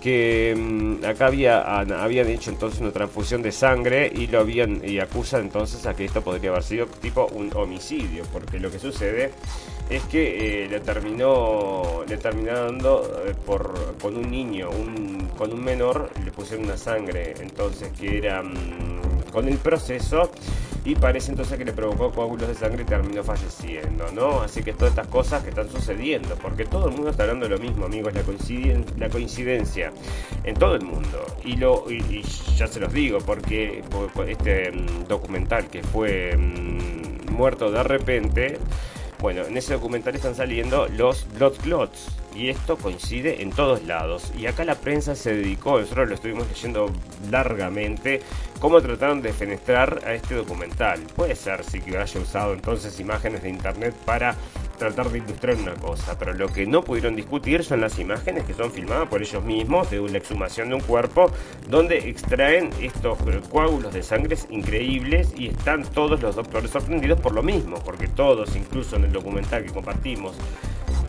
que 0.00 0.54
mm, 0.56 1.04
acá 1.04 1.26
había, 1.26 1.80
habían 1.80 2.28
hecho 2.28 2.50
entonces 2.50 2.80
una 2.80 2.92
transfusión 2.92 3.42
de 3.42 3.52
sangre 3.52 4.10
y 4.14 4.26
lo 4.26 4.40
habían 4.40 4.80
y 4.88 4.98
acusan 4.98 5.42
entonces 5.42 5.86
a 5.86 5.94
que 5.94 6.04
esto 6.04 6.22
podría 6.22 6.50
haber 6.50 6.62
sido 6.62 6.86
tipo 6.86 7.26
un 7.32 7.50
homicidio, 7.54 8.24
porque 8.32 8.60
lo 8.60 8.70
que 8.70 8.78
sucede 8.78 9.32
es 9.88 10.02
que 10.04 10.64
eh, 10.64 10.68
le 10.68 10.80
terminó 10.80 12.04
le 12.08 12.16
dando 12.16 13.22
eh, 13.26 13.34
por 13.44 13.96
con 14.00 14.16
un 14.16 14.30
niño, 14.30 14.70
un, 14.70 15.28
con 15.36 15.52
un 15.52 15.62
menor 15.62 16.10
le 16.24 16.30
pusieron 16.32 16.64
una 16.64 16.76
sangre, 16.76 17.34
entonces 17.40 17.90
que 17.98 18.18
era 18.18 18.42
mm, 18.42 19.30
con 19.32 19.48
el 19.48 19.58
proceso 19.58 20.30
y 20.86 20.94
parece 20.94 21.32
entonces 21.32 21.58
que 21.58 21.64
le 21.64 21.72
provocó 21.72 22.12
coágulos 22.12 22.46
de 22.46 22.54
sangre 22.54 22.82
y 22.82 22.86
terminó 22.86 23.24
falleciendo, 23.24 24.06
¿no? 24.12 24.40
Así 24.40 24.62
que 24.62 24.72
todas 24.72 24.90
estas 24.90 25.08
cosas 25.08 25.42
que 25.42 25.48
están 25.50 25.68
sucediendo, 25.68 26.36
porque 26.36 26.64
todo 26.64 26.88
el 26.88 26.94
mundo 26.94 27.10
está 27.10 27.24
hablando 27.24 27.48
de 27.48 27.56
lo 27.56 27.60
mismo, 27.60 27.86
amigos, 27.86 28.14
la, 28.14 28.22
la 28.96 29.08
coincidencia 29.10 29.92
en 30.44 30.54
todo 30.54 30.76
el 30.76 30.82
mundo. 30.82 31.26
Y, 31.44 31.56
lo, 31.56 31.90
y, 31.90 32.22
ya 32.56 32.68
se 32.68 32.78
los 32.78 32.92
digo, 32.92 33.18
porque 33.18 33.82
este 34.28 34.70
mm, 34.70 35.08
documental 35.08 35.66
que 35.66 35.82
fue 35.82 36.36
mm, 36.36 37.32
muerto 37.32 37.72
de 37.72 37.82
repente, 37.82 38.58
bueno, 39.20 39.44
en 39.44 39.56
ese 39.56 39.74
documental 39.74 40.14
están 40.14 40.34
saliendo 40.34 40.88
los 40.88 41.26
blood 41.34 41.54
clots 41.62 42.08
y 42.34 42.50
esto 42.50 42.76
coincide 42.76 43.42
en 43.42 43.50
todos 43.50 43.82
lados. 43.84 44.30
Y 44.38 44.46
acá 44.46 44.64
la 44.64 44.74
prensa 44.74 45.14
se 45.14 45.34
dedicó, 45.34 45.80
nosotros 45.80 46.08
lo 46.08 46.14
estuvimos 46.14 46.46
leyendo 46.48 46.90
largamente, 47.30 48.20
cómo 48.60 48.80
trataron 48.80 49.22
de 49.22 49.32
fenestrar 49.32 50.02
a 50.06 50.12
este 50.12 50.34
documental. 50.34 51.00
Puede 51.16 51.34
ser 51.34 51.64
sí 51.64 51.80
que 51.80 51.96
haya 51.96 52.20
usado 52.20 52.52
entonces 52.52 53.00
imágenes 53.00 53.42
de 53.42 53.48
internet 53.48 53.94
para 54.04 54.36
tratar 54.76 55.10
de 55.10 55.18
ilustrar 55.18 55.56
una 55.56 55.74
cosa, 55.74 56.18
pero 56.18 56.32
lo 56.32 56.48
que 56.48 56.66
no 56.66 56.82
pudieron 56.82 57.16
discutir 57.16 57.64
son 57.64 57.80
las 57.80 57.98
imágenes 57.98 58.44
que 58.44 58.54
son 58.54 58.70
filmadas 58.70 59.08
por 59.08 59.22
ellos 59.22 59.42
mismos 59.44 59.90
de 59.90 60.00
una 60.00 60.18
exhumación 60.18 60.68
de 60.68 60.74
un 60.76 60.80
cuerpo 60.80 61.30
donde 61.68 62.08
extraen 62.08 62.70
estos 62.80 63.18
coágulos 63.50 63.92
de 63.92 64.02
sangre 64.02 64.36
increíbles 64.50 65.32
y 65.36 65.48
están 65.48 65.82
todos 65.82 66.20
los 66.20 66.36
doctores 66.36 66.70
sorprendidos 66.70 67.20
por 67.20 67.32
lo 67.32 67.42
mismo, 67.42 67.78
porque 67.84 68.08
todos, 68.08 68.54
incluso 68.56 68.96
en 68.96 69.04
el 69.04 69.12
documental 69.12 69.64
que 69.64 69.72
compartimos, 69.72 70.36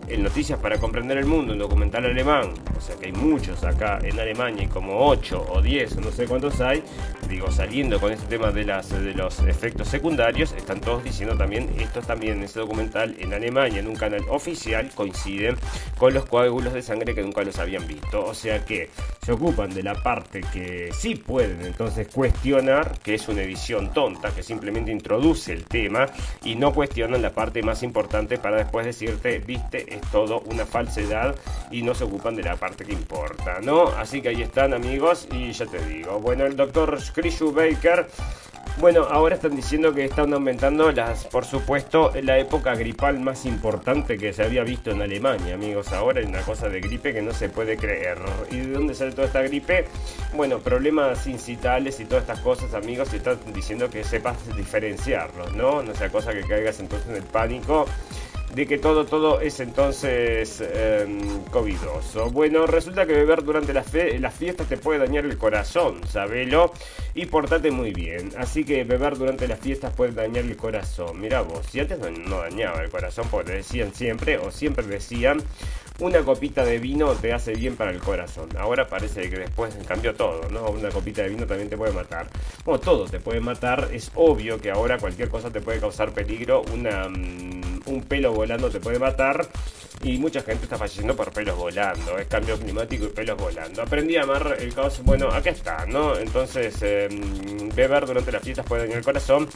en 0.07 0.23
Noticias 0.23 0.59
para 0.59 0.77
Comprender 0.77 1.17
el 1.17 1.25
Mundo, 1.25 1.53
un 1.53 1.59
documental 1.59 2.05
alemán, 2.05 2.53
o 2.77 2.81
sea 2.81 2.95
que 2.95 3.07
hay 3.07 3.11
muchos 3.11 3.63
acá 3.63 3.99
en 4.01 4.19
Alemania 4.19 4.63
y 4.63 4.67
como 4.67 5.07
8 5.07 5.47
o 5.49 5.61
10 5.61 5.97
no 5.97 6.11
sé 6.11 6.25
cuántos 6.25 6.61
hay, 6.61 6.83
digo, 7.29 7.51
saliendo 7.51 7.99
con 7.99 8.11
este 8.11 8.25
tema 8.27 8.51
de, 8.51 8.63
las, 8.63 8.89
de 8.89 9.13
los 9.13 9.39
efectos 9.39 9.87
secundarios, 9.87 10.53
están 10.53 10.79
todos 10.79 11.03
diciendo 11.03 11.35
también, 11.35 11.69
estos 11.79 12.07
también 12.07 12.37
en 12.37 12.43
ese 12.43 12.59
documental 12.59 13.15
en 13.19 13.33
Alemania, 13.33 13.79
en 13.79 13.87
un 13.87 13.95
canal 13.95 14.21
oficial, 14.29 14.89
coinciden 14.95 15.55
con 15.97 16.13
los 16.13 16.25
coágulos 16.25 16.73
de 16.73 16.81
sangre 16.81 17.13
que 17.13 17.21
nunca 17.21 17.43
los 17.43 17.59
habían 17.59 17.85
visto, 17.85 18.23
o 18.23 18.33
sea 18.33 18.63
que 18.63 18.89
se 19.25 19.33
ocupan 19.33 19.69
de 19.73 19.83
la 19.83 19.95
parte 19.95 20.41
que 20.53 20.89
sí 20.93 21.15
pueden 21.15 21.65
entonces 21.65 22.07
cuestionar, 22.07 22.97
que 22.99 23.15
es 23.15 23.27
una 23.27 23.41
edición 23.41 23.93
tonta, 23.93 24.33
que 24.33 24.41
simplemente 24.41 24.91
introduce 24.91 25.51
el 25.51 25.65
tema, 25.65 26.05
y 26.43 26.55
no 26.55 26.73
cuestionan 26.73 27.21
la 27.21 27.31
parte 27.31 27.61
más 27.61 27.83
importante 27.83 28.37
para 28.37 28.57
después 28.57 28.85
decirte, 28.85 29.39
viste, 29.39 29.96
es 29.97 30.11
todo 30.11 30.41
una 30.45 30.65
falsedad 30.65 31.35
y 31.71 31.81
no 31.81 31.93
se 31.93 32.05
ocupan 32.05 32.35
de 32.35 32.43
la 32.43 32.55
parte 32.55 32.85
que 32.85 32.93
importa, 32.93 33.59
¿no? 33.61 33.87
Así 33.87 34.21
que 34.21 34.29
ahí 34.29 34.41
están 34.41 34.73
amigos 34.73 35.27
y 35.31 35.51
ya 35.51 35.65
te 35.65 35.79
digo, 35.85 36.19
bueno, 36.19 36.45
el 36.45 36.55
doctor 36.55 36.97
Chris 37.13 37.39
Baker 37.41 38.07
bueno, 38.79 39.07
ahora 39.09 39.33
están 39.33 39.55
diciendo 39.55 39.91
que 39.91 40.05
están 40.05 40.31
aumentando 40.35 40.91
las, 40.91 41.25
por 41.25 41.45
supuesto, 41.45 42.11
la 42.21 42.37
época 42.37 42.75
gripal 42.75 43.19
más 43.19 43.47
importante 43.47 44.19
que 44.19 44.33
se 44.33 44.43
había 44.43 44.63
visto 44.63 44.91
en 44.91 45.01
Alemania, 45.01 45.55
amigos. 45.55 45.91
Ahora 45.93 46.19
hay 46.19 46.27
una 46.27 46.41
cosa 46.41 46.69
de 46.69 46.79
gripe 46.79 47.11
que 47.11 47.23
no 47.23 47.33
se 47.33 47.49
puede 47.49 47.75
creer. 47.75 48.19
¿Y 48.51 48.57
de 48.57 48.73
dónde 48.73 48.93
sale 48.93 49.13
toda 49.13 49.25
esta 49.25 49.41
gripe? 49.41 49.85
Bueno, 50.35 50.59
problemas 50.59 51.25
incitales 51.25 51.99
y 51.99 52.05
todas 52.05 52.21
estas 52.21 52.39
cosas, 52.41 52.75
amigos, 52.75 53.09
y 53.13 53.15
están 53.15 53.39
diciendo 53.51 53.89
que 53.89 54.03
sepas 54.03 54.37
diferenciarlos, 54.55 55.53
¿no? 55.53 55.81
No 55.81 55.95
sea 55.95 56.09
cosa 56.09 56.31
que 56.31 56.41
caigas 56.41 56.79
entonces 56.79 57.09
en 57.09 57.15
el 57.15 57.23
pánico 57.23 57.87
de 58.53 58.65
que 58.65 58.77
todo, 58.77 59.05
todo 59.05 59.41
es 59.41 59.59
entonces 59.59 60.61
em, 60.61 61.43
covidoso. 61.51 62.29
Bueno, 62.31 62.65
resulta 62.65 63.05
que 63.05 63.13
beber 63.13 63.43
durante 63.43 63.73
las, 63.73 63.93
las 63.93 64.33
fiestas 64.33 64.67
te 64.67 64.77
puede 64.77 64.99
dañar 64.99 65.25
el 65.25 65.37
corazón, 65.37 66.01
sabelo, 66.07 66.71
y 67.13 67.25
portate 67.25 67.71
muy 67.71 67.91
bien. 67.93 68.31
Así 68.37 68.63
que 68.63 68.83
beber 68.83 69.17
durante 69.17 69.47
las 69.47 69.59
fiestas 69.59 69.93
puede 69.93 70.13
dañar 70.13 70.45
el 70.45 70.55
corazón. 70.55 71.19
Mira 71.19 71.41
vos, 71.41 71.65
si 71.69 71.79
antes 71.79 71.99
no, 71.99 72.37
dañaba 72.37 72.81
el 72.81 72.89
corazón, 72.89 73.27
porque 73.29 73.53
decían 73.53 73.93
siempre, 73.93 74.37
o 74.37 74.51
siempre 74.51 74.85
decían, 74.85 75.39
una 75.99 76.23
copita 76.23 76.63
de 76.63 76.77
vino 76.79 77.13
te 77.13 77.33
hace 77.33 77.53
bien 77.53 77.75
para 77.75 77.91
el 77.91 77.99
corazón. 77.99 78.49
Ahora 78.57 78.87
parece 78.87 79.29
que 79.29 79.37
después 79.37 79.75
cambió 79.87 80.13
todo, 80.13 80.47
¿no? 80.49 80.69
Una 80.69 80.89
copita 80.89 81.23
de 81.23 81.29
vino 81.29 81.45
también 81.45 81.69
te 81.69 81.77
puede 81.77 81.93
matar. 81.93 82.27
Bueno, 82.63 82.79
todo 82.79 83.05
te 83.05 83.19
puede 83.19 83.39
matar. 83.39 83.89
Es 83.91 84.11
obvio 84.15 84.59
que 84.59 84.69
ahora 84.69 84.97
cualquier 84.97 85.29
cosa 85.29 85.49
te 85.49 85.61
puede 85.61 85.79
causar 85.79 86.11
peligro. 86.11 86.63
Mm, 86.63 87.79
un 87.87 88.03
pelo 88.03 88.33
volando 88.33 88.69
te 88.69 88.79
puede 88.79 88.99
matar 88.99 89.47
y 90.03 90.17
mucha 90.17 90.41
gente 90.41 90.65
está 90.65 90.77
falleciendo 90.77 91.15
por 91.15 91.31
pelos 91.31 91.57
volando, 91.57 92.17
es 92.17 92.27
cambio 92.27 92.57
climático 92.57 93.05
y 93.05 93.09
pelos 93.09 93.37
volando. 93.37 93.81
Aprendí 93.81 94.15
a 94.17 94.23
amar 94.23 94.57
el 94.59 94.73
caos, 94.73 95.01
bueno, 95.03 95.29
acá 95.29 95.49
está, 95.49 95.85
¿no? 95.87 96.17
Entonces, 96.17 96.75
em, 96.81 97.69
beber 97.73 98.05
durante 98.05 98.31
las 98.31 98.43
fiestas 98.43 98.65
puede 98.65 98.83
dañar 98.83 98.99
el 98.99 99.03
corazón. 99.03 99.49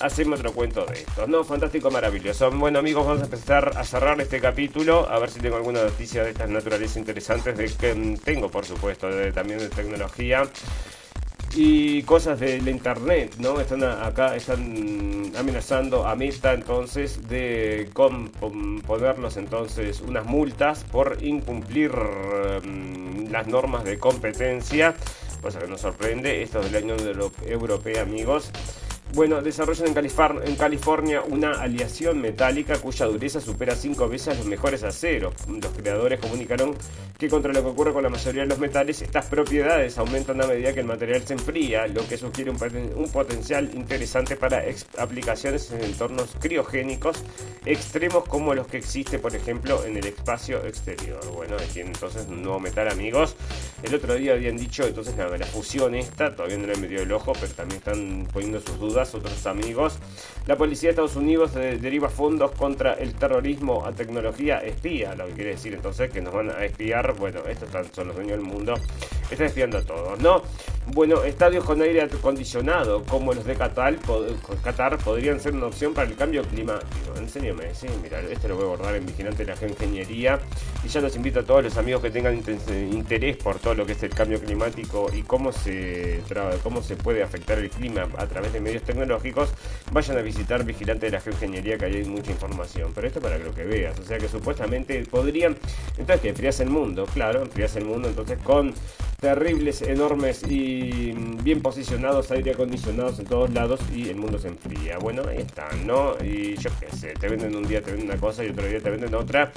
Hacemos 0.00 0.38
otro 0.38 0.52
cuento 0.52 0.84
de 0.86 1.00
esto, 1.00 1.26
¿no? 1.26 1.42
Fantástico, 1.42 1.90
maravilloso. 1.90 2.50
Bueno, 2.52 2.78
amigos, 2.78 3.06
vamos 3.06 3.22
a 3.22 3.24
empezar 3.24 3.72
a 3.76 3.84
cerrar 3.84 4.20
este 4.20 4.40
capítulo, 4.40 5.08
a 5.10 5.18
ver 5.18 5.30
si 5.30 5.40
tengo 5.40 5.56
alguna 5.56 5.87
noticia 5.90 6.24
de 6.24 6.30
estas 6.30 6.48
naturalezas 6.50 6.96
interesantes, 6.96 7.56
de 7.56 7.66
que 7.66 7.90
em, 7.90 8.16
tengo, 8.16 8.50
por 8.50 8.64
supuesto, 8.64 9.08
también 9.32 9.58
de 9.58 9.68
tecnología 9.68 10.42
y 11.54 12.02
cosas 12.02 12.38
de 12.40 12.60
la 12.60 12.70
internet, 12.70 13.34
¿no? 13.38 13.60
Están 13.60 13.82
acá, 13.84 14.36
están 14.36 15.32
amenazando 15.36 16.06
a 16.06 16.14
Meta 16.14 16.52
entonces 16.52 17.26
de 17.28 17.88
ponernos 18.86 19.36
entonces 19.36 20.00
unas 20.00 20.26
multas 20.26 20.84
por 20.84 21.18
incumplir 21.22 21.92
em, 22.62 23.30
las 23.30 23.46
normas 23.46 23.84
de 23.84 23.98
competencia, 23.98 24.94
cosa 25.40 25.58
que 25.58 25.68
nos 25.68 25.80
sorprende, 25.80 26.42
esto 26.42 26.60
es 26.60 26.70
de 26.70 26.80
la 26.80 26.94
Unión 26.94 27.22
Europea, 27.46 28.02
amigos. 28.02 28.50
Bueno, 29.14 29.40
desarrollan 29.40 29.88
en, 29.88 30.56
California 30.56 31.22
una 31.22 31.52
aleación 31.52 32.20
metálica 32.20 32.78
cuya 32.78 33.06
dureza 33.06 33.40
supera 33.40 33.74
cinco 33.74 34.06
veces 34.06 34.36
los 34.36 34.46
mejores 34.46 34.82
aceros. 34.82 35.32
Los 35.48 35.72
creadores 35.72 36.20
comunicaron 36.20 36.74
que 37.16 37.28
contra 37.28 37.52
lo 37.52 37.62
que 37.62 37.68
ocurre 37.68 37.92
con 37.92 38.02
la 38.02 38.10
mayoría 38.10 38.42
de 38.42 38.48
los 38.48 38.58
metales, 38.58 39.00
estas 39.00 39.24
propiedades 39.26 39.96
aumentan 39.96 40.40
a 40.42 40.46
medida 40.46 40.74
que 40.74 40.80
el 40.80 40.86
material 40.86 41.22
se 41.26 41.32
enfría, 41.32 41.86
lo 41.88 42.06
que 42.06 42.18
sugiere 42.18 42.50
un, 42.50 43.10
potencial 43.10 43.70
interesante 43.74 44.36
para 44.36 44.62
aplicaciones 44.98 45.72
en 45.72 45.82
entornos 45.82 46.36
criogénicos 46.38 47.24
extremos 47.64 48.24
como 48.24 48.54
los 48.54 48.66
que 48.66 48.76
existe, 48.76 49.18
por 49.18 49.34
ejemplo, 49.34 49.84
en 49.84 49.96
el 49.96 50.06
espacio 50.06 50.64
exterior. 50.64 51.20
Bueno, 51.32 51.56
tienen 51.72 51.94
entonces 51.94 52.26
un 52.28 52.42
nuevo 52.42 52.60
metal, 52.60 52.88
amigos. 52.88 53.34
El 53.82 53.94
otro 53.94 54.14
día 54.14 54.34
habían 54.34 54.56
dicho 54.56 54.86
entonces 54.86 55.16
la, 55.16 55.28
la 55.28 55.46
fusión 55.46 55.94
esta, 55.94 56.36
todavía 56.36 56.58
no 56.58 56.66
le 56.66 56.74
han 56.74 56.80
metido 56.80 57.02
el 57.02 57.12
ojo, 57.12 57.32
pero 57.32 57.52
también 57.52 57.78
están 57.78 58.28
poniendo 58.32 58.60
sus 58.60 58.78
dudas 58.78 58.97
otros 58.98 59.46
amigos. 59.46 59.98
La 60.46 60.56
policía 60.56 60.88
de 60.88 60.90
Estados 60.92 61.16
Unidos 61.16 61.54
deriva 61.54 62.08
fondos 62.08 62.52
contra 62.52 62.94
el 62.94 63.14
terrorismo 63.14 63.84
a 63.84 63.92
tecnología 63.92 64.58
espía, 64.58 65.14
lo 65.14 65.26
que 65.26 65.32
quiere 65.32 65.50
decir 65.50 65.74
entonces 65.74 66.10
que 66.10 66.20
nos 66.20 66.32
van 66.32 66.50
a 66.50 66.64
espiar. 66.64 67.14
Bueno, 67.14 67.40
estos 67.48 67.68
son 67.92 68.08
los 68.08 68.16
dueños 68.16 68.38
del 68.38 68.46
mundo, 68.46 68.74
están 69.30 69.46
espiando 69.46 69.78
a 69.78 69.82
todos, 69.82 70.18
¿no? 70.20 70.42
Bueno, 70.86 71.22
estadios 71.22 71.64
con 71.64 71.82
aire 71.82 72.02
acondicionado, 72.02 73.04
como 73.04 73.34
los 73.34 73.44
de 73.44 73.54
Qatar, 73.54 73.96
Qatar 74.64 74.96
podrían 74.98 75.38
ser 75.38 75.52
una 75.52 75.66
opción 75.66 75.92
para 75.92 76.08
el 76.08 76.16
cambio 76.16 76.42
climático. 76.42 76.88
Sí, 77.28 77.86
mira, 78.02 78.20
este 78.20 78.48
lo 78.48 78.56
voy 78.56 78.64
a 78.64 78.66
abordar 78.68 78.94
en 78.96 79.04
Vigilante 79.04 79.44
de 79.44 79.52
la 79.52 79.56
Geoingeniería. 79.56 80.40
Y 80.82 80.88
ya 80.88 81.00
los 81.00 81.14
invito 81.14 81.40
a 81.40 81.42
todos 81.42 81.62
los 81.62 81.76
amigos 81.76 82.02
que 82.02 82.10
tengan 82.10 82.42
interés 82.90 83.36
por 83.36 83.58
todo 83.58 83.74
lo 83.74 83.84
que 83.84 83.92
es 83.92 84.02
el 84.02 84.10
cambio 84.10 84.40
climático 84.40 85.10
y 85.12 85.22
cómo 85.22 85.52
se, 85.52 86.22
cómo 86.62 86.82
se 86.82 86.96
puede 86.96 87.22
afectar 87.22 87.58
el 87.58 87.68
clima 87.68 88.08
a 88.16 88.26
través 88.26 88.52
de 88.52 88.60
medios 88.60 88.82
tecnológicos, 88.88 89.50
vayan 89.92 90.18
a 90.18 90.22
visitar 90.22 90.64
Vigilante 90.64 91.06
de 91.06 91.12
la 91.12 91.20
Geoingeniería, 91.20 91.78
que 91.78 91.84
ahí 91.84 91.96
hay 91.96 92.04
mucha 92.04 92.32
información. 92.32 92.92
Pero 92.94 93.06
esto 93.06 93.20
para 93.20 93.38
que 93.38 93.44
lo 93.44 93.54
que 93.54 93.64
veas, 93.64 93.98
o 93.98 94.02
sea 94.02 94.18
que 94.18 94.28
supuestamente 94.28 95.04
podrían, 95.04 95.56
entonces 95.96 96.20
que 96.20 96.30
enfrías 96.30 96.58
el 96.60 96.70
mundo, 96.70 97.06
claro, 97.12 97.42
enfrías 97.42 97.76
el 97.76 97.84
mundo, 97.84 98.08
entonces 98.08 98.38
con 98.42 98.74
terribles, 99.20 99.82
enormes 99.82 100.42
y 100.48 101.12
bien 101.42 101.60
posicionados, 101.60 102.30
aire 102.30 102.52
acondicionados 102.52 103.18
en 103.18 103.26
todos 103.26 103.50
lados 103.52 103.80
y 103.94 104.08
el 104.08 104.16
mundo 104.16 104.38
se 104.38 104.48
enfría. 104.48 104.98
Bueno, 104.98 105.22
ahí 105.28 105.38
están, 105.38 105.86
¿no? 105.86 106.14
Y 106.22 106.56
yo 106.56 106.70
qué 106.80 106.96
sé, 106.96 107.14
te 107.14 107.28
venden 107.28 107.54
un 107.54 107.66
día, 107.66 107.82
te 107.82 107.90
venden 107.90 108.10
una 108.10 108.18
cosa 108.18 108.44
y 108.44 108.48
otro 108.48 108.66
día 108.66 108.80
te 108.80 108.90
venden 108.90 109.14
otra. 109.14 109.52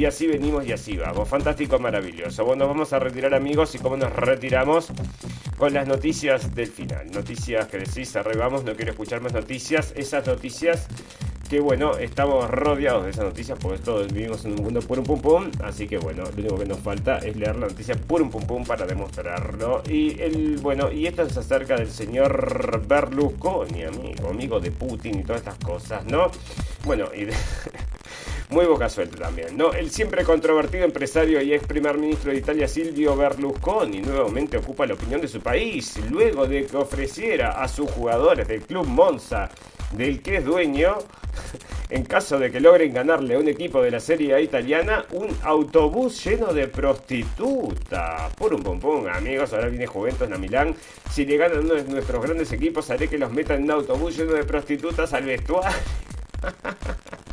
Y 0.00 0.06
así 0.06 0.26
venimos 0.26 0.66
y 0.66 0.72
así 0.72 0.96
vamos. 0.96 1.28
Fantástico, 1.28 1.78
maravilloso. 1.78 2.42
Bueno, 2.42 2.66
vamos 2.66 2.90
a 2.94 2.98
retirar 2.98 3.34
amigos 3.34 3.74
y 3.74 3.78
cómo 3.78 3.98
nos 3.98 4.10
retiramos 4.10 4.88
con 5.58 5.74
las 5.74 5.86
noticias 5.86 6.54
del 6.54 6.68
final. 6.68 7.10
Noticias 7.10 7.66
que 7.66 7.76
decís, 7.76 8.16
arrebamos, 8.16 8.64
no 8.64 8.74
quiero 8.74 8.92
escuchar 8.92 9.20
más 9.20 9.34
noticias. 9.34 9.92
Esas 9.94 10.26
noticias 10.26 10.86
que 11.50 11.60
bueno, 11.60 11.98
estamos 11.98 12.48
rodeados 12.48 13.04
de 13.04 13.10
esas 13.10 13.26
noticias 13.26 13.58
porque 13.60 13.78
todos 13.82 14.10
vivimos 14.10 14.42
en 14.46 14.52
un 14.52 14.62
mundo 14.62 14.80
puro 14.80 15.02
pum 15.02 15.20
pum, 15.20 15.50
así 15.64 15.86
que 15.86 15.98
bueno, 15.98 16.22
lo 16.22 16.30
único 16.38 16.56
que 16.56 16.64
nos 16.64 16.78
falta 16.78 17.18
es 17.18 17.36
leer 17.36 17.56
la 17.56 17.66
noticia 17.66 17.94
puro 17.94 18.30
pum 18.30 18.46
pum 18.46 18.64
para 18.64 18.86
demostrarlo. 18.86 19.82
Y 19.86 20.18
el 20.18 20.56
bueno, 20.62 20.90
y 20.90 21.08
esto 21.08 21.24
es 21.24 21.36
acerca 21.36 21.76
del 21.76 21.90
señor 21.90 22.86
Berlusconi, 22.86 23.82
amigo, 23.82 24.30
amigo 24.30 24.60
de 24.60 24.70
Putin 24.70 25.20
y 25.20 25.24
todas 25.24 25.42
estas 25.42 25.58
cosas, 25.58 26.06
¿no? 26.06 26.30
Bueno, 26.86 27.06
y 27.14 27.26
muy 28.50 28.66
boca 28.66 28.88
suelta 28.88 29.16
también, 29.16 29.56
¿no? 29.56 29.72
El 29.72 29.90
siempre 29.90 30.24
controvertido 30.24 30.84
empresario 30.84 31.40
y 31.40 31.52
ex 31.52 31.66
primer 31.66 31.98
ministro 31.98 32.32
de 32.32 32.38
Italia 32.38 32.66
Silvio 32.66 33.16
Berlusconi 33.16 34.00
nuevamente 34.00 34.56
ocupa 34.56 34.86
la 34.86 34.94
opinión 34.94 35.20
de 35.20 35.28
su 35.28 35.40
país 35.40 35.98
luego 36.10 36.46
de 36.46 36.66
que 36.66 36.76
ofreciera 36.76 37.62
a 37.62 37.68
sus 37.68 37.90
jugadores 37.90 38.48
del 38.48 38.62
club 38.62 38.86
Monza 38.86 39.50
del 39.92 40.22
que 40.22 40.36
es 40.36 40.44
dueño, 40.44 40.98
en 41.90 42.04
caso 42.04 42.38
de 42.38 42.50
que 42.50 42.60
logren 42.60 42.92
ganarle 42.92 43.34
a 43.34 43.38
un 43.38 43.48
equipo 43.48 43.82
de 43.82 43.90
la 43.90 44.00
Serie 44.00 44.34
A 44.34 44.40
italiana, 44.40 45.04
un 45.12 45.36
autobús 45.42 46.24
lleno 46.24 46.52
de 46.52 46.68
prostitutas. 46.68 48.32
Por 48.34 48.54
un 48.54 48.62
pompón, 48.62 49.08
amigos, 49.08 49.52
ahora 49.52 49.68
viene 49.68 49.86
Juventus 49.86 50.30
a 50.30 50.38
Milán. 50.38 50.74
Si 51.10 51.24
le 51.24 51.36
ganan 51.36 51.60
uno 51.60 51.74
de 51.74 51.84
nuestros 51.84 52.22
grandes 52.22 52.52
equipos, 52.52 52.90
haré 52.90 53.08
que 53.08 53.18
los 53.18 53.32
metan 53.32 53.58
en 53.58 53.64
un 53.64 53.70
autobús 53.72 54.16
lleno 54.16 54.32
de 54.32 54.44
prostitutas 54.44 55.12
al 55.12 55.24
vestuario. 55.24 55.76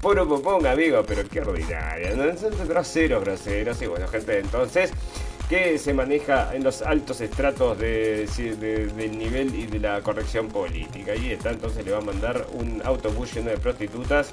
Puro 0.00 0.28
pompón, 0.28 0.66
amigo, 0.66 1.02
pero 1.06 1.28
qué 1.28 1.40
ordinaria. 1.40 2.14
No 2.14 2.36
son 2.36 2.68
groseros, 2.68 3.24
groseros. 3.24 3.80
Y 3.82 3.86
bueno, 3.86 4.06
gente, 4.08 4.38
entonces 4.38 4.92
que 5.48 5.78
se 5.78 5.94
maneja 5.94 6.54
en 6.54 6.64
los 6.64 6.82
altos 6.82 7.20
estratos 7.20 7.78
de, 7.78 8.26
del 8.96 9.18
nivel 9.18 9.54
y 9.54 9.66
de 9.66 9.78
la 9.78 10.00
corrección 10.00 10.48
política. 10.48 11.14
Y 11.14 11.32
está, 11.32 11.50
entonces 11.50 11.84
le 11.84 11.92
va 11.92 11.98
a 11.98 12.02
mandar 12.02 12.46
un 12.52 12.82
autobús 12.84 13.34
lleno 13.34 13.50
de 13.50 13.58
prostitutas 13.58 14.32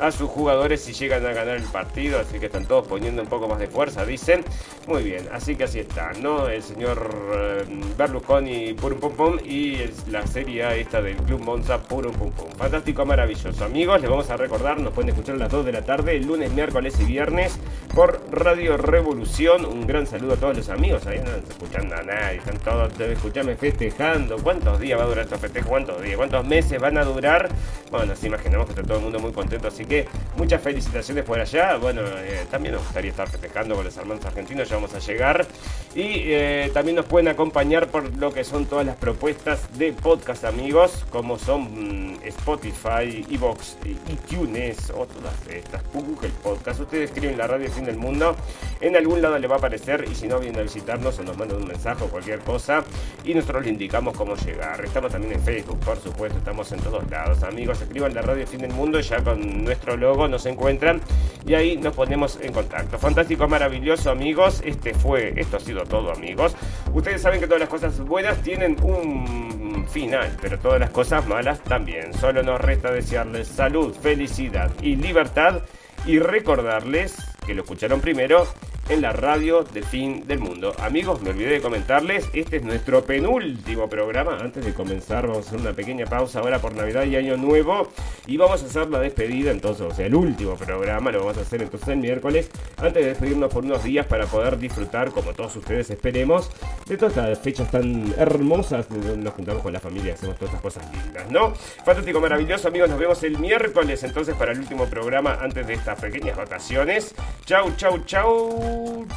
a 0.00 0.10
sus 0.10 0.30
jugadores 0.30 0.80
si 0.80 0.92
llegan 0.92 1.26
a 1.26 1.32
ganar 1.32 1.56
el 1.56 1.64
partido, 1.64 2.18
así 2.18 2.38
que 2.38 2.46
están 2.46 2.64
todos 2.64 2.86
poniendo 2.86 3.20
un 3.22 3.28
poco 3.28 3.48
más 3.48 3.58
de 3.58 3.66
fuerza, 3.66 4.04
dicen. 4.04 4.42
Muy 4.86 5.02
bien, 5.02 5.28
así 5.30 5.56
que 5.56 5.64
así 5.64 5.78
está, 5.78 6.12
¿no? 6.14 6.48
El 6.48 6.62
señor 6.62 7.10
eh, 7.34 7.64
Berlusconi 7.98 8.72
Purum 8.72 8.98
Pum 8.98 9.12
Pum 9.12 9.38
y 9.44 9.78
la 10.10 10.26
serie 10.26 10.64
A 10.64 10.74
esta 10.74 11.02
del 11.02 11.16
Club 11.16 11.40
Monza 11.40 11.82
Purum 11.82 12.12
Pum 12.12 12.30
Pum. 12.30 12.50
Fantástico, 12.56 13.04
maravilloso. 13.04 13.64
Amigos, 13.64 14.00
les 14.00 14.10
vamos 14.10 14.30
a 14.30 14.36
recordar, 14.36 14.80
nos 14.80 14.94
pueden 14.94 15.10
escuchar 15.10 15.34
a 15.34 15.38
las 15.38 15.50
2 15.50 15.66
de 15.66 15.72
la 15.72 15.82
tarde, 15.82 16.18
lunes, 16.18 16.50
miércoles 16.52 16.98
y 16.98 17.04
viernes 17.04 17.58
por 17.94 18.22
Radio 18.30 18.78
Revolución. 18.78 19.66
Un 19.66 19.86
gran 19.86 20.06
saludo 20.06 20.32
a 20.32 20.36
todos 20.36 20.49
los 20.56 20.68
amigos, 20.68 21.06
ahí 21.06 21.18
no 21.18 21.24
están 21.24 21.44
escuchando 21.50 21.96
a 21.96 22.02
nadie, 22.02 22.38
están 22.38 22.58
todos, 22.58 23.00
escuchame 23.00 23.56
festejando. 23.56 24.36
¿Cuántos 24.38 24.80
días 24.80 24.98
va 24.98 25.04
a 25.04 25.06
durar 25.06 25.24
estos 25.24 25.40
festejos? 25.40 25.68
¿Cuántos 25.68 26.02
días? 26.02 26.16
¿Cuántos 26.16 26.46
meses 26.46 26.80
van 26.80 26.98
a 26.98 27.04
durar? 27.04 27.48
Bueno, 27.90 28.06
nos 28.06 28.24
imaginamos 28.24 28.66
que 28.66 28.72
está 28.72 28.82
todo 28.82 28.98
el 28.98 29.04
mundo 29.04 29.18
muy 29.18 29.32
contento, 29.32 29.68
así 29.68 29.84
que 29.84 30.06
muchas 30.36 30.62
felicitaciones 30.62 31.24
por 31.24 31.40
allá. 31.40 31.76
Bueno, 31.76 32.02
eh, 32.02 32.46
también 32.50 32.74
nos 32.74 32.84
gustaría 32.84 33.10
estar 33.10 33.28
festejando 33.28 33.74
con 33.74 33.84
los 33.84 33.96
hermanos 33.96 34.24
argentinos, 34.24 34.68
ya 34.68 34.76
vamos 34.76 34.94
a 34.94 34.98
llegar. 34.98 35.46
Y 35.94 36.32
eh, 36.32 36.70
también 36.72 36.96
nos 36.96 37.06
pueden 37.06 37.28
acompañar 37.28 37.88
por 37.88 38.16
lo 38.16 38.32
que 38.32 38.44
son 38.44 38.66
todas 38.66 38.86
las 38.86 38.96
propuestas 38.96 39.78
de 39.78 39.92
podcast, 39.92 40.44
amigos, 40.44 41.04
como 41.10 41.38
son 41.38 42.14
mm, 42.14 42.18
Spotify, 42.24 43.26
Evox, 43.30 43.76
iTunes 43.84 44.90
o 44.90 45.06
todas 45.06 45.34
estas, 45.48 45.82
Google 45.92 46.30
Podcast. 46.42 46.80
Ustedes 46.80 47.10
escriben 47.10 47.36
la 47.38 47.46
radio 47.46 47.70
Fin 47.70 47.84
del 47.84 47.96
Mundo, 47.96 48.36
en 48.80 48.96
algún 48.96 49.20
lado 49.22 49.38
le 49.38 49.46
va 49.46 49.56
a 49.56 49.58
aparecer 49.58 50.04
y 50.10 50.14
si 50.14 50.26
no 50.26 50.39
vienen 50.40 50.60
a 50.60 50.62
visitarnos 50.62 51.18
o 51.18 51.22
nos 51.22 51.36
mandan 51.36 51.58
un 51.58 51.68
mensaje 51.68 52.04
o 52.04 52.08
cualquier 52.08 52.40
cosa 52.40 52.82
y 53.24 53.34
nosotros 53.34 53.64
le 53.64 53.70
indicamos 53.70 54.16
cómo 54.16 54.34
llegar. 54.36 54.84
Estamos 54.84 55.12
también 55.12 55.34
en 55.34 55.42
Facebook, 55.42 55.78
por 55.80 55.98
supuesto, 55.98 56.38
estamos 56.38 56.70
en 56.72 56.80
todos 56.80 57.08
lados. 57.10 57.42
Amigos, 57.42 57.80
escriban 57.80 58.14
la 58.14 58.22
radio 58.22 58.46
Fin 58.46 58.60
del 58.60 58.72
Mundo 58.72 59.00
ya 59.00 59.22
con 59.22 59.64
nuestro 59.64 59.96
logo 59.96 60.28
nos 60.28 60.46
encuentran 60.46 61.00
y 61.46 61.54
ahí 61.54 61.76
nos 61.76 61.94
ponemos 61.94 62.38
en 62.40 62.52
contacto. 62.52 62.98
Fantástico, 62.98 63.48
maravilloso 63.48 64.10
amigos. 64.10 64.62
Este 64.64 64.94
fue, 64.94 65.32
esto 65.36 65.56
ha 65.56 65.60
sido 65.60 65.84
todo 65.84 66.12
amigos. 66.12 66.54
Ustedes 66.92 67.22
saben 67.22 67.40
que 67.40 67.46
todas 67.46 67.60
las 67.60 67.68
cosas 67.68 67.98
buenas 68.00 68.42
tienen 68.42 68.76
un 68.82 69.86
final, 69.90 70.36
pero 70.40 70.58
todas 70.58 70.80
las 70.80 70.90
cosas 70.90 71.26
malas 71.26 71.62
también. 71.64 72.14
Solo 72.14 72.42
nos 72.42 72.60
resta 72.60 72.90
desearles 72.90 73.48
salud, 73.48 73.94
felicidad 73.94 74.70
y 74.80 74.96
libertad 74.96 75.62
y 76.06 76.18
recordarles 76.18 77.16
que 77.46 77.54
lo 77.54 77.62
escucharon 77.62 78.00
primero 78.00 78.46
en 78.90 79.02
la 79.02 79.12
radio 79.12 79.62
del 79.62 79.84
fin 79.84 80.26
del 80.26 80.40
mundo. 80.40 80.74
Amigos, 80.80 81.22
me 81.22 81.30
olvidé 81.30 81.50
de 81.50 81.60
comentarles, 81.60 82.28
este 82.32 82.56
es 82.56 82.64
nuestro 82.64 83.04
penúltimo 83.04 83.88
programa. 83.88 84.38
Antes 84.40 84.64
de 84.64 84.74
comenzar, 84.74 85.28
vamos 85.28 85.46
a 85.46 85.48
hacer 85.48 85.60
una 85.60 85.72
pequeña 85.72 86.06
pausa 86.06 86.40
ahora 86.40 86.58
por 86.58 86.74
Navidad 86.74 87.04
y 87.04 87.14
Año 87.14 87.36
Nuevo. 87.36 87.88
Y 88.26 88.36
vamos 88.36 88.62
a 88.62 88.66
hacer 88.66 88.88
la 88.88 88.98
despedida, 88.98 89.52
entonces, 89.52 89.86
o 89.86 89.94
sea, 89.94 90.06
el 90.06 90.14
último 90.16 90.56
programa 90.56 91.12
lo 91.12 91.20
vamos 91.20 91.38
a 91.38 91.42
hacer 91.42 91.62
entonces 91.62 91.88
el 91.88 91.98
miércoles. 91.98 92.50
Antes 92.78 93.02
de 93.04 93.10
despedirnos 93.10 93.52
por 93.52 93.64
unos 93.64 93.84
días 93.84 94.06
para 94.06 94.26
poder 94.26 94.58
disfrutar, 94.58 95.12
como 95.12 95.34
todos 95.34 95.54
ustedes 95.54 95.88
esperemos, 95.90 96.50
de 96.86 96.96
todas 96.96 97.16
estas 97.16 97.38
fechas 97.38 97.70
tan 97.70 98.12
hermosas. 98.18 98.90
Nos 98.90 99.34
juntamos 99.34 99.62
con 99.62 99.72
la 99.72 99.80
familia, 99.80 100.14
hacemos 100.14 100.36
todas 100.36 100.52
estas 100.52 100.62
cosas 100.62 100.92
lindas, 100.92 101.30
¿no? 101.30 101.54
Fantástico, 101.84 102.20
maravilloso, 102.20 102.66
amigos. 102.66 102.90
Nos 102.90 102.98
vemos 102.98 103.22
el 103.22 103.38
miércoles 103.38 104.02
entonces 104.02 104.34
para 104.34 104.50
el 104.50 104.58
último 104.58 104.86
programa 104.86 105.38
antes 105.40 105.64
de 105.64 105.74
estas 105.74 106.00
pequeñas 106.00 106.36
vacaciones. 106.36 107.14
Chau, 107.44 107.72
chau, 107.76 108.02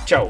chau. 0.05 0.29